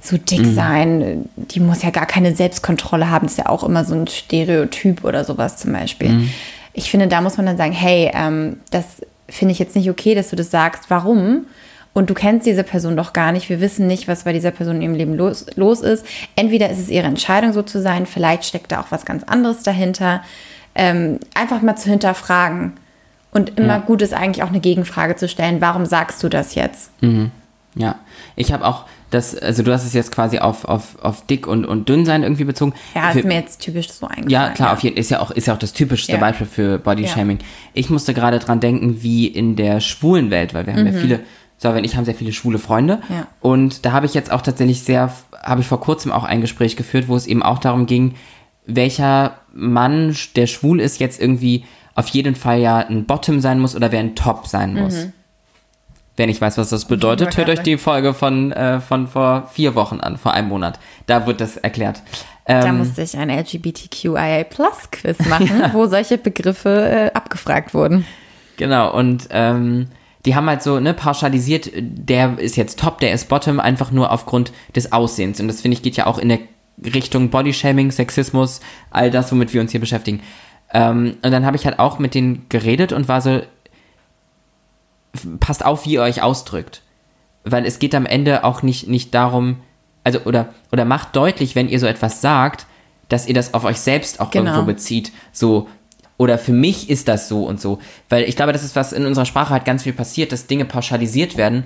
so 0.00 0.16
dick 0.16 0.44
sein? 0.54 1.28
Die 1.36 1.60
muss 1.60 1.82
ja 1.82 1.90
gar 1.90 2.06
keine 2.06 2.34
Selbstkontrolle 2.34 3.08
haben, 3.08 3.26
das 3.26 3.32
ist 3.32 3.38
ja 3.38 3.48
auch 3.48 3.62
immer 3.62 3.84
so 3.84 3.94
ein 3.94 4.08
Stereotyp 4.08 5.04
oder 5.04 5.24
sowas 5.24 5.56
zum 5.56 5.72
Beispiel. 5.72 6.28
Ich 6.72 6.90
finde, 6.90 7.06
da 7.06 7.20
muss 7.20 7.36
man 7.36 7.46
dann 7.46 7.56
sagen, 7.56 7.72
hey, 7.72 8.10
ähm, 8.12 8.56
das 8.70 9.02
finde 9.28 9.52
ich 9.52 9.58
jetzt 9.58 9.76
nicht 9.76 9.88
okay, 9.88 10.14
dass 10.14 10.30
du 10.30 10.36
das 10.36 10.50
sagst. 10.50 10.84
Warum? 10.88 11.46
Und 11.94 12.08
du 12.08 12.14
kennst 12.14 12.46
diese 12.46 12.64
Person 12.64 12.96
doch 12.96 13.12
gar 13.12 13.32
nicht. 13.32 13.48
Wir 13.50 13.60
wissen 13.60 13.86
nicht, 13.86 14.08
was 14.08 14.24
bei 14.24 14.32
dieser 14.32 14.50
Person 14.50 14.76
in 14.76 14.82
ihrem 14.82 14.94
Leben 14.94 15.14
los, 15.14 15.46
los 15.56 15.80
ist. 15.80 16.06
Entweder 16.36 16.70
ist 16.70 16.78
es 16.78 16.88
ihre 16.88 17.06
Entscheidung, 17.06 17.52
so 17.52 17.62
zu 17.62 17.82
sein, 17.82 18.06
vielleicht 18.06 18.44
steckt 18.44 18.72
da 18.72 18.80
auch 18.80 18.90
was 18.90 19.04
ganz 19.04 19.24
anderes 19.24 19.62
dahinter. 19.62 20.22
Ähm, 20.74 21.18
einfach 21.34 21.60
mal 21.60 21.76
zu 21.76 21.90
hinterfragen. 21.90 22.72
Und 23.32 23.58
immer 23.58 23.74
Ja. 23.74 23.78
gut 23.78 24.02
ist 24.02 24.12
eigentlich 24.14 24.42
auch 24.44 24.48
eine 24.50 24.60
Gegenfrage 24.60 25.16
zu 25.16 25.28
stellen. 25.28 25.60
Warum 25.60 25.86
sagst 25.86 26.22
du 26.22 26.28
das 26.28 26.54
jetzt? 26.54 26.90
Ja, 27.74 27.96
ich 28.36 28.52
habe 28.52 28.64
auch 28.66 28.84
das, 29.10 29.36
also 29.36 29.62
du 29.62 29.72
hast 29.72 29.84
es 29.84 29.92
jetzt 29.94 30.12
quasi 30.12 30.38
auf, 30.38 30.64
auf, 30.66 31.02
auf 31.02 31.24
dick 31.26 31.46
und, 31.46 31.64
und 31.66 31.88
dünn 31.88 32.04
sein 32.04 32.22
irgendwie 32.22 32.44
bezogen. 32.44 32.74
Ja, 32.94 33.10
Für- 33.10 33.20
ist 33.20 33.24
mir 33.26 33.34
jetzt 33.34 33.60
typisch 33.60 33.90
so 33.90 34.06
eingefallen. 34.06 34.30
Ja, 34.30 34.50
klar, 34.50 34.72
auf 34.72 34.80
jeden 34.80 34.96
ist 34.96 35.10
ja 35.10 35.20
auch 35.20 35.30
ist 35.30 35.46
ja 35.46 35.54
auch 35.54 35.58
das 35.58 35.72
typischste 35.72 36.12
Ja. 36.12 36.18
Beispiel 36.18 36.46
für 36.46 36.78
Bodyshaming. 36.78 37.38
Ich 37.74 37.88
musste 37.90 38.12
gerade 38.14 38.38
dran 38.38 38.60
denken, 38.60 39.02
wie 39.02 39.26
in 39.26 39.56
der 39.56 39.80
schwulen 39.80 40.30
Welt, 40.30 40.52
weil 40.54 40.66
wir 40.66 40.74
haben 40.74 40.86
ja 40.86 40.92
viele, 40.92 41.20
Sarah 41.58 41.78
und 41.78 41.84
ich 41.84 41.96
haben 41.96 42.04
sehr 42.04 42.14
viele 42.14 42.32
schwule 42.32 42.58
Freunde. 42.58 42.96
Mhm. 43.08 43.14
Ja. 43.14 43.26
Und 43.40 43.84
da 43.86 43.92
habe 43.92 44.04
ich 44.06 44.12
jetzt 44.14 44.30
auch 44.32 44.42
tatsächlich 44.42 44.82
sehr, 44.82 45.12
habe 45.42 45.60
ich 45.62 45.66
vor 45.66 45.80
kurzem 45.80 46.12
auch 46.12 46.24
ein 46.24 46.40
Gespräch 46.42 46.76
geführt, 46.76 47.08
wo 47.08 47.16
es 47.16 47.26
eben 47.26 47.42
auch 47.42 47.58
darum 47.58 47.86
ging, 47.86 48.14
welcher 48.66 49.36
Mann, 49.54 50.14
der 50.36 50.46
schwul 50.46 50.80
ist, 50.80 51.00
jetzt 51.00 51.20
irgendwie 51.20 51.64
auf 51.94 52.08
jeden 52.08 52.34
Fall 52.34 52.60
ja 52.60 52.78
ein 52.78 53.04
Bottom 53.04 53.40
sein 53.40 53.58
muss 53.58 53.76
oder 53.76 53.92
wer 53.92 54.00
ein 54.00 54.14
Top 54.14 54.46
sein 54.46 54.74
muss. 54.74 54.94
Mhm. 54.94 55.12
Wer 56.16 56.26
nicht 56.26 56.40
weiß, 56.40 56.58
was 56.58 56.68
das 56.68 56.84
bedeutet, 56.84 57.36
hört 57.38 57.48
euch 57.48 57.60
die 57.60 57.78
Folge 57.78 58.12
von, 58.12 58.52
äh, 58.52 58.80
von 58.80 59.08
vor 59.08 59.48
vier 59.50 59.74
Wochen 59.74 60.00
an, 60.00 60.18
vor 60.18 60.34
einem 60.34 60.48
Monat. 60.48 60.78
Da 61.06 61.26
wird 61.26 61.40
das 61.40 61.56
erklärt. 61.56 62.02
Da 62.44 62.66
Ähm, 62.66 62.78
musste 62.78 63.02
ich 63.02 63.16
ein 63.16 63.30
LGBTQIA-Plus-Quiz 63.30 65.26
machen, 65.26 65.62
wo 65.72 65.86
solche 65.86 66.18
Begriffe 66.18 66.68
äh, 66.68 67.16
abgefragt 67.16 67.72
wurden. 67.72 68.04
Genau, 68.58 68.92
und 68.92 69.28
ähm, 69.30 69.88
die 70.26 70.34
haben 70.34 70.48
halt 70.48 70.62
so, 70.62 70.80
ne, 70.80 70.92
pauschalisiert, 70.92 71.70
der 71.74 72.38
ist 72.38 72.56
jetzt 72.56 72.78
top, 72.78 73.00
der 73.00 73.12
ist 73.12 73.28
bottom, 73.28 73.58
einfach 73.58 73.90
nur 73.90 74.12
aufgrund 74.12 74.52
des 74.76 74.92
Aussehens. 74.92 75.40
Und 75.40 75.48
das 75.48 75.62
finde 75.62 75.76
ich 75.76 75.82
geht 75.82 75.96
ja 75.96 76.06
auch 76.06 76.18
in 76.18 76.28
der 76.28 76.38
Richtung 76.84 77.30
Bodyshaming, 77.30 77.90
Sexismus, 77.90 78.60
all 78.90 79.10
das, 79.10 79.32
womit 79.32 79.54
wir 79.54 79.60
uns 79.60 79.70
hier 79.70 79.80
beschäftigen. 79.80 80.20
Ähm, 80.72 81.16
und 81.22 81.30
dann 81.30 81.44
habe 81.44 81.56
ich 81.56 81.66
halt 81.66 81.78
auch 81.78 81.98
mit 81.98 82.14
denen 82.14 82.46
geredet 82.48 82.92
und 82.92 83.08
war 83.08 83.20
so, 83.20 83.40
passt 85.40 85.64
auf, 85.64 85.84
wie 85.86 85.94
ihr 85.94 86.02
euch 86.02 86.22
ausdrückt. 86.22 86.82
Weil 87.44 87.66
es 87.66 87.78
geht 87.78 87.94
am 87.94 88.06
Ende 88.06 88.44
auch 88.44 88.62
nicht, 88.62 88.88
nicht 88.88 89.14
darum, 89.14 89.56
also, 90.04 90.20
oder, 90.20 90.48
oder 90.72 90.84
macht 90.84 91.14
deutlich, 91.14 91.54
wenn 91.54 91.68
ihr 91.68 91.80
so 91.80 91.86
etwas 91.86 92.20
sagt, 92.20 92.66
dass 93.08 93.26
ihr 93.26 93.34
das 93.34 93.52
auf 93.54 93.64
euch 93.64 93.78
selbst 93.78 94.20
auch 94.20 94.30
Genau. 94.30 94.50
irgendwo 94.50 94.66
bezieht. 94.66 95.12
So, 95.32 95.68
oder 96.16 96.38
für 96.38 96.52
mich 96.52 96.88
ist 96.88 97.08
das 97.08 97.28
so 97.28 97.44
und 97.44 97.60
so. 97.60 97.78
Weil 98.08 98.24
ich 98.24 98.36
glaube, 98.36 98.52
das 98.52 98.64
ist, 98.64 98.76
was 98.76 98.92
in 98.92 99.04
unserer 99.06 99.26
Sprache 99.26 99.50
halt 99.50 99.64
ganz 99.64 99.82
viel 99.82 99.92
passiert, 99.92 100.32
dass 100.32 100.46
Dinge 100.46 100.64
pauschalisiert 100.64 101.36
werden. 101.36 101.64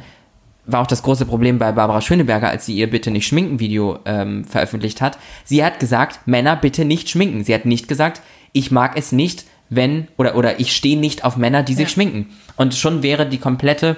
War 0.64 0.80
auch 0.80 0.86
das 0.86 1.02
große 1.02 1.26
Problem 1.26 1.58
bei 1.58 1.70
Barbara 1.70 2.00
Schöneberger, 2.00 2.48
als 2.48 2.66
sie 2.66 2.74
ihr 2.74 2.90
Bitte 2.90 3.10
nicht 3.12 3.26
schminken 3.26 3.60
Video 3.60 4.00
ähm, 4.04 4.44
veröffentlicht 4.44 5.00
hat. 5.00 5.18
Sie 5.44 5.64
hat 5.64 5.78
gesagt, 5.78 6.26
Männer 6.26 6.56
bitte 6.56 6.84
nicht 6.84 7.08
schminken. 7.08 7.44
Sie 7.44 7.54
hat 7.54 7.66
nicht 7.66 7.86
gesagt, 7.86 8.20
ich 8.56 8.70
mag 8.70 8.96
es 8.96 9.12
nicht, 9.12 9.44
wenn, 9.68 10.08
oder, 10.16 10.36
oder 10.36 10.60
ich 10.60 10.74
stehe 10.74 10.98
nicht 10.98 11.24
auf 11.24 11.36
Männer, 11.36 11.62
die 11.62 11.74
sich 11.74 11.84
Ja. 11.84 11.88
schminken. 11.88 12.30
Und 12.56 12.74
schon 12.74 13.02
wäre 13.02 13.26
die 13.28 13.38
komplette 13.38 13.96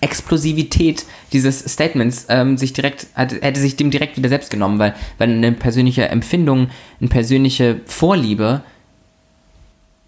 Explosivität 0.00 1.04
dieses 1.32 1.60
Statements 1.60 2.26
ähm, 2.28 2.58
sich 2.58 2.72
direkt, 2.72 3.06
hätte, 3.14 3.60
sich 3.60 3.76
dem 3.76 3.90
direkt 3.90 4.16
wieder 4.16 4.28
selbst 4.28 4.50
genommen, 4.50 4.78
weil, 4.78 4.94
weil 5.18 5.30
eine 5.30 5.52
persönliche 5.52 6.08
Empfindung, 6.08 6.70
eine 7.00 7.08
persönliche 7.08 7.80
Vorliebe, 7.86 8.62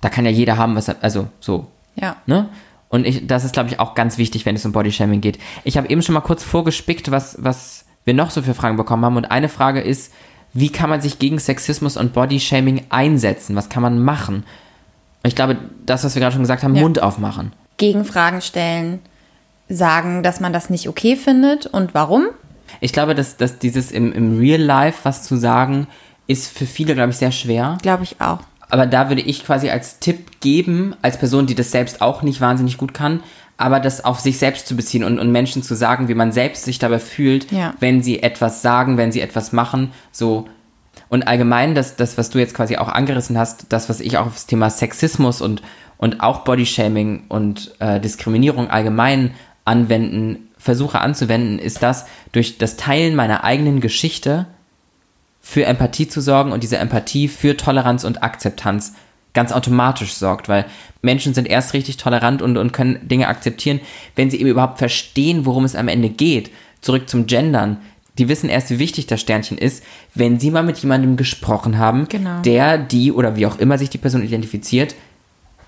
da 0.00 0.08
kann 0.08 0.24
ja 0.24 0.30
jeder 0.30 0.56
haben, 0.58 0.74
was 0.74 0.88
er, 0.88 0.96
also 1.00 1.28
so, 1.40 1.66
Ja. 1.96 2.16
ne? 2.26 2.48
Und 2.88 3.06
ich, 3.06 3.26
das 3.26 3.44
ist, 3.44 3.52
glaube 3.54 3.70
ich, 3.70 3.80
auch 3.80 3.94
ganz 3.94 4.18
wichtig, 4.18 4.46
wenn 4.46 4.54
es 4.54 4.64
um 4.64 4.70
Bodyshaming 4.70 5.20
geht. 5.20 5.38
Ich 5.64 5.76
habe 5.76 5.88
eben 5.90 6.00
schon 6.02 6.12
mal 6.12 6.20
kurz 6.20 6.44
vorgespickt, 6.44 7.10
was, 7.10 7.36
was 7.40 7.86
wir 8.04 8.14
noch 8.14 8.30
so 8.30 8.40
für 8.42 8.54
Fragen 8.54 8.76
bekommen 8.76 9.04
haben. 9.04 9.16
Und 9.16 9.24
eine 9.32 9.48
Frage 9.48 9.80
ist, 9.80 10.12
wie 10.54 10.70
kann 10.70 10.88
man 10.88 11.00
sich 11.00 11.18
gegen 11.18 11.38
Sexismus 11.38 11.96
und 11.96 12.12
Bodyshaming 12.12 12.86
einsetzen? 12.88 13.56
Was 13.56 13.68
kann 13.68 13.82
man 13.82 13.98
machen? 13.98 14.44
Ich 15.24 15.34
glaube, 15.34 15.56
das, 15.84 16.04
was 16.04 16.14
wir 16.14 16.20
gerade 16.20 16.32
schon 16.32 16.42
gesagt 16.42 16.62
haben, 16.62 16.74
Ja. 16.74 16.82
Mund 16.82 17.02
aufmachen. 17.02 17.52
Gegenfragen 17.76 18.40
stellen, 18.40 19.00
sagen, 19.68 20.22
dass 20.22 20.40
man 20.40 20.52
das 20.52 20.70
nicht 20.70 20.88
okay 20.88 21.16
findet 21.16 21.66
und 21.66 21.94
warum. 21.94 22.26
Ich 22.80 22.92
glaube, 22.92 23.14
dass, 23.14 23.36
dass 23.36 23.58
dieses 23.58 23.90
im, 23.90 24.12
im 24.12 24.38
Real 24.38 24.60
Life 24.60 25.00
was 25.02 25.24
zu 25.24 25.36
sagen, 25.36 25.86
ist 26.26 26.56
für 26.56 26.66
viele, 26.66 26.94
glaube 26.94 27.10
ich, 27.10 27.16
sehr 27.16 27.32
schwer. 27.32 27.78
Glaube 27.82 28.04
ich 28.04 28.20
auch. 28.20 28.40
Aber 28.70 28.86
da 28.86 29.08
würde 29.08 29.22
ich 29.22 29.44
quasi 29.44 29.70
als 29.70 29.98
Tipp 29.98 30.40
geben, 30.40 30.94
als 31.02 31.18
Person, 31.18 31.46
die 31.46 31.54
das 31.54 31.70
selbst 31.70 32.00
auch 32.00 32.22
nicht 32.22 32.40
wahnsinnig 32.40 32.78
gut 32.78 32.94
kann, 32.94 33.20
aber 33.56 33.80
das 33.80 34.04
auf 34.04 34.20
sich 34.20 34.38
selbst 34.38 34.66
zu 34.66 34.76
beziehen 34.76 35.04
und, 35.04 35.18
und 35.18 35.30
Menschen 35.30 35.62
zu 35.62 35.74
sagen, 35.74 36.08
wie 36.08 36.14
man 36.14 36.32
selbst 36.32 36.64
sich 36.64 36.78
dabei 36.78 36.98
fühlt, 36.98 37.50
Ja. 37.52 37.74
wenn 37.80 38.02
sie 38.02 38.22
etwas 38.22 38.62
sagen, 38.62 38.96
wenn 38.96 39.12
sie 39.12 39.20
etwas 39.20 39.52
machen, 39.52 39.92
so. 40.12 40.48
Und 41.08 41.28
allgemein, 41.28 41.74
das, 41.74 41.96
das, 41.96 42.18
was 42.18 42.30
du 42.30 42.38
jetzt 42.38 42.54
quasi 42.54 42.76
auch 42.76 42.88
angerissen 42.88 43.38
hast, 43.38 43.66
das, 43.68 43.88
was 43.88 44.00
ich 44.00 44.18
auch 44.18 44.26
aufs 44.26 44.46
Thema 44.46 44.70
Sexismus 44.70 45.40
und, 45.40 45.62
und 45.98 46.20
auch 46.20 46.40
Bodyshaming 46.40 47.24
und 47.28 47.74
äh, 47.78 48.00
Diskriminierung 48.00 48.70
allgemein 48.70 49.32
anwenden, 49.64 50.48
versuche 50.58 51.00
anzuwenden, 51.00 51.58
ist 51.58 51.82
das, 51.82 52.06
durch 52.32 52.58
das 52.58 52.76
Teilen 52.76 53.14
meiner 53.14 53.44
eigenen 53.44 53.80
Geschichte 53.80 54.46
für 55.40 55.64
Empathie 55.66 56.08
zu 56.08 56.20
sorgen 56.20 56.52
und 56.52 56.62
diese 56.62 56.78
Empathie 56.78 57.28
für 57.28 57.56
Toleranz 57.56 58.02
und 58.04 58.22
Akzeptanz 58.22 58.94
ganz 59.34 59.52
automatisch 59.52 60.14
sorgt, 60.14 60.48
weil 60.48 60.64
Menschen 61.02 61.34
sind 61.34 61.48
erst 61.48 61.74
richtig 61.74 61.96
tolerant 61.98 62.40
und, 62.40 62.56
und 62.56 62.72
können 62.72 63.06
Dinge 63.06 63.28
akzeptieren, 63.28 63.80
wenn 64.16 64.30
sie 64.30 64.40
eben 64.40 64.48
überhaupt 64.48 64.78
verstehen, 64.78 65.44
worum 65.44 65.64
es 65.64 65.76
am 65.76 65.88
Ende 65.88 66.08
geht. 66.08 66.50
Zurück 66.80 67.08
zum 67.08 67.26
Gendern. 67.26 67.78
Die 68.16 68.28
wissen 68.28 68.48
erst, 68.48 68.70
wie 68.70 68.78
wichtig 68.78 69.06
das 69.06 69.20
Sternchen 69.20 69.58
ist, 69.58 69.82
wenn 70.14 70.38
sie 70.38 70.52
mal 70.52 70.62
mit 70.62 70.78
jemandem 70.78 71.16
gesprochen 71.16 71.78
haben, 71.78 72.06
Genau. 72.08 72.40
der, 72.42 72.78
die 72.78 73.10
oder 73.12 73.34
wie 73.36 73.46
auch 73.46 73.58
immer 73.58 73.76
sich 73.76 73.90
die 73.90 73.98
Person 73.98 74.22
identifiziert, 74.22 74.94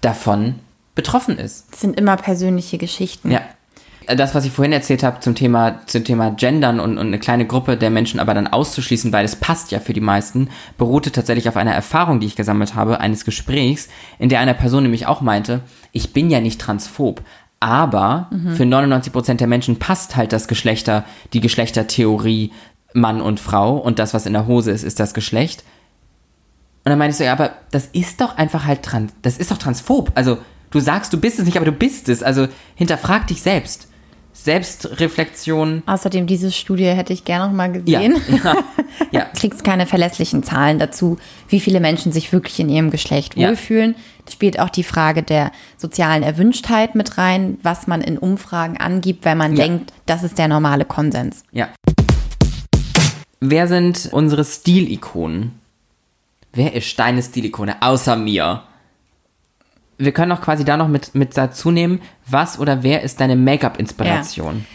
davon 0.00 0.54
betroffen 0.94 1.38
ist. 1.38 1.66
Das 1.72 1.80
sind 1.80 1.98
immer 1.98 2.16
persönliche 2.16 2.78
Geschichten. 2.78 3.32
Ja. 3.32 3.40
Das, 4.06 4.34
was 4.34 4.44
ich 4.44 4.52
vorhin 4.52 4.72
erzählt 4.72 5.02
habe 5.02 5.20
zum 5.20 5.34
Thema, 5.34 5.80
zum 5.86 6.04
Thema 6.04 6.30
Gendern 6.30 6.80
und, 6.80 6.98
und 6.98 7.06
eine 7.06 7.18
kleine 7.18 7.46
Gruppe 7.46 7.76
der 7.76 7.90
Menschen 7.90 8.20
aber 8.20 8.34
dann 8.34 8.46
auszuschließen, 8.46 9.12
weil 9.12 9.24
es 9.24 9.36
passt 9.36 9.72
ja 9.72 9.80
für 9.80 9.92
die 9.92 10.00
meisten, 10.00 10.48
beruhte 10.78 11.10
tatsächlich 11.10 11.48
auf 11.48 11.56
einer 11.56 11.74
Erfahrung, 11.74 12.20
die 12.20 12.26
ich 12.26 12.36
gesammelt 12.36 12.74
habe, 12.74 13.00
eines 13.00 13.24
Gesprächs, 13.24 13.88
in 14.18 14.28
der 14.28 14.40
eine 14.40 14.54
Person 14.54 14.84
nämlich 14.84 15.06
auch 15.06 15.20
meinte, 15.20 15.60
ich 15.92 16.12
bin 16.12 16.30
ja 16.30 16.40
nicht 16.40 16.60
transphob, 16.60 17.22
aber 17.58 18.30
für 18.54 18.64
99% 18.64 19.34
der 19.34 19.46
Menschen 19.46 19.78
passt 19.78 20.14
halt 20.14 20.32
das 20.32 20.46
Geschlechter, 20.46 21.04
die 21.32 21.40
Geschlechtertheorie 21.40 22.52
Mann 22.92 23.20
und 23.20 23.40
Frau 23.40 23.76
und 23.76 23.98
das, 23.98 24.14
was 24.14 24.26
in 24.26 24.32
der 24.32 24.46
Hose 24.46 24.70
ist, 24.70 24.82
ist 24.82 25.00
das 25.00 25.14
Geschlecht. 25.14 25.64
Und 26.84 26.90
dann 26.90 26.98
meinte 26.98 27.12
ich 27.12 27.18
so, 27.18 27.24
ja, 27.24 27.32
aber 27.32 27.50
das 27.72 27.86
ist 27.86 28.20
doch 28.20 28.36
einfach 28.36 28.64
halt 28.64 28.82
trans, 28.82 29.12
das 29.22 29.38
ist 29.38 29.50
doch 29.50 29.58
transphob. 29.58 30.12
Also 30.14 30.38
du 30.70 30.80
sagst, 30.80 31.12
du 31.12 31.18
bist 31.18 31.38
es 31.38 31.44
nicht, 31.44 31.56
aber 31.56 31.66
du 31.66 31.72
bist 31.72 32.08
es. 32.08 32.22
Also 32.22 32.48
hinterfrag 32.74 33.26
dich 33.26 33.42
selbst. 33.42 33.88
Selbstreflexion. 34.44 35.82
Außerdem, 35.86 36.26
diese 36.26 36.52
Studie 36.52 36.84
hätte 36.86 37.12
ich 37.12 37.24
gerne 37.24 37.46
noch 37.46 37.52
mal 37.52 37.74
Ja, 37.86 38.00
gesehen. 38.00 38.20
ja, 38.44 38.56
ja. 39.10 39.26
Du 39.34 39.40
kriegst 39.40 39.64
keine 39.64 39.86
verlässlichen 39.86 40.42
Zahlen 40.42 40.78
dazu, 40.78 41.18
wie 41.48 41.60
viele 41.60 41.80
Menschen 41.80 42.12
sich 42.12 42.32
wirklich 42.32 42.58
in 42.60 42.68
ihrem 42.68 42.90
Geschlecht 42.90 43.36
Ja. 43.36 43.48
wohlfühlen. 43.48 43.94
Da 44.24 44.32
spielt 44.32 44.58
auch 44.60 44.70
die 44.70 44.82
Frage 44.82 45.22
der 45.22 45.52
sozialen 45.76 46.22
Erwünschtheit 46.22 46.94
mit 46.94 47.16
rein, 47.18 47.58
was 47.62 47.86
man 47.86 48.00
in 48.00 48.18
Umfragen 48.18 48.76
angibt, 48.76 49.24
weil 49.24 49.36
man 49.36 49.56
Ja. 49.56 49.64
denkt, 49.64 49.92
das 50.06 50.22
ist 50.22 50.38
der 50.38 50.48
normale 50.48 50.84
Konsens. 50.84 51.42
ja. 51.52 51.68
Wer 53.40 53.68
sind 53.68 54.08
unsere 54.12 54.44
Stilikonen? 54.44 55.60
Wer 56.54 56.72
ist 56.74 56.98
deine 56.98 57.22
Stilikone 57.22 57.76
außer 57.82 58.16
mir? 58.16 58.62
Wir 59.98 60.12
können 60.12 60.32
auch 60.32 60.40
quasi 60.42 60.64
da 60.64 60.76
noch 60.76 60.88
mit, 60.88 61.14
mit 61.14 61.36
dazu 61.36 61.70
nehmen, 61.70 62.00
was 62.26 62.58
oder 62.58 62.82
wer 62.82 63.02
ist 63.02 63.20
deine 63.20 63.36
Make-up-Inspiration? 63.36 64.66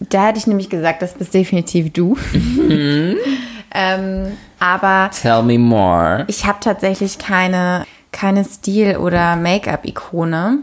Da 0.00 0.26
hätte 0.28 0.38
ich 0.38 0.46
nämlich 0.46 0.70
gesagt, 0.70 1.02
das 1.02 1.14
bist 1.14 1.34
definitiv 1.34 1.92
du. 1.92 2.16
Mhm. 2.32 3.16
ähm, 3.74 4.32
aber 4.58 5.10
Tell 5.10 5.42
me 5.42 5.58
more. 5.58 6.24
ich 6.28 6.46
habe 6.46 6.58
tatsächlich 6.60 7.18
keine, 7.18 7.84
keine 8.12 8.44
Stil- 8.44 8.96
oder 8.96 9.36
Make-up-Ikone. 9.36 10.58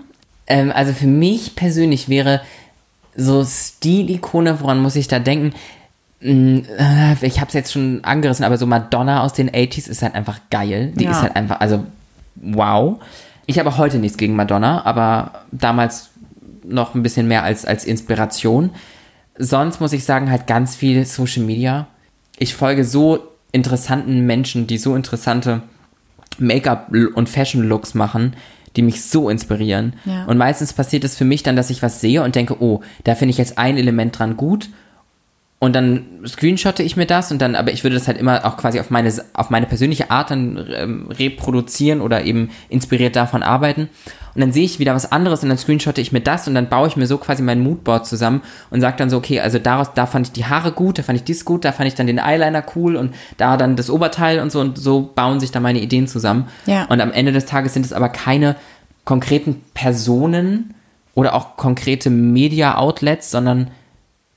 Ähm, 0.47 0.71
also 0.73 0.93
für 0.93 1.07
mich 1.07 1.55
persönlich 1.55 2.09
wäre 2.09 2.41
so 3.15 3.43
Stilikone, 3.45 4.59
woran 4.61 4.79
muss 4.81 4.95
ich 4.95 5.07
da 5.07 5.19
denken? 5.19 5.53
Mm, 6.21 6.59
äh, 6.77 7.15
Ich 7.25 7.39
habe 7.39 7.47
es 7.49 7.53
jetzt 7.53 7.71
schon 7.73 8.03
angerissen, 8.03 8.43
aber 8.45 8.57
so 8.57 8.65
Madonna 8.65 9.23
aus 9.23 9.33
den 9.33 9.49
80s 9.51 9.87
ist 9.87 10.01
halt 10.01 10.15
einfach 10.15 10.39
geil. 10.49 10.91
Die 10.95 11.03
Ja. 11.05 11.11
ist 11.11 11.21
halt 11.21 11.35
einfach, 11.35 11.59
also 11.59 11.85
wow. 12.35 12.99
Ich 13.49 13.57
habe 13.57 13.79
heute 13.79 13.97
nichts 13.97 14.15
gegen 14.15 14.35
Madonna, 14.35 14.85
aber 14.85 15.31
damals 15.51 16.11
noch 16.63 16.93
ein 16.93 17.01
bisschen 17.01 17.27
mehr 17.27 17.41
als, 17.41 17.65
als 17.65 17.83
Inspiration. 17.83 18.69
Sonst 19.39 19.81
muss 19.81 19.91
ich 19.91 20.03
sagen, 20.03 20.29
halt 20.29 20.45
ganz 20.45 20.75
viel 20.75 21.03
Social 21.03 21.41
Media. 21.41 21.87
Ich 22.37 22.53
folge 22.53 22.83
so 22.83 23.17
interessanten 23.51 24.27
Menschen, 24.27 24.67
die 24.67 24.77
so 24.77 24.95
interessante 24.95 25.63
Make-up- 26.37 26.91
und 27.15 27.27
Fashion-Looks 27.27 27.95
machen, 27.95 28.35
die 28.75 28.83
mich 28.83 29.03
so 29.03 29.31
inspirieren. 29.31 29.93
Ja. 30.05 30.25
Und 30.25 30.37
meistens 30.37 30.73
passiert 30.73 31.03
es 31.03 31.17
für 31.17 31.25
mich 31.25 31.41
dann, 31.41 31.55
dass 31.55 31.71
ich 31.71 31.81
was 31.81 32.01
sehe 32.01 32.21
und 32.21 32.35
denke, 32.35 32.61
oh, 32.61 32.81
da 33.03 33.15
finde 33.15 33.31
ich 33.31 33.39
jetzt 33.39 33.57
ein 33.57 33.77
Element 33.77 34.19
dran 34.19 34.37
gut. 34.37 34.69
Und 35.61 35.75
dann 35.75 36.21
screenshotte 36.25 36.83
ich 36.83 36.95
mir 36.95 37.05
das 37.05 37.33
und 37.33 37.41
dann, 37.41 37.55
aber 37.55 37.73
ich 37.73 37.83
würde 37.83 37.95
das 37.95 38.07
halt 38.07 38.17
immer 38.17 38.45
auch 38.45 38.55
quasi 38.55 38.79
auf 38.79 38.89
meine, 38.89 39.13
auf 39.33 39.49
meine 39.49 39.65
persönliche 39.65 40.09
Art 40.09 40.31
dann 40.31 40.65
ähm, 40.73 41.07
reproduzieren 41.11 41.99
oder 41.99 42.23
eben 42.23 42.49
inspiriert 42.69 43.17
davon 43.17 43.43
arbeiten. 43.43 43.89
Und 44.35 44.41
dann 44.41 44.53
sehe 44.53 44.63
ich 44.63 44.79
wieder 44.79 44.95
was 44.95 45.11
anderes 45.11 45.43
und 45.43 45.49
dann 45.49 45.57
screenshotte 45.57 45.99
ich 45.99 46.13
mir 46.13 46.21
das 46.21 46.47
und 46.47 46.55
dann 46.55 46.69
baue 46.69 46.87
ich 46.87 46.95
mir 46.95 47.07
so 47.07 47.17
quasi 47.17 47.43
mein 47.43 47.59
Moodboard 47.59 48.05
zusammen 48.05 48.41
und 48.69 48.79
sage 48.79 48.95
dann 48.95 49.09
so, 49.09 49.17
okay, 49.17 49.41
also 49.41 49.59
daraus, 49.59 49.93
da 49.93 50.05
fand 50.05 50.27
ich 50.27 50.31
die 50.31 50.45
Haare 50.45 50.71
gut, 50.71 50.97
da 50.97 51.03
fand 51.03 51.17
ich 51.17 51.25
dies 51.25 51.43
gut, 51.43 51.65
da 51.65 51.73
fand 51.73 51.89
ich 51.89 51.95
dann 51.95 52.07
den 52.07 52.19
Eyeliner 52.19 52.63
cool 52.77 52.95
und 52.95 53.13
da 53.35 53.57
dann 53.57 53.75
das 53.75 53.89
Oberteil 53.89 54.39
und 54.39 54.53
so 54.53 54.61
und 54.61 54.77
so 54.77 55.11
bauen 55.13 55.41
sich 55.41 55.51
dann 55.51 55.63
meine 55.63 55.81
Ideen 55.81 56.07
zusammen. 56.07 56.47
Ja. 56.67 56.85
Und 56.85 57.01
am 57.01 57.11
Ende 57.11 57.33
des 57.33 57.45
Tages 57.45 57.73
sind 57.73 57.85
es 57.85 57.91
aber 57.91 58.07
keine 58.07 58.55
konkreten 59.03 59.61
Personen 59.73 60.73
oder 61.15 61.35
auch 61.35 61.57
konkrete 61.57 62.09
Media-Outlets, 62.09 63.29
sondern 63.29 63.71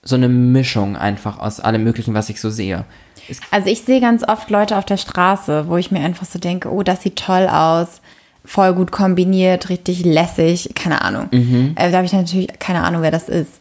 so 0.04 0.16
eine 0.16 0.28
Mischung 0.28 0.96
einfach 0.96 1.38
aus 1.38 1.60
allem 1.60 1.84
Möglichen, 1.84 2.14
was 2.14 2.28
ich 2.28 2.40
so 2.40 2.50
sehe. 2.50 2.84
Es, 3.28 3.40
Also 3.50 3.68
ich 3.68 3.82
sehe 3.82 4.00
ganz 4.00 4.26
oft 4.26 4.50
Leute 4.50 4.76
auf 4.76 4.84
der 4.84 4.96
Straße, 4.96 5.68
wo 5.68 5.76
ich 5.76 5.90
mir 5.90 6.00
einfach 6.00 6.26
so 6.26 6.38
denke, 6.38 6.72
oh, 6.72 6.82
das 6.82 7.02
sieht 7.02 7.16
toll 7.16 7.46
aus, 7.48 8.00
voll 8.44 8.74
gut 8.74 8.90
kombiniert, 8.90 9.68
richtig 9.68 10.04
lässig, 10.04 10.70
keine 10.74 11.02
Ahnung. 11.02 11.28
Mhm. 11.30 11.74
Äh, 11.76 11.90
da 11.90 11.98
habe 11.98 12.06
ich 12.06 12.12
natürlich 12.12 12.48
keine 12.58 12.82
Ahnung, 12.82 13.02
wer 13.02 13.12
das 13.12 13.28
ist. 13.28 13.60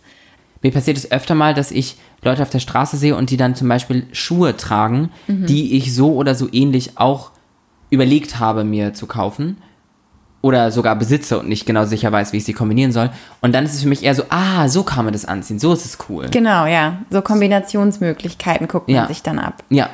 mir 0.63 0.71
passiert 0.71 0.97
es 0.97 1.11
öfter 1.11 1.35
mal, 1.35 1.53
dass 1.53 1.69
ich 1.71 1.97
Leute 2.23 2.41
auf 2.41 2.49
der 2.49 2.59
Straße 2.59 2.97
sehe 2.97 3.15
und 3.15 3.29
die 3.29 3.37
dann 3.37 3.55
zum 3.55 3.67
Beispiel 3.67 4.07
Schuhe 4.11 4.55
tragen, 4.57 5.09
die 5.27 5.75
ich 5.75 5.93
so 5.93 6.13
oder 6.13 6.35
so 6.35 6.47
ähnlich 6.51 6.97
auch 6.97 7.31
überlegt 7.89 8.39
habe, 8.39 8.63
mir 8.63 8.93
zu 8.93 9.07
kaufen. 9.07 9.57
Oder 10.41 10.71
sogar 10.71 10.95
besitze 10.95 11.39
und 11.39 11.47
nicht 11.49 11.65
genau 11.67 11.85
sicher 11.85 12.11
weiß, 12.11 12.33
wie 12.33 12.37
ich 12.37 12.45
sie 12.45 12.53
kombinieren 12.53 12.91
soll. 12.91 13.11
Und 13.41 13.53
dann 13.53 13.63
ist 13.63 13.75
es 13.75 13.83
für 13.83 13.87
mich 13.89 14.03
eher 14.03 14.15
so, 14.15 14.23
ah, 14.29 14.67
so 14.67 14.81
kann 14.83 15.05
man 15.05 15.13
das 15.13 15.25
anziehen, 15.25 15.59
so 15.59 15.71
ist 15.73 15.85
es 15.85 15.97
cool. 16.09 16.29
Genau, 16.31 16.65
ja. 16.65 16.97
So 17.11 17.21
Kombinationsmöglichkeiten 17.21 18.67
guckt 18.67 18.87
man 18.87 18.95
Ja. 18.95 19.07
sich 19.07 19.21
dann 19.21 19.37
ab. 19.37 19.63
Ja. 19.69 19.89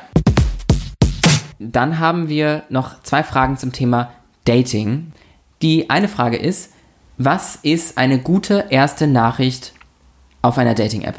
Dann 1.58 1.98
haben 1.98 2.28
wir 2.28 2.62
noch 2.70 3.02
zwei 3.02 3.22
Fragen 3.22 3.58
zum 3.58 3.72
Thema 3.72 4.10
Dating. 4.44 5.12
Die 5.60 5.90
eine 5.90 6.08
Frage 6.08 6.36
ist, 6.36 6.72
was 7.18 7.56
ist 7.56 7.98
eine 7.98 8.18
gute 8.18 8.66
erste 8.70 9.06
Nachricht 9.06 9.72
auf 10.40 10.56
einer 10.56 10.74
Dating-App? 10.74 11.16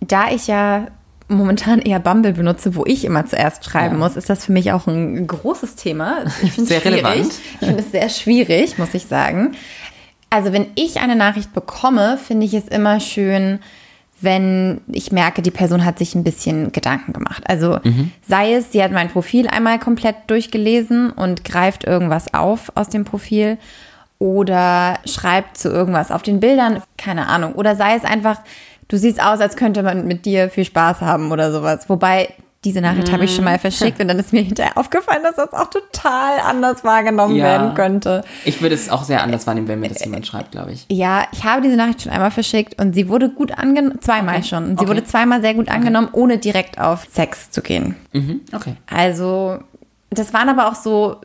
Da 0.00 0.30
ich 0.30 0.46
ja 0.46 0.86
momentan 1.34 1.80
eher 1.80 2.00
Bumble 2.00 2.32
benutze, 2.32 2.74
wo 2.76 2.84
ich 2.86 3.04
immer 3.04 3.26
zuerst 3.26 3.64
schreiben 3.64 3.94
Ja. 3.94 3.98
muss, 4.06 4.16
ist 4.16 4.30
das 4.30 4.44
für 4.46 4.52
mich 4.52 4.72
auch 4.72 4.86
ein 4.86 5.26
großes 5.26 5.76
Thema. 5.76 6.24
Ich 6.42 6.52
finde 6.52 6.68
Sehr 6.68 6.78
es 6.78 6.82
schwierig. 6.84 7.04
relevant. 7.04 7.32
Ich 7.60 7.66
finde 7.66 7.82
es 7.82 7.90
sehr 7.92 8.08
schwierig, 8.08 8.78
muss 8.78 8.94
ich 8.94 9.06
sagen. 9.06 9.52
Also 10.30 10.52
wenn 10.52 10.66
ich 10.74 11.00
eine 11.00 11.16
Nachricht 11.16 11.52
bekomme, 11.52 12.18
finde 12.18 12.46
ich 12.46 12.54
es 12.54 12.66
immer 12.68 12.98
schön, 13.00 13.60
wenn 14.20 14.80
ich 14.90 15.12
merke, 15.12 15.42
die 15.42 15.50
Person 15.50 15.84
hat 15.84 15.98
sich 15.98 16.14
ein 16.14 16.24
bisschen 16.24 16.72
Gedanken 16.72 17.12
gemacht. 17.12 17.42
Also 17.46 17.78
sei 18.26 18.54
es, 18.54 18.72
sie 18.72 18.82
hat 18.82 18.90
mein 18.90 19.10
Profil 19.10 19.46
einmal 19.48 19.78
komplett 19.78 20.16
durchgelesen 20.28 21.10
und 21.10 21.44
greift 21.44 21.84
irgendwas 21.84 22.32
auf 22.32 22.72
aus 22.74 22.88
dem 22.88 23.04
Profil 23.04 23.58
oder 24.18 24.98
schreibt 25.04 25.58
zu 25.58 25.68
irgendwas 25.68 26.10
auf 26.10 26.22
den 26.22 26.40
Bildern, 26.40 26.80
keine 26.96 27.26
Ahnung. 27.28 27.54
Oder 27.54 27.76
sei 27.76 27.94
es 27.96 28.04
einfach, 28.04 28.40
du 28.88 28.96
siehst 28.96 29.22
aus, 29.22 29.40
als 29.40 29.56
könnte 29.56 29.82
man 29.82 30.06
mit 30.06 30.24
dir 30.26 30.50
viel 30.50 30.64
Spaß 30.64 31.00
haben 31.00 31.32
oder 31.32 31.52
sowas. 31.52 31.88
Wobei, 31.88 32.28
diese 32.64 32.80
Nachricht 32.80 33.12
habe 33.12 33.24
ich 33.26 33.34
schon 33.34 33.44
mal 33.44 33.58
verschickt 33.58 34.00
und 34.00 34.08
dann 34.08 34.18
ist 34.18 34.32
mir 34.32 34.40
hinterher 34.40 34.78
aufgefallen, 34.78 35.22
dass 35.22 35.36
das 35.36 35.52
auch 35.52 35.68
total 35.68 36.38
anders 36.46 36.82
wahrgenommen 36.82 37.36
Ja. 37.36 37.44
werden 37.44 37.74
könnte. 37.74 38.24
Ich 38.46 38.62
würde 38.62 38.74
es 38.74 38.88
auch 38.88 39.04
sehr 39.04 39.22
anders 39.22 39.46
wahrnehmen, 39.46 39.68
wenn 39.68 39.80
mir 39.80 39.90
das 39.90 40.02
jemand 40.02 40.26
schreibt, 40.26 40.52
glaube 40.52 40.72
ich. 40.72 40.86
Ja, 40.90 41.26
ich 41.32 41.44
habe 41.44 41.60
diese 41.60 41.76
Nachricht 41.76 42.00
schon 42.02 42.12
einmal 42.12 42.30
verschickt 42.30 42.80
und 42.80 42.94
sie 42.94 43.08
wurde 43.10 43.28
gut 43.28 43.52
angenommen, 43.58 44.00
zweimal 44.00 44.36
Okay. 44.36 44.44
schon. 44.44 44.64
Und 44.64 44.70
sie 44.78 44.84
Okay. 44.84 44.88
wurde 44.88 45.04
zweimal 45.04 45.42
sehr 45.42 45.52
gut 45.52 45.68
angenommen, 45.68 46.08
ohne 46.12 46.38
direkt 46.38 46.80
auf 46.80 47.06
Sex 47.12 47.50
zu 47.50 47.60
gehen. 47.60 47.96
Mhm. 48.12 48.40
Okay. 48.54 48.76
Also, 48.88 49.58
das 50.08 50.32
waren 50.32 50.48
aber 50.48 50.68
auch 50.68 50.74
so 50.74 51.16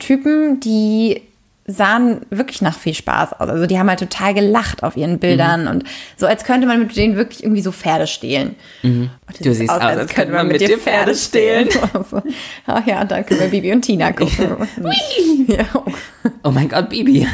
Typen, 0.00 0.58
die 0.58 1.22
sahen 1.70 2.22
wirklich 2.30 2.62
nach 2.62 2.76
viel 2.78 2.94
Spaß 2.94 3.34
aus. 3.34 3.48
Also 3.48 3.66
die 3.66 3.78
haben 3.78 3.88
halt 3.90 3.98
total 4.00 4.32
gelacht 4.32 4.82
auf 4.82 4.96
ihren 4.96 5.18
Bildern 5.18 5.62
Mhm. 5.64 5.68
und 5.68 5.84
so, 6.16 6.26
als 6.26 6.42
könnte 6.44 6.66
man 6.66 6.78
mit 6.80 6.96
denen 6.96 7.14
wirklich 7.16 7.44
irgendwie 7.44 7.60
so 7.60 7.72
Pferde 7.72 8.06
stehlen. 8.06 8.56
Und 8.82 8.90
Mhm. 8.90 9.10
Du 9.40 9.44
sieht 9.52 9.54
siehst 9.54 9.70
aus, 9.70 9.80
als 9.82 10.14
könnte 10.14 10.32
man 10.32 10.48
mit 10.48 10.60
dir 10.62 10.78
Pferde 10.78 11.10
Also, 11.12 12.22
Ach 12.66 12.86
ja, 12.86 13.04
dann 13.04 13.24
können 13.26 13.40
wir 13.40 13.48
Bibi 13.48 13.70
und 13.72 13.82
Tina 13.82 14.12
gucken. 14.12 14.66
ja. 15.46 15.64
Oh 16.42 16.50
mein 16.50 16.68
Gott, 16.70 16.88
Bibi. 16.88 17.26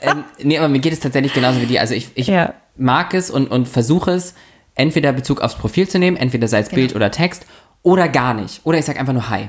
ähm, 0.00 0.24
nee, 0.42 0.58
aber 0.58 0.68
mir 0.68 0.80
geht 0.80 0.92
es 0.92 1.00
tatsächlich 1.00 1.32
genauso 1.32 1.60
wie 1.60 1.66
dir. 1.66 1.80
Also 1.80 1.94
ich, 1.94 2.08
ich 2.16 2.26
Ja. 2.26 2.52
mag 2.76 3.14
es 3.14 3.30
und, 3.30 3.48
und 3.50 3.68
versuche 3.68 4.10
es, 4.10 4.34
entweder 4.74 5.12
Bezug 5.12 5.40
aufs 5.40 5.54
Profil 5.54 5.88
zu 5.88 5.98
nehmen, 6.00 6.16
entweder 6.16 6.48
sei 6.48 6.58
es 6.58 6.68
Genau. 6.68 6.80
Bild 6.80 6.96
oder 6.96 7.10
Text, 7.12 7.46
oder 7.82 8.08
gar 8.08 8.34
nicht. 8.34 8.60
Oder 8.64 8.78
ich 8.78 8.84
sag 8.84 8.98
einfach 8.98 9.12
nur 9.12 9.30
Hi. 9.30 9.48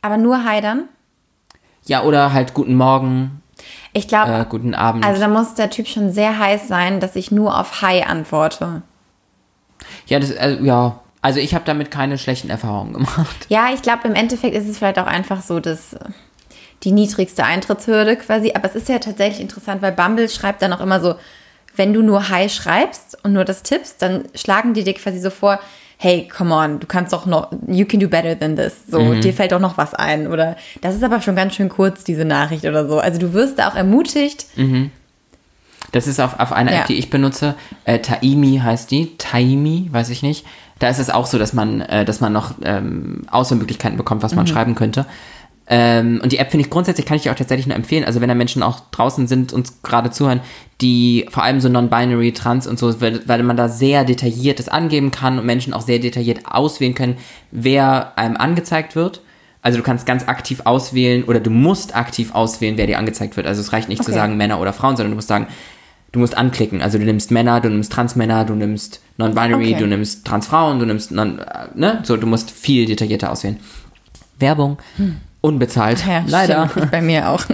Aber 0.00 0.16
nur 0.16 0.44
Hi 0.44 0.60
dann? 0.62 0.84
Ja, 1.86 2.02
oder 2.02 2.32
halt 2.32 2.54
guten 2.54 2.74
Morgen, 2.76 3.42
Ich 3.92 4.08
glaube, 4.08 4.32
äh, 4.32 4.44
guten 4.48 4.74
Abend. 4.74 5.04
also 5.04 5.20
da 5.20 5.28
muss 5.28 5.54
der 5.54 5.70
Typ 5.70 5.86
schon 5.88 6.12
sehr 6.12 6.38
heiß 6.38 6.68
sein, 6.68 7.00
dass 7.00 7.16
ich 7.16 7.30
nur 7.30 7.58
auf 7.58 7.82
Hi 7.82 8.02
antworte. 8.02 8.82
ja, 10.06 10.18
das, 10.20 10.30
äh, 10.30 10.58
ja. 10.62 11.00
Also 11.24 11.38
ich 11.38 11.54
habe 11.54 11.64
damit 11.64 11.90
keine 11.92 12.18
schlechten 12.18 12.50
Erfahrungen 12.50 12.94
gemacht. 12.94 13.46
Ja, 13.48 13.68
ich 13.72 13.82
glaube, 13.82 14.08
im 14.08 14.14
Endeffekt 14.14 14.56
ist 14.56 14.68
es 14.68 14.78
vielleicht 14.78 14.98
auch 14.98 15.06
einfach 15.06 15.40
so, 15.42 15.60
dass 15.60 15.92
äh, 15.92 15.98
die 16.82 16.90
niedrigste 16.92 17.44
Eintrittshürde 17.44 18.16
quasi. 18.16 18.52
Aber 18.56 18.66
es 18.68 18.74
ist 18.74 18.88
ja 18.88 18.98
tatsächlich 18.98 19.40
interessant, 19.40 19.82
weil 19.82 19.92
Bumble 19.92 20.28
schreibt 20.28 20.62
dann 20.62 20.72
auch 20.72 20.80
immer 20.80 21.00
so, 21.00 21.14
wenn 21.76 21.92
du 21.92 22.02
nur 22.02 22.28
Hi 22.28 22.48
schreibst 22.48 23.16
und 23.24 23.32
nur 23.34 23.44
das 23.44 23.62
tippst, 23.62 24.02
dann 24.02 24.24
schlagen 24.34 24.74
die 24.74 24.82
dir 24.84 24.94
quasi 24.94 25.20
so 25.20 25.30
vor, 25.30 25.60
hey, 26.02 26.26
come 26.36 26.52
on, 26.52 26.80
du 26.80 26.86
kannst 26.88 27.12
doch 27.12 27.26
noch, 27.26 27.52
you 27.68 27.84
can 27.84 28.00
do 28.00 28.08
better 28.08 28.36
than 28.36 28.56
this. 28.56 28.74
So, 28.88 28.98
Mhm. 29.00 29.20
dir 29.20 29.32
fällt 29.32 29.52
doch 29.52 29.60
noch 29.60 29.78
was 29.78 29.94
ein. 29.94 30.26
Oder 30.26 30.56
das 30.80 30.96
ist 30.96 31.04
aber 31.04 31.20
schon 31.20 31.36
ganz 31.36 31.54
schön 31.54 31.68
kurz, 31.68 32.02
diese 32.02 32.24
Nachricht 32.24 32.64
oder 32.64 32.88
so. 32.88 32.98
Also 32.98 33.20
du 33.20 33.32
wirst 33.34 33.60
da 33.60 33.68
auch 33.68 33.76
ermutigt. 33.76 34.46
Das 35.92 36.06
ist 36.08 36.20
auf, 36.20 36.40
auf 36.40 36.52
einer 36.52 36.72
Ja. 36.72 36.80
App, 36.80 36.86
die 36.86 36.94
ich 36.98 37.08
benutze. 37.10 37.54
Äh, 37.84 38.00
Taimi 38.00 38.60
heißt 38.64 38.90
die. 38.90 39.16
Taimi, 39.18 39.90
weiß 39.92 40.08
ich 40.10 40.22
nicht. 40.22 40.44
Da 40.80 40.88
ist 40.88 40.98
es 40.98 41.08
auch 41.10 41.26
so, 41.26 41.38
dass 41.38 41.52
man, 41.52 41.82
äh, 41.82 42.04
dass 42.04 42.20
man 42.20 42.32
noch 42.32 42.54
ähm, 42.64 43.22
Auswahlmöglichkeiten 43.30 43.96
bekommt, 43.96 44.22
was 44.24 44.34
man 44.34 44.46
schreiben 44.48 44.74
könnte. 44.74 45.06
Ähm, 45.68 46.20
und 46.22 46.32
die 46.32 46.38
App 46.38 46.50
finde 46.50 46.64
ich 46.64 46.70
grundsätzlich, 46.70 47.06
kann 47.06 47.16
ich 47.16 47.22
dir 47.22 47.32
auch 47.32 47.36
tatsächlich 47.36 47.66
nur 47.66 47.76
empfehlen. 47.76 48.04
Also 48.04 48.20
wenn 48.20 48.28
da 48.28 48.34
Menschen 48.34 48.62
auch 48.62 48.80
draußen 48.90 49.26
sind, 49.28 49.52
uns 49.52 49.80
gerade 49.82 50.10
zuhören, 50.10 50.40
die 50.80 51.26
vor 51.30 51.44
allem 51.44 51.60
so 51.60 51.68
non-binary, 51.68 52.32
trans 52.32 52.66
und 52.66 52.78
so, 52.78 53.00
weil, 53.00 53.26
weil 53.26 53.42
man 53.44 53.56
da 53.56 53.68
sehr 53.68 54.04
detailliertes 54.04 54.68
angeben 54.68 55.12
kann 55.12 55.38
und 55.38 55.46
Menschen 55.46 55.72
auch 55.72 55.82
sehr 55.82 56.00
detailliert 56.00 56.40
auswählen 56.46 56.94
können, 56.94 57.16
wer 57.52 58.18
einem 58.18 58.36
angezeigt 58.36 58.96
wird. 58.96 59.20
Also 59.62 59.78
du 59.78 59.84
kannst 59.84 60.06
ganz 60.06 60.26
aktiv 60.26 60.62
auswählen 60.64 61.22
oder 61.22 61.38
du 61.38 61.50
musst 61.50 61.94
aktiv 61.94 62.34
auswählen, 62.34 62.76
wer 62.76 62.88
dir 62.88 62.98
angezeigt 62.98 63.36
wird. 63.36 63.46
Also 63.46 63.60
es 63.60 63.72
reicht 63.72 63.88
nicht 63.88 64.02
zu 64.02 64.10
Okay. 64.10 64.18
sagen 64.18 64.36
Männer 64.36 64.60
oder 64.60 64.72
Frauen, 64.72 64.96
sondern 64.96 65.12
du 65.12 65.16
musst 65.16 65.28
sagen, 65.28 65.46
du 66.10 66.18
musst 66.18 66.36
anklicken. 66.36 66.82
Also 66.82 66.98
du 66.98 67.04
nimmst 67.04 67.30
Männer, 67.30 67.60
du 67.60 67.70
nimmst 67.70 67.92
Transmänner, 67.92 68.44
du 68.44 68.54
nimmst 68.54 69.00
Non-Binary, 69.18 69.74
Okay. 69.74 69.78
du 69.78 69.86
nimmst 69.86 70.26
Transfrauen, 70.26 70.80
du 70.80 70.86
nimmst 70.86 71.12
non, 71.12 71.38
äh, 71.38 71.68
ne? 71.76 72.00
So, 72.02 72.16
du 72.16 72.26
musst 72.26 72.50
viel 72.50 72.86
detaillierter 72.86 73.30
auswählen. 73.30 73.58
Werbung. 74.40 74.78
Unbezahlt. 75.42 76.06
Ja, 76.06 76.24
Leider. 76.26 76.70
bei 76.90 77.02
mir 77.02 77.28
auch. 77.28 77.44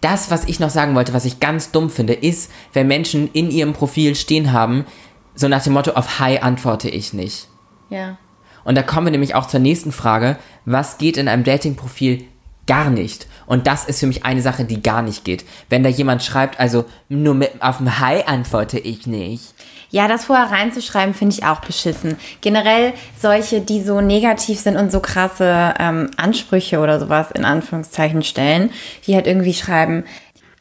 Das, 0.00 0.30
was 0.30 0.44
ich 0.44 0.60
noch 0.60 0.70
sagen 0.70 0.94
wollte, 0.94 1.12
was 1.12 1.26
ich 1.26 1.40
ganz 1.40 1.72
dumm 1.72 1.90
finde, 1.90 2.14
ist, 2.14 2.50
wenn 2.72 2.86
Menschen 2.86 3.28
in 3.32 3.50
ihrem 3.50 3.74
Profil 3.74 4.14
stehen 4.14 4.52
haben, 4.52 4.86
so 5.34 5.46
nach 5.48 5.62
dem 5.62 5.74
Motto, 5.74 5.92
auf 5.92 6.18
Hi 6.18 6.38
antworte 6.38 6.88
ich 6.88 7.12
nicht. 7.12 7.48
Ja. 7.90 8.16
Und 8.64 8.76
da 8.76 8.82
kommen 8.82 9.06
wir 9.06 9.10
nämlich 9.10 9.34
auch 9.34 9.46
zur 9.46 9.60
nächsten 9.60 9.92
Frage. 9.92 10.38
Was 10.64 10.98
geht 10.98 11.16
in 11.16 11.28
einem 11.28 11.44
Dating-Profil 11.44 12.24
gar 12.66 12.90
nicht? 12.90 13.26
Und 13.46 13.66
das 13.66 13.84
ist 13.84 14.00
für 14.00 14.06
mich 14.06 14.24
eine 14.24 14.42
Sache, 14.42 14.64
die 14.64 14.82
gar 14.82 15.02
nicht 15.02 15.24
geht. 15.24 15.44
Wenn 15.68 15.82
da 15.82 15.88
jemand 15.88 16.22
schreibt, 16.22 16.60
also 16.60 16.84
nur 17.08 17.34
mit, 17.34 17.62
auf 17.62 17.80
ein 17.80 17.98
Hi 17.98 18.22
antworte 18.24 18.78
ich 18.78 19.06
nicht. 19.06 19.54
Ja, 19.90 20.06
das 20.06 20.24
vorher 20.24 20.50
reinzuschreiben, 20.50 21.14
finde 21.14 21.34
ich 21.34 21.44
auch 21.44 21.60
beschissen. 21.60 22.16
Generell 22.40 22.92
solche, 23.20 23.60
die 23.60 23.82
so 23.82 24.00
negativ 24.00 24.60
sind 24.60 24.76
und 24.76 24.92
so 24.92 25.00
krasse 25.00 25.74
ähm, 25.78 26.10
Ansprüche 26.16 26.78
oder 26.78 27.00
sowas 27.00 27.30
in 27.32 27.44
Anführungszeichen 27.44 28.22
stellen, 28.22 28.70
die 29.06 29.14
halt 29.14 29.26
irgendwie 29.26 29.54
schreiben 29.54 30.04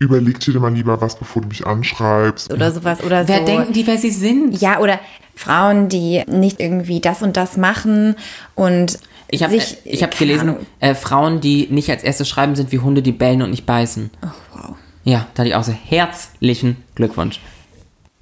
Überleg 0.02 0.40
dir 0.40 0.58
mal 0.62 0.74
lieber 0.74 1.02
was, 1.02 1.18
bevor 1.20 1.42
du 1.42 1.50
mich 1.50 1.68
anschreibst. 1.68 2.54
oder 2.54 2.72
sowas 2.72 3.04
oder 3.04 3.28
Wer 3.28 3.40
so. 3.40 3.46
denken 3.46 3.74
die, 3.74 3.86
wer 3.86 3.98
sie 3.98 4.12
sind? 4.12 4.60
Ja, 4.62 4.80
oder 4.80 4.98
Frauen, 5.36 5.90
die 5.90 6.24
nicht 6.26 6.62
irgendwie 6.62 7.02
das 7.02 7.22
und 7.22 7.36
das 7.36 7.58
machen 7.58 8.16
und 8.56 8.98
Ich 9.30 9.44
habe 9.44 9.52
sich, 9.54 9.78
ich 9.84 10.02
hab 10.02 10.18
gelesen, 10.18 10.56
äh, 10.80 10.96
Frauen, 10.96 11.42
die 11.42 11.68
nicht 11.70 11.90
als 11.90 12.04
erstes 12.04 12.30
schreiben, 12.30 12.56
sind 12.56 12.72
wie 12.72 12.80
Hunde, 12.80 13.02
die 13.02 13.12
bellen 13.12 13.42
und 13.42 13.52
nicht 13.52 13.66
beißen. 13.66 14.10
Oh, 14.24 14.28
wow. 14.54 14.76
Ja, 15.04 15.28
da 15.34 15.40
hatte 15.42 15.50
ich 15.50 15.56
auch 15.56 15.64
so 15.64 15.74
herzlichen 15.74 16.78
Glückwunsch. 16.96 17.42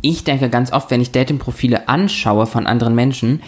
Ich 0.01 0.23
denke 0.23 0.49
ganz 0.49 0.71
oft, 0.71 0.91
wenn 0.91 1.01
ich 1.01 1.11
Dating-Profile 1.11 1.87
anschaue 1.89 2.45
von 2.45 2.67
anderen 2.67 2.95
Menschen, 2.95 3.41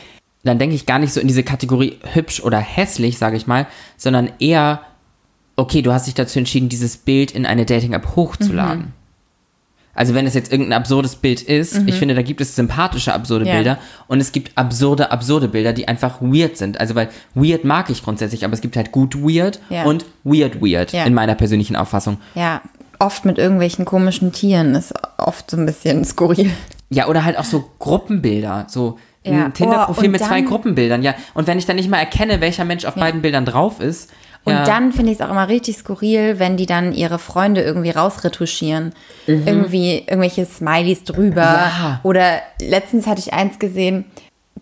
dann 0.44 0.58
denke 0.58 0.76
ich 0.76 0.86
gar 0.86 1.00
nicht 1.00 1.14
so 1.14 1.20
in 1.20 1.28
diese 1.28 1.44
Kategorie 1.44 2.00
hübsch 2.14 2.42
oder 2.42 2.60
hässlich, 2.60 3.18
sage 3.18 3.38
ich 3.38 3.46
mal, 3.46 3.68
sondern 3.98 4.32
eher, 4.40 4.82
okay, 5.56 5.82
du 5.82 5.92
hast 5.94 6.08
dich 6.08 6.14
dazu 6.16 6.40
entschieden, 6.40 6.70
dieses 6.70 6.98
Bild 6.98 7.32
in 7.32 7.46
eine 7.46 7.66
Dating-App 7.66 8.16
hochzuladen. 8.16 8.80
Mhm. 8.86 8.94
Also 9.94 10.14
wenn 10.14 10.26
es 10.26 10.34
jetzt 10.34 10.50
irgendein 10.52 10.78
absurdes 10.80 11.18
Bild 11.18 11.42
ist, 11.42 11.76
ich 11.88 11.96
finde, 11.96 12.16
da 12.16 12.22
gibt 12.22 12.40
es 12.40 12.56
sympathische 12.56 13.12
absurde 13.12 13.46
Ja. 13.46 13.56
Bilder 13.56 13.80
und 14.08 14.22
es 14.22 14.32
gibt 14.32 14.58
absurde 14.58 15.12
absurde 15.12 15.50
Bilder, 15.50 15.74
die 15.74 15.90
einfach 15.90 16.22
weird 16.22 16.56
sind. 16.56 16.80
Also 16.80 16.96
weil 16.96 17.10
weird 17.34 17.66
mag 17.66 17.90
ich 17.90 18.02
grundsätzlich, 18.04 18.46
aber 18.46 18.54
es 18.54 18.62
gibt 18.62 18.78
halt 18.78 18.94
gut 18.94 19.16
weird 19.16 19.60
Ja. 19.70 19.84
und 19.84 20.06
weird 20.24 20.62
weird 20.62 20.94
Ja. 20.94 21.04
in 21.04 21.14
meiner 21.14 21.36
persönlichen 21.36 21.76
Auffassung. 21.76 22.18
Ja, 22.34 22.62
oft 23.00 23.26
mit 23.26 23.38
irgendwelchen 23.38 23.86
komischen 23.86 24.32
Tieren 24.34 24.76
ist 24.76 24.94
oft 25.18 25.50
so 25.50 25.58
ein 25.58 25.66
bisschen 25.66 26.04
skurril. 26.06 26.52
Ja, 26.90 27.08
oder 27.08 27.24
halt 27.24 27.38
auch 27.38 27.44
so 27.46 27.64
Gruppenbilder, 27.80 28.66
so 28.68 28.98
Ja. 29.24 29.46
ein 29.46 29.54
Tinder-Profil 29.54 30.10
Oh, 30.10 30.12
mit 30.12 30.24
zwei 30.24 30.42
Gruppenbildern, 30.42 31.02
ja. 31.04 31.14
Und 31.34 31.48
wenn 31.48 31.58
ich 31.58 31.66
dann 31.66 31.76
nicht 31.76 31.90
mal 31.90 31.98
erkenne, 32.00 32.42
welcher 32.42 32.66
Mensch 32.66 32.86
auf 32.86 32.96
beiden 32.96 33.22
Bildern 33.22 33.46
drauf 33.46 33.80
ist, 33.80 34.10
Und 34.46 34.54
ja, 34.54 34.64
dann 34.64 34.94
finde 34.94 35.12
ich 35.12 35.20
es 35.20 35.26
auch 35.26 35.30
immer 35.30 35.50
richtig 35.50 35.76
skurril, 35.78 36.40
wenn 36.40 36.56
die 36.56 36.66
dann 36.66 36.94
ihre 36.94 37.20
Freunde 37.20 37.62
irgendwie 37.62 37.90
rausretuschieren. 37.90 38.94
Irgendwie 39.28 39.98
irgendwelche 40.08 40.46
Smileys 40.46 41.04
drüber. 41.04 41.42
Ja. 41.42 42.00
Oder 42.04 42.40
letztens 42.62 43.06
hatte 43.06 43.20
ich 43.20 43.34
eins 43.34 43.60
gesehen, 43.60 44.06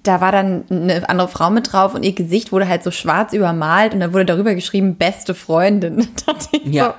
da 0.01 0.19
war 0.19 0.31
dann 0.31 0.63
eine 0.69 1.07
andere 1.09 1.27
Frau 1.27 1.49
mit 1.51 1.71
drauf 1.71 1.93
und 1.93 2.03
ihr 2.03 2.13
Gesicht 2.13 2.51
wurde 2.51 2.67
halt 2.67 2.83
so 2.83 2.89
schwarz 2.91 3.33
übermalt 3.33 3.93
und 3.93 3.99
dann 3.99 4.13
wurde 4.13 4.25
darüber 4.25 4.55
geschrieben, 4.55 4.95
beste 4.95 5.33
Freundin. 5.35 6.07
Ja. 6.63 6.95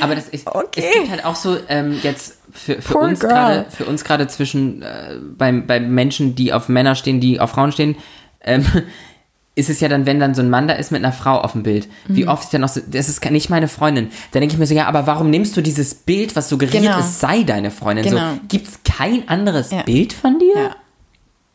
Aber 0.00 0.14
das 0.14 0.28
ist, 0.28 0.46
Okay. 0.46 0.82
es 0.86 0.94
gibt 0.94 1.10
halt 1.10 1.24
auch 1.24 1.36
so 1.36 1.56
ähm, 1.68 1.98
jetzt 2.02 2.38
für, 2.52 2.80
für 2.82 2.92
Poor 2.94 3.02
uns 3.02 3.20
gerade, 3.20 3.66
für 3.70 3.84
uns 3.84 4.04
gerade 4.04 4.26
zwischen 4.28 4.82
äh, 4.82 5.16
bei, 5.36 5.52
bei 5.52 5.80
Menschen, 5.80 6.34
die 6.34 6.52
auf 6.52 6.68
Männer 6.68 6.94
stehen, 6.94 7.20
die 7.20 7.40
auf 7.40 7.50
Frauen 7.50 7.72
stehen, 7.72 7.96
ähm, 8.42 8.64
ist 9.56 9.68
es 9.68 9.80
ja 9.80 9.88
dann, 9.88 10.06
wenn 10.06 10.20
dann 10.20 10.34
so 10.34 10.42
ein 10.42 10.48
Mann 10.48 10.68
da 10.68 10.74
ist 10.74 10.90
mit 10.92 11.04
einer 11.04 11.12
Frau 11.12 11.38
auf 11.40 11.52
dem 11.52 11.62
Bild, 11.64 11.88
wie 12.06 12.22
Mhm. 12.22 12.28
oft 12.30 12.44
ich 12.44 12.50
dann 12.50 12.60
noch 12.62 12.68
so, 12.68 12.80
das 12.86 13.08
ist 13.08 13.28
nicht 13.30 13.50
meine 13.50 13.68
Freundin. 13.68 14.10
Dann 14.32 14.40
denke 14.40 14.54
ich 14.54 14.58
mir 14.58 14.66
so, 14.66 14.74
ja, 14.74 14.86
aber 14.86 15.06
warum 15.06 15.28
nimmst 15.28 15.56
du 15.56 15.60
dieses 15.60 15.92
Bild, 15.94 16.34
was 16.36 16.48
suggeriert, 16.48 16.82
Genau. 16.84 16.98
es 16.98 17.20
sei 17.20 17.42
deine 17.42 17.70
Freundin? 17.70 18.04
Genau. 18.06 18.34
So, 18.34 18.40
gibt's 18.48 18.78
kein 18.84 19.28
anderes 19.28 19.70
Ja. 19.70 19.82
Bild 19.82 20.12
von 20.12 20.38
dir? 20.38 20.54
Ja. 20.54 20.76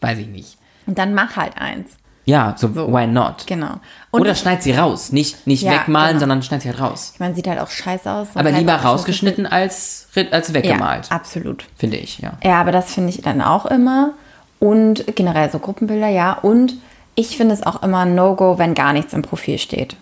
Weiß 0.01 0.19
ich 0.19 0.27
nicht. 0.27 0.57
Und 0.85 0.97
dann 0.99 1.13
mach 1.15 1.35
halt 1.35 1.57
eins. 1.57 1.91
Ja, 2.25 2.55
so, 2.57 2.75
why 2.75 3.07
not? 3.07 3.45
Genau. 3.47 3.79
Und 4.15 4.21
Oder 4.21 4.35
schneid 4.35 4.63
sie 4.63 4.71
raus. 4.71 5.11
Nicht, 5.11 5.45
nicht 5.45 5.63
Ja, 5.63 5.73
wegmalen, 5.73 6.09
genau. 6.09 6.19
sondern 6.21 6.43
schneid 6.43 6.61
sie 6.61 6.69
halt 6.69 6.79
raus. 6.79 7.13
man 7.19 7.35
sieht 7.35 7.47
halt 7.47 7.59
auch 7.59 7.69
scheiße 7.69 8.09
aus. 8.09 8.27
Aber 8.33 8.45
halt 8.49 8.57
lieber 8.57 8.75
rausgeschnitten 8.75 9.45
als, 9.45 10.07
als 10.31 10.53
weggemalt. 10.53 11.07
Ja, 11.09 11.15
absolut. 11.15 11.65
Finde 11.75 11.97
ich, 11.97 12.19
ja. 12.19 12.33
Ja, 12.43 12.61
aber 12.61 12.71
das 12.71 12.93
finde 12.93 13.09
ich 13.09 13.21
dann 13.21 13.41
auch 13.41 13.65
immer. 13.65 14.11
Und 14.59 15.05
generell 15.15 15.51
so 15.51 15.59
Gruppenbilder, 15.59 16.07
ja. 16.07 16.33
Und 16.33 16.75
ich 17.15 17.37
finde 17.37 17.53
es 17.53 17.63
auch 17.63 17.83
immer 17.83 17.99
ein 17.99 18.15
No-Go, 18.15 18.57
wenn 18.57 18.73
gar 18.73 18.93
nichts 18.93 19.13
im 19.13 19.21
Profil 19.21 19.57
steht. 19.57 19.95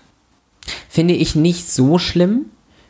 Finde 0.89 1.14
ich 1.14 1.36
nicht 1.36 1.72
so 1.72 1.97
schlimm. 1.97 2.45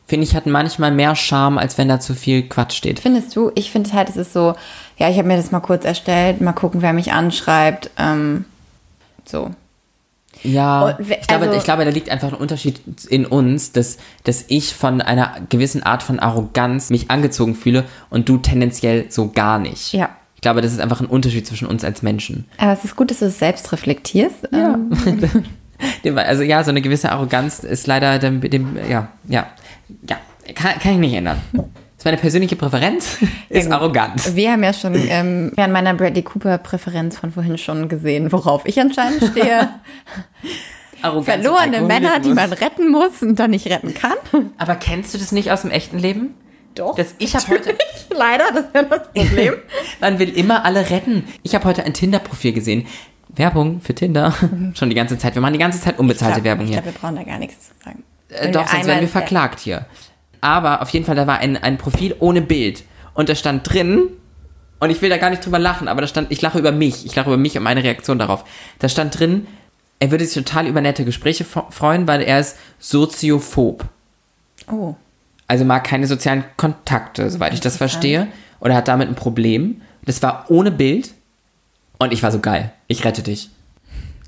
Finde 0.05 0.25
ich, 0.25 0.35
hat 0.35 0.45
manchmal 0.45 0.91
mehr 0.91 1.15
Charme, 1.15 1.57
als 1.57 1.77
wenn 1.77 1.87
da 1.87 1.99
zu 1.99 2.13
viel 2.13 2.43
Quatsch 2.49 2.73
steht. 2.75 2.99
Findest 2.99 3.35
du? 3.35 3.51
Ich 3.55 3.71
finde 3.71 3.91
halt, 3.93 4.09
es 4.09 4.17
ist 4.17 4.33
so, 4.33 4.53
ja, 4.97 5.09
ich 5.09 5.17
habe 5.17 5.27
mir 5.29 5.37
das 5.37 5.51
mal 5.51 5.61
kurz 5.61 5.85
erstellt, 5.85 6.41
mal 6.41 6.51
gucken, 6.51 6.81
wer 6.81 6.91
mich 6.91 7.13
anschreibt. 7.13 7.89
Ähm, 7.97 8.43
so. 9.25 9.51
Ja, 10.43 10.95
we- 10.99 11.15
ich 11.21 11.27
glaube, 11.27 11.45
also- 11.45 11.57
ich 11.57 11.63
glaube, 11.63 11.85
da 11.85 11.91
liegt 11.91 12.09
einfach 12.09 12.29
ein 12.29 12.37
Unterschied 12.37 12.81
in 13.09 13.25
uns, 13.25 13.71
dass, 13.71 13.97
dass 14.23 14.45
ich 14.47 14.73
von 14.75 15.01
einer 15.01 15.31
gewissen 15.49 15.83
Art 15.83 16.03
von 16.03 16.19
Arroganz 16.19 16.89
mich 16.89 17.09
angezogen 17.09 17.55
fühle 17.55 17.85
und 18.09 18.27
du 18.29 18.37
tendenziell 18.37 19.05
so 19.09 19.29
gar 19.29 19.59
nicht. 19.59 19.93
Ja. 19.93 20.09
Ich 20.35 20.41
glaube, 20.41 20.61
das 20.61 20.73
ist 20.73 20.81
einfach 20.81 20.99
ein 20.99 21.07
Unterschied 21.07 21.47
zwischen 21.47 21.67
uns 21.67 21.85
als 21.85 22.01
Menschen. 22.01 22.45
Aber 22.57 22.73
es 22.73 22.83
ist 22.83 22.95
gut, 22.97 23.09
dass 23.11 23.19
du 23.19 23.25
es 23.25 23.39
selbst 23.39 23.71
reflektierst. 23.71 24.49
Ja. 24.51 24.75
Ähm, 24.75 24.91
Also 26.15 26.43
ja, 26.43 26.63
so 26.63 26.69
eine 26.69 26.81
gewisse 26.81 27.11
Arroganz 27.11 27.59
ist 27.59 27.87
leider 27.87 28.17
dem, 28.17 28.39
dem 28.39 28.77
ja, 28.89 29.09
ja, 29.27 29.47
ja, 30.07 30.15
kann, 30.55 30.79
kann 30.79 30.93
ich 30.93 30.97
nicht 30.99 31.13
ändern. 31.13 31.41
Ist 32.03 32.05
meine 32.05 32.17
persönliche 32.17 32.57
Präferenz, 32.57 33.17
ist 33.49 33.71
arrogant. 33.71 34.35
wir 34.35 34.51
haben 34.51 34.61
ja 34.61 34.73
schon 34.73 34.93
ähm, 34.93 35.53
an 35.55 35.71
meiner 35.71 35.93
Bradley 35.93 36.21
Cooper-Präferenz 36.21 37.17
von 37.17 37.31
vorhin 37.31 37.57
schon 37.57 37.87
gesehen, 37.87 38.29
worauf 38.33 38.65
ich 38.65 38.77
anscheinend 38.77 39.23
stehe. 39.31 39.69
Arroganz 41.01 41.45
verlorene 41.45 41.79
Männer, 41.79 42.19
die 42.19 42.33
man 42.33 42.51
retten 42.51 42.91
muss 42.91 43.21
und 43.21 43.39
dann 43.39 43.51
nicht 43.51 43.67
retten 43.67 43.93
kann. 43.93 44.17
Aber 44.57 44.75
kennst 44.75 45.13
du 45.13 45.17
das 45.17 45.31
nicht 45.31 45.49
aus 45.49 45.61
dem 45.61 45.71
echten 45.71 45.97
Leben? 45.97 46.33
Doch. 46.75 46.93
Das, 46.97 47.15
ich 47.19 47.33
habe 47.37 47.47
heute, 47.47 47.73
Leider, 48.13 48.51
das 48.53 48.65
ist 48.65 48.75
ja 48.75 48.83
das 48.83 49.07
Problem. 49.13 49.53
man 50.01 50.19
will 50.19 50.37
immer 50.37 50.65
alle 50.65 50.89
retten. 50.89 51.23
Ich 51.41 51.55
habe 51.55 51.63
heute 51.63 51.85
ein 51.85 51.93
Tinder-Profil 51.93 52.51
gesehen. 52.51 52.85
Werbung 53.29 53.79
für 53.79 53.95
Tinder. 53.95 54.33
Schon 54.73 54.89
die 54.89 54.95
ganze 54.95 55.17
Zeit. 55.17 55.35
Wir 55.35 55.41
machen 55.41 55.53
die 55.53 55.59
ganze 55.59 55.79
Zeit 55.79 55.97
unbezahlte 55.99 56.39
Ich 56.39 56.43
glaub- 56.43 56.51
Werbung 56.51 56.65
ich 56.65 56.73
hier. 56.73 56.81
glaube, 56.81 56.95
wir 56.97 56.99
brauchen 56.99 57.15
da 57.15 57.23
gar 57.23 57.39
nichts 57.39 57.69
zu 57.69 57.73
sagen. 57.81 58.03
Äh, 58.27 58.51
doch, 58.51 58.67
sonst 58.67 58.87
werden 58.87 58.99
wir 58.99 59.07
verklagt 59.07 59.61
hier. 59.61 59.85
Aber 60.43 60.81
auf 60.81 60.89
jeden 60.89 61.05
Fall, 61.05 61.15
da 61.15 61.25
war 61.25 61.39
ein, 61.39 61.55
ein 61.55 61.77
Profil 61.77 62.15
ohne 62.19 62.41
Bild. 62.41 62.83
Und 63.13 63.29
da 63.29 63.35
stand 63.35 63.71
drin, 63.71 64.09
und 64.81 64.89
ich 64.89 65.01
will 65.01 65.09
da 65.09 65.15
gar 65.15 65.29
nicht 65.29 65.45
drüber 65.45 65.59
lachen, 65.59 65.87
aber 65.87 66.01
da 66.01 66.07
stand, 66.07 66.29
ich 66.29 66.41
lache 66.41 66.59
über 66.59 66.73
mich. 66.73 67.05
Ich 67.05 67.15
lache 67.15 67.29
über 67.29 67.37
mich 67.37 67.55
und 67.57 67.63
meine 67.63 67.81
Reaktion 67.81 68.19
darauf. 68.19 68.43
Da 68.79 68.89
stand 68.89 69.17
drin, 69.17 69.47
er 70.01 70.11
würde 70.11 70.25
sich 70.25 70.33
total 70.33 70.67
über 70.67 70.81
nette 70.81 71.05
Gespräche 71.05 71.45
freuen, 71.45 72.05
weil 72.05 72.21
er 72.21 72.41
ist 72.41 72.57
soziophob. 72.79 73.85
Oh. 74.69 74.95
Also 75.47 75.63
mag 75.63 75.85
keine 75.85 76.05
sozialen 76.05 76.43
Kontakte, 76.57 77.29
soweit 77.29 77.53
ich 77.53 77.61
das 77.61 77.77
verstehe. 77.77 78.27
Oder 78.59 78.75
hat 78.75 78.89
damit 78.89 79.07
ein 79.07 79.15
Problem. 79.15 79.81
Das 80.03 80.21
war 80.21 80.47
ohne 80.49 80.71
Bild. 80.71 81.13
Und 81.99 82.11
ich 82.11 82.21
war 82.21 82.33
so 82.33 82.39
geil. 82.39 82.73
Ich 82.87 83.05
rette 83.05 83.23
dich. 83.23 83.49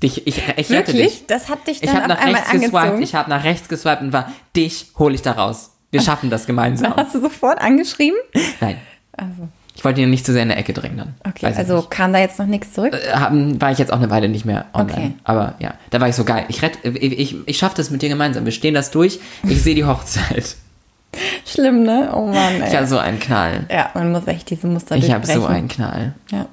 dich 0.02 0.26
ich, 0.26 0.38
ich 0.38 0.70
rette 0.70 0.92
dich. 0.92 1.02
Wirklich? 1.02 1.26
Das 1.26 1.50
hat 1.50 1.66
dich 1.66 1.82
Ich 1.82 1.90
dann 1.90 2.04
habe 2.04 2.14
auf 2.14 2.18
nach 2.18 2.24
einmal 2.24 2.40
rechts 2.40 2.52
geswiped, 2.52 2.74
angezogen? 2.74 3.02
ich 3.02 3.14
habe 3.14 3.28
nach 3.28 3.44
rechts 3.44 3.68
geswiped 3.68 4.00
und 4.00 4.14
war, 4.14 4.32
dich 4.56 4.86
hole 4.98 5.14
ich 5.14 5.20
da 5.20 5.32
raus. 5.32 5.72
Wir 5.90 6.00
schaffen 6.02 6.30
das 6.30 6.46
gemeinsam. 6.46 6.94
Hast 6.96 7.14
du 7.14 7.20
sofort 7.20 7.60
angeschrieben? 7.60 8.18
Nein, 8.60 8.76
Also, 9.16 9.48
ich 9.74 9.84
wollte 9.84 10.00
ihn 10.00 10.10
nicht 10.10 10.24
zu 10.26 10.32
sehr 10.32 10.42
in 10.42 10.48
der 10.48 10.58
Ecke 10.58 10.72
drängen 10.72 10.96
dann. 10.98 11.14
okay, 11.26 11.46
Weiß 11.46 11.56
also 11.56 11.86
kam 11.88 12.12
da 12.12 12.18
jetzt 12.18 12.38
noch 12.38 12.46
nichts 12.46 12.72
zurück? 12.72 12.92
Äh, 12.94 13.60
war 13.60 13.70
ich 13.70 13.78
jetzt 13.78 13.92
auch 13.92 13.98
eine 13.98 14.10
Weile 14.10 14.28
nicht 14.28 14.44
mehr 14.44 14.66
online. 14.74 14.92
Okay. 14.96 15.12
Aber 15.24 15.54
ja, 15.58 15.74
da 15.90 16.00
war 16.00 16.08
ich 16.08 16.14
so 16.16 16.24
geil. 16.24 16.44
Ich 16.48 16.62
rett, 16.62 16.78
ich, 16.82 17.18
ich, 17.18 17.36
ich 17.46 17.58
schaffe 17.58 17.76
das 17.76 17.90
mit 17.90 18.02
dir 18.02 18.08
gemeinsam. 18.08 18.44
Wir 18.44 18.52
stehen 18.52 18.74
das 18.74 18.90
durch. 18.90 19.20
Ich 19.44 19.62
sehe 19.62 19.74
die 19.74 19.84
Hochzeit. 19.84 20.56
Schlimm, 21.46 21.82
ne? 21.82 22.10
Oh 22.14 22.26
Mann, 22.26 22.60
ey. 22.60 22.68
Ich 22.68 22.76
habe 22.76 22.86
so 22.86 22.98
einen 22.98 23.20
Knall. 23.20 23.64
ja, 23.70 23.90
man 23.94 24.12
muss 24.12 24.26
echt 24.26 24.50
diese 24.50 24.66
Muster 24.66 24.96
Ich 24.96 25.10
habe 25.12 25.26
so 25.26 25.46
einen 25.46 25.68
Knall. 25.68 26.14
Ja. 26.30 26.46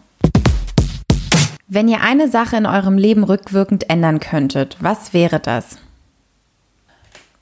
Wenn 1.68 1.88
ihr 1.88 2.02
eine 2.02 2.30
Sache 2.30 2.56
in 2.56 2.66
eurem 2.66 2.98
Leben 2.98 3.24
rückwirkend 3.24 3.90
ändern 3.90 4.20
könntet, 4.20 4.78
was 4.80 5.14
wäre 5.14 5.40
das? 5.40 5.78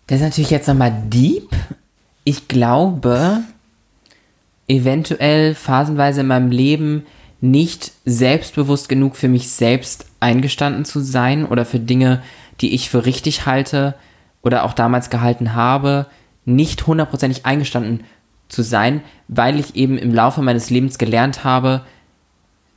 Das 0.08 0.18
ist 0.18 0.24
natürlich 0.24 0.50
jetzt 0.52 0.68
nochmal 0.68 0.94
deep. 1.10 1.50
Ich 2.24 2.48
glaube, 2.48 3.42
eventuell 4.68 5.56
phasenweise 5.56 6.22
in 6.22 6.28
meinem 6.28 6.52
Leben 6.52 7.06
nicht 7.42 7.92
selbstbewusst 8.06 8.88
genug 8.88 9.16
für 9.16 9.28
mich 9.28 9.50
selbst 9.50 10.06
eingestanden 10.20 10.86
zu 10.86 11.00
sein 11.00 11.46
oder 11.46 11.66
für 11.66 11.80
Dinge, 11.80 12.22
die 12.62 12.76
ich 12.76 12.90
für 12.90 13.06
richtig 13.06 13.48
halte 13.48 13.96
oder 14.44 14.64
auch 14.64 14.74
damals 14.74 15.10
gehalten 15.10 15.56
habe, 15.56 16.06
nicht 16.46 16.86
hundertprozentig 16.86 17.46
eingestanden 17.46 18.04
zu 18.50 18.62
sein, 18.62 19.02
weil 19.28 19.60
ich 19.60 19.76
eben 19.76 19.98
im 19.98 20.14
Laufe 20.14 20.42
meines 20.42 20.70
Lebens 20.70 20.98
gelernt 20.98 21.44
habe, 21.44 21.82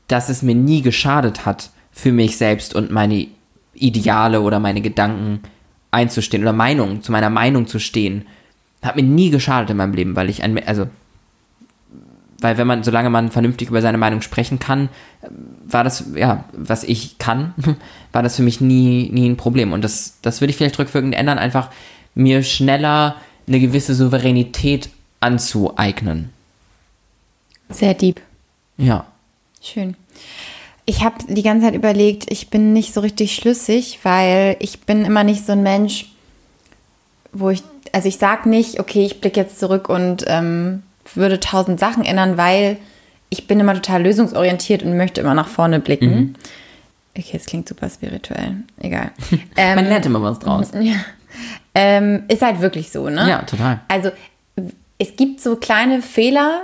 dass 0.09 0.29
es 0.29 0.43
mir 0.43 0.55
nie 0.55 0.83
geschadet 0.83 1.45
hat, 1.45 1.71
für 1.91 2.13
mich 2.13 2.37
selbst 2.37 2.75
und 2.75 2.91
meine 2.91 3.29
Ideale 3.75 4.41
oder 4.41 4.59
meine 4.61 4.81
Gedanken 4.81 5.41
einzustehen 5.91 6.43
oder 6.43 6.53
Meinung, 6.53 7.03
zu 7.03 7.13
meiner 7.13 7.31
Meinung 7.31 7.67
zu 7.67 7.79
stehen. 7.79 8.27
Hat 8.85 8.97
mir 8.97 9.03
nie 9.03 9.31
geschadet 9.31 9.71
in 9.71 9.77
meinem 9.77 9.95
Leben, 9.95 10.15
weil 10.17 10.29
ich 10.29 10.43
ein, 10.43 10.63
also, 10.67 10.87
weil 12.41 12.59
wenn 12.59 12.67
man, 12.67 12.85
solange 12.85 13.11
man 13.11 13.31
vernünftig 13.31 13.69
über 13.69 13.81
seine 13.81 13.99
Meinung 13.99 14.21
sprechen 14.21 14.59
kann, 14.59 14.89
war 15.67 15.85
das, 15.85 16.05
ja, 16.15 16.45
was 16.53 16.85
ich 16.85 17.19
kann, 17.19 17.55
war 18.13 18.23
das 18.23 18.37
für 18.37 18.43
mich 18.43 18.61
nie, 18.61 19.11
nie 19.11 19.29
ein 19.29 19.37
Problem. 19.37 19.73
Und 19.73 19.83
das, 19.83 20.19
das 20.23 20.41
würde 20.41 20.51
ich 20.51 20.57
vielleicht 20.57 20.79
rückwirkend 20.79 21.15
ändern, 21.15 21.39
einfach 21.39 21.71
mir 22.15 22.43
schneller 22.43 23.17
eine 23.47 23.61
gewisse 23.61 23.95
Souveränität 23.95 24.89
anzueignen. 25.21 26.31
Sehr 27.71 27.95
deep. 27.95 28.21
Ja. 28.77 29.07
Schön. 29.61 29.97
Ich 30.87 31.03
habe 31.03 31.17
die 31.27 31.43
ganze 31.43 31.67
Zeit 31.67 31.75
überlegt, 31.75 32.31
ich 32.31 32.51
bin 32.51 32.73
nicht 32.73 32.93
so 32.93 33.01
richtig 33.01 33.35
schlüssig, 33.35 34.01
weil 34.03 34.57
ich 34.61 34.81
bin 34.81 35.05
immer 35.05 35.25
nicht 35.25 35.47
so 35.47 35.53
ein 35.53 35.63
Mensch, 35.63 36.11
wo 37.33 37.51
ich, 37.51 37.63
also 37.95 38.09
ich 38.09 38.19
sag 38.19 38.45
nicht, 38.45 38.81
okay, 38.81 39.07
ich 39.07 39.21
blicke 39.21 39.39
jetzt 39.39 39.61
zurück 39.61 39.89
und 39.89 40.25
ähm, 40.27 40.83
würde 41.15 41.39
tausend 41.39 41.79
Sachen 41.79 42.05
ändern, 42.05 42.37
weil 42.37 42.79
ich 43.31 43.47
bin 43.47 43.61
immer 43.61 43.75
total 43.75 44.03
lösungsorientiert 44.03 44.83
und 44.83 44.97
möchte 44.97 45.21
immer 45.21 45.35
nach 45.35 45.47
vorne 45.47 45.79
blicken. 45.79 46.35
Okay, 47.17 47.37
es 47.37 47.47
klingt 47.47 47.69
super 47.69 47.89
spirituell. 47.89 48.57
Egal. 48.81 49.13
Ähm, 49.57 49.75
Man 49.77 49.87
lernt 49.87 50.07
immer 50.07 50.21
was 50.21 50.41
draus. 50.41 50.73
ja. 50.81 50.97
Ähm, 51.77 52.25
ist 52.27 52.43
halt 52.43 52.61
wirklich 52.61 52.91
so, 52.91 53.09
ne? 53.09 53.29
Ja, 53.29 53.43
total. 53.43 53.81
Also 53.87 54.11
es 54.99 55.15
gibt 55.15 55.41
so 55.41 55.55
kleine 55.55 56.03
Fehler, 56.03 56.63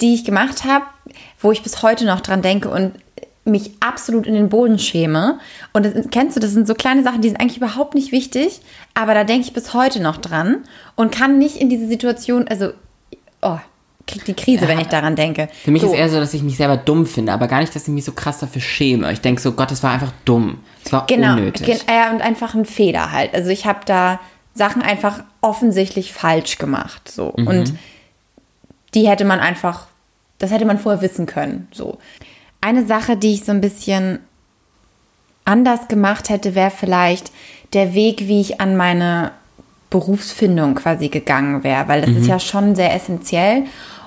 die 0.00 0.14
ich 0.14 0.24
gemacht 0.24 0.64
habe, 0.64 0.84
wo 1.40 1.52
ich 1.52 1.62
bis 1.62 1.82
heute 1.82 2.04
noch 2.06 2.20
dran 2.20 2.42
denke 2.42 2.68
und 2.68 2.92
mich 3.44 3.72
absolut 3.80 4.26
in 4.26 4.34
den 4.34 4.48
Boden 4.48 4.78
schäme. 4.78 5.38
Und 5.72 5.84
das, 5.84 5.94
kennst 6.10 6.36
du, 6.36 6.40
das 6.40 6.52
sind 6.52 6.66
so 6.66 6.74
kleine 6.74 7.02
Sachen, 7.02 7.20
die 7.22 7.28
sind 7.28 7.40
eigentlich 7.40 7.56
überhaupt 7.56 7.94
nicht 7.94 8.12
wichtig, 8.12 8.60
aber 8.94 9.14
da 9.14 9.24
denke 9.24 9.46
ich 9.46 9.52
bis 9.52 9.74
heute 9.74 10.00
noch 10.00 10.16
dran 10.16 10.58
und 10.94 11.10
kann 11.12 11.38
nicht 11.38 11.56
in 11.56 11.68
diese 11.68 11.88
Situation, 11.88 12.46
also, 12.48 12.70
oh, 13.40 13.58
krieg 14.06 14.24
die 14.24 14.34
Krise, 14.34 14.66
wenn 14.68 14.78
ich 14.80 14.88
daran 14.88 15.16
denke. 15.16 15.48
Für 15.64 15.70
mich 15.70 15.82
so. 15.82 15.88
ist 15.88 15.94
eher 15.98 16.08
so, 16.08 16.18
dass 16.20 16.34
ich 16.34 16.42
mich 16.42 16.56
selber 16.56 16.76
dumm 16.76 17.06
finde, 17.06 17.32
aber 17.32 17.46
gar 17.48 17.60
nicht, 17.60 17.74
dass 17.74 17.84
ich 17.88 17.94
mich 17.94 18.04
so 18.04 18.12
krass 18.12 18.38
dafür 18.38 18.60
schäme. 18.60 19.12
Ich 19.12 19.20
denke 19.20 19.40
so, 19.40 19.52
Gott, 19.52 19.70
das 19.70 19.82
war 19.82 19.90
einfach 19.92 20.12
dumm. 20.24 20.58
Es 20.84 20.92
war 20.92 21.06
Genau, 21.06 21.32
unnötig. 21.34 21.66
gen 21.66 21.78
äh, 21.86 22.12
und 22.12 22.20
einfach 22.20 22.54
ein 22.54 22.64
Fehler 22.64 23.12
halt. 23.12 23.32
Also 23.34 23.50
ich 23.50 23.64
habe 23.66 23.80
da 23.86 24.20
Sachen 24.54 24.82
einfach 24.82 25.22
offensichtlich 25.40 26.12
falsch 26.12 26.58
gemacht, 26.58 27.10
so 27.10 27.32
Mhm. 27.36 27.46
und 27.46 27.74
die 28.94 29.08
hätte 29.08 29.24
man 29.24 29.40
einfach, 29.40 29.86
das 30.38 30.50
hätte 30.50 30.64
man 30.66 30.78
vorher 30.78 31.00
wissen 31.00 31.26
können, 31.26 31.68
so. 31.72 31.98
Eine 32.62 32.86
Sache, 32.86 33.18
die 33.18 33.34
ich 33.34 33.44
so 33.44 33.52
ein 33.52 33.60
bisschen 33.60 34.20
anders 35.44 35.88
gemacht 35.88 36.30
hätte, 36.30 36.54
wäre 36.54 36.70
vielleicht 36.70 37.30
der 37.72 37.92
Weg, 37.92 38.28
wie 38.28 38.40
ich 38.40 38.60
an 38.60 38.76
meine 38.76 39.32
Berufsfindung 39.90 40.76
quasi 40.76 41.08
gegangen 41.08 41.64
wäre, 41.64 41.88
weil 41.88 42.00
das 42.00 42.10
ist 42.10 42.26
ja 42.26 42.38
schon 42.38 42.74
sehr 42.74 42.94
essentiell. 42.94 43.64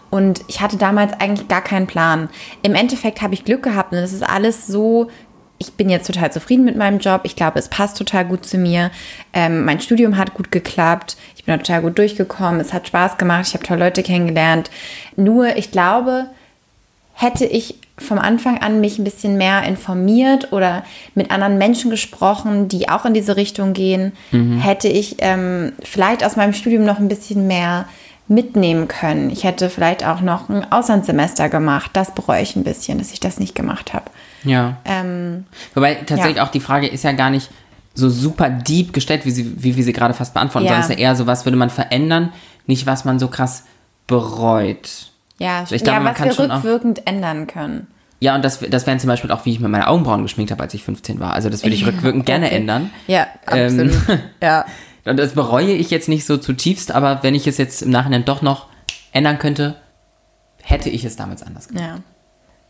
Und 0.09 0.41
ich 0.47 0.61
hatte 0.61 0.77
damals 0.77 1.13
eigentlich 1.19 1.47
gar 1.47 1.61
keinen 1.61 1.87
Plan. 1.87 2.29
Im 2.63 2.73
Endeffekt 2.75 3.21
habe 3.21 3.33
ich 3.33 3.43
Glück 3.43 3.63
gehabt 3.63 3.91
und 3.91 3.97
es 3.97 4.13
ist 4.13 4.23
alles 4.23 4.67
so. 4.67 5.09
Ich 5.57 5.73
bin 5.73 5.89
jetzt 5.89 6.07
total 6.07 6.31
zufrieden 6.31 6.65
mit 6.65 6.75
meinem 6.75 6.99
Job. 6.99 7.21
Ich 7.23 7.35
glaube, 7.35 7.59
es 7.59 7.69
passt 7.69 7.97
total 7.97 8.25
gut 8.25 8.45
zu 8.45 8.57
mir. 8.57 8.91
Ähm, 9.33 9.65
mein 9.65 9.79
Studium 9.79 10.17
hat 10.17 10.33
gut 10.33 10.51
geklappt. 10.51 11.17
Ich 11.35 11.43
bin 11.45 11.57
total 11.57 11.81
gut 11.81 11.97
durchgekommen. 11.97 12.59
Es 12.59 12.73
hat 12.73 12.87
Spaß 12.87 13.17
gemacht. 13.17 13.47
Ich 13.47 13.53
habe 13.53 13.65
tolle 13.65 13.85
Leute 13.85 14.03
kennengelernt. 14.03 14.69
Nur, 15.15 15.55
ich 15.57 15.71
glaube, 15.71 16.27
hätte 17.13 17.45
ich 17.45 17.75
vom 17.97 18.19
Anfang 18.19 18.57
an 18.57 18.81
mich 18.81 18.99
ein 18.99 19.03
bisschen 19.05 19.37
mehr 19.37 19.63
informiert 19.63 20.51
oder 20.51 20.83
mit 21.13 21.31
anderen 21.31 21.57
Menschen 21.57 21.89
gesprochen, 21.89 22.67
die 22.67 22.89
auch 22.89 23.05
in 23.05 23.13
diese 23.13 23.37
Richtung 23.37 23.71
gehen, 23.73 24.11
hätte 24.59 24.87
ich 24.89 25.15
ähm, 25.19 25.71
vielleicht 25.81 26.23
aus 26.25 26.35
meinem 26.35 26.53
Studium 26.53 26.83
noch 26.83 26.99
ein 26.99 27.07
bisschen 27.07 27.47
mehr 27.47 27.85
mitnehmen 28.27 28.87
können. 28.87 29.29
Ich 29.29 29.43
hätte 29.43 29.69
vielleicht 29.69 30.05
auch 30.05 30.19
noch 30.21 30.49
ein 30.49 30.69
Auslandssemester 30.71 31.47
gemacht. 31.47 31.91
Das 31.93 32.13
bereue 32.13 32.41
ich 32.41 32.55
ein 32.55 32.63
bisschen, 32.63 32.97
dass 32.97 33.11
ich 33.13 33.19
das 33.19 33.39
nicht 33.39 33.53
gemacht 33.55 33.93
habe. 33.93 34.05
ja. 34.43 34.77
Ähm, 34.83 35.45
Wobei 35.73 35.95
tatsächlich 35.95 36.37
Ja. 36.37 36.43
auch 36.45 36.49
die 36.51 36.59
Frage 36.59 36.87
ist 36.87 37.03
ja 37.03 37.11
gar 37.13 37.29
nicht 37.29 37.49
so 37.93 38.09
super 38.09 38.49
deep 38.49 38.91
gestellt, 38.93 39.25
wie, 39.25 39.31
sie, 39.31 39.63
wie 39.63 39.77
wir 39.77 39.83
sie 39.83 39.93
gerade 39.93 40.13
fast 40.13 40.33
beantworten, 40.33 40.65
Ja. 40.65 40.71
sondern 40.73 40.83
es 40.85 40.89
ist 40.89 40.99
ja 40.99 41.07
eher 41.09 41.15
so, 41.15 41.27
was 41.27 41.45
würde 41.45 41.57
man 41.57 41.69
verändern, 41.69 42.33
nicht 42.65 42.85
was 42.87 43.05
man 43.05 43.19
so 43.19 43.27
krass 43.29 43.63
bereut. 44.07 45.11
Ja, 45.39 45.63
Ich 45.63 45.83
glaube, 45.83 45.85
ja 45.91 45.99
man 45.99 46.11
was 46.11 46.17
kann 46.17 46.27
wir 46.27 46.33
schon 46.33 46.51
auch- 46.51 46.57
rückwirkend 46.57 47.07
ändern 47.07 47.47
können. 47.47 47.87
Ja, 48.21 48.33
und 48.35 48.45
das, 48.45 48.59
das 48.59 48.87
wären 48.87 48.99
zum 48.99 49.09
Beispiel 49.09 49.29
auch, 49.31 49.45
wie 49.45 49.51
ich 49.51 49.59
mir 49.59 49.67
meine 49.67 49.87
Augenbrauen 49.87 50.23
geschminkt 50.23 50.51
habe, 50.51 50.63
als 50.63 50.73
ich 50.73 50.83
15 50.83 51.19
war. 51.19 51.33
Also 51.33 51.49
das 51.49 51.63
würde 51.63 51.75
ich 51.75 51.81
Ja, 51.81 51.87
rückwirkend 51.87 52.25
gerne 52.25 52.45
okay. 52.47 52.55
ändern. 52.55 52.89
Ja, 53.07 53.27
Ähm, 53.51 53.91
absolut. 53.91 54.19
ja. 54.41 54.65
Und 55.03 55.17
das 55.17 55.33
bereue 55.33 55.73
ich 55.73 55.91
jetzt 55.91 56.07
nicht 56.09 56.25
so 56.25 56.37
zutiefst, 56.37 56.91
aber 56.91 57.21
wenn 57.23 57.35
ich 57.35 57.45
es 57.45 57.57
jetzt 57.57 57.81
im 57.83 57.89
Nachhinein 57.91 58.23
doch 58.25 58.41
noch 58.41 58.67
ändern 59.11 59.37
könnte, 59.37 59.75
hätte 60.63 60.89
ich 60.89 61.03
es 61.05 61.15
damals 61.17 61.43
anders 61.43 61.67
gemacht. 61.67 61.83
ja. 61.85 61.97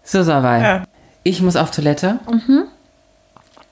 So, 0.04 0.24
Sawai. 0.24 0.82
Ich 1.24 1.42
muss 1.42 1.56
auf 1.56 1.72
Toilette. 1.72 2.20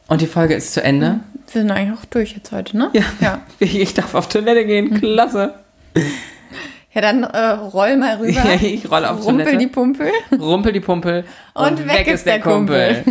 Und 0.07 0.21
die 0.21 0.27
Folge 0.27 0.53
ist 0.53 0.73
zu 0.73 0.83
Ende. 0.83 1.19
Wir 1.51 1.61
sind 1.61 1.71
eigentlich 1.71 1.99
auch 1.99 2.05
durch 2.05 2.33
jetzt 2.33 2.51
heute, 2.51 2.77
ne? 2.77 2.89
Ja. 2.93 3.03
Ja, 3.19 3.41
Ich 3.59 3.93
darf 3.93 4.13
auf 4.15 4.29
Toilette 4.29 4.65
gehen. 4.65 4.99
Klasse. 4.99 5.55
Ja 6.93 7.01
dann 7.01 7.23
äh, 7.23 7.37
roll 7.37 7.97
mal 7.97 8.17
rüber. 8.17 8.41
Ich 8.61 8.89
rolle 8.89 9.11
auf 9.11 9.25
Rumpel 9.25 9.45
Toilette. 9.45 9.57
die 9.57 9.67
Pumpel. 9.67 10.11
Rumpel 10.39 10.73
die 10.73 10.79
Pumpel. 10.79 11.25
Und 11.53 11.87
weg 11.87 12.07
ist 12.07 12.25
der 12.25 12.39
Kumpel. 12.39 13.03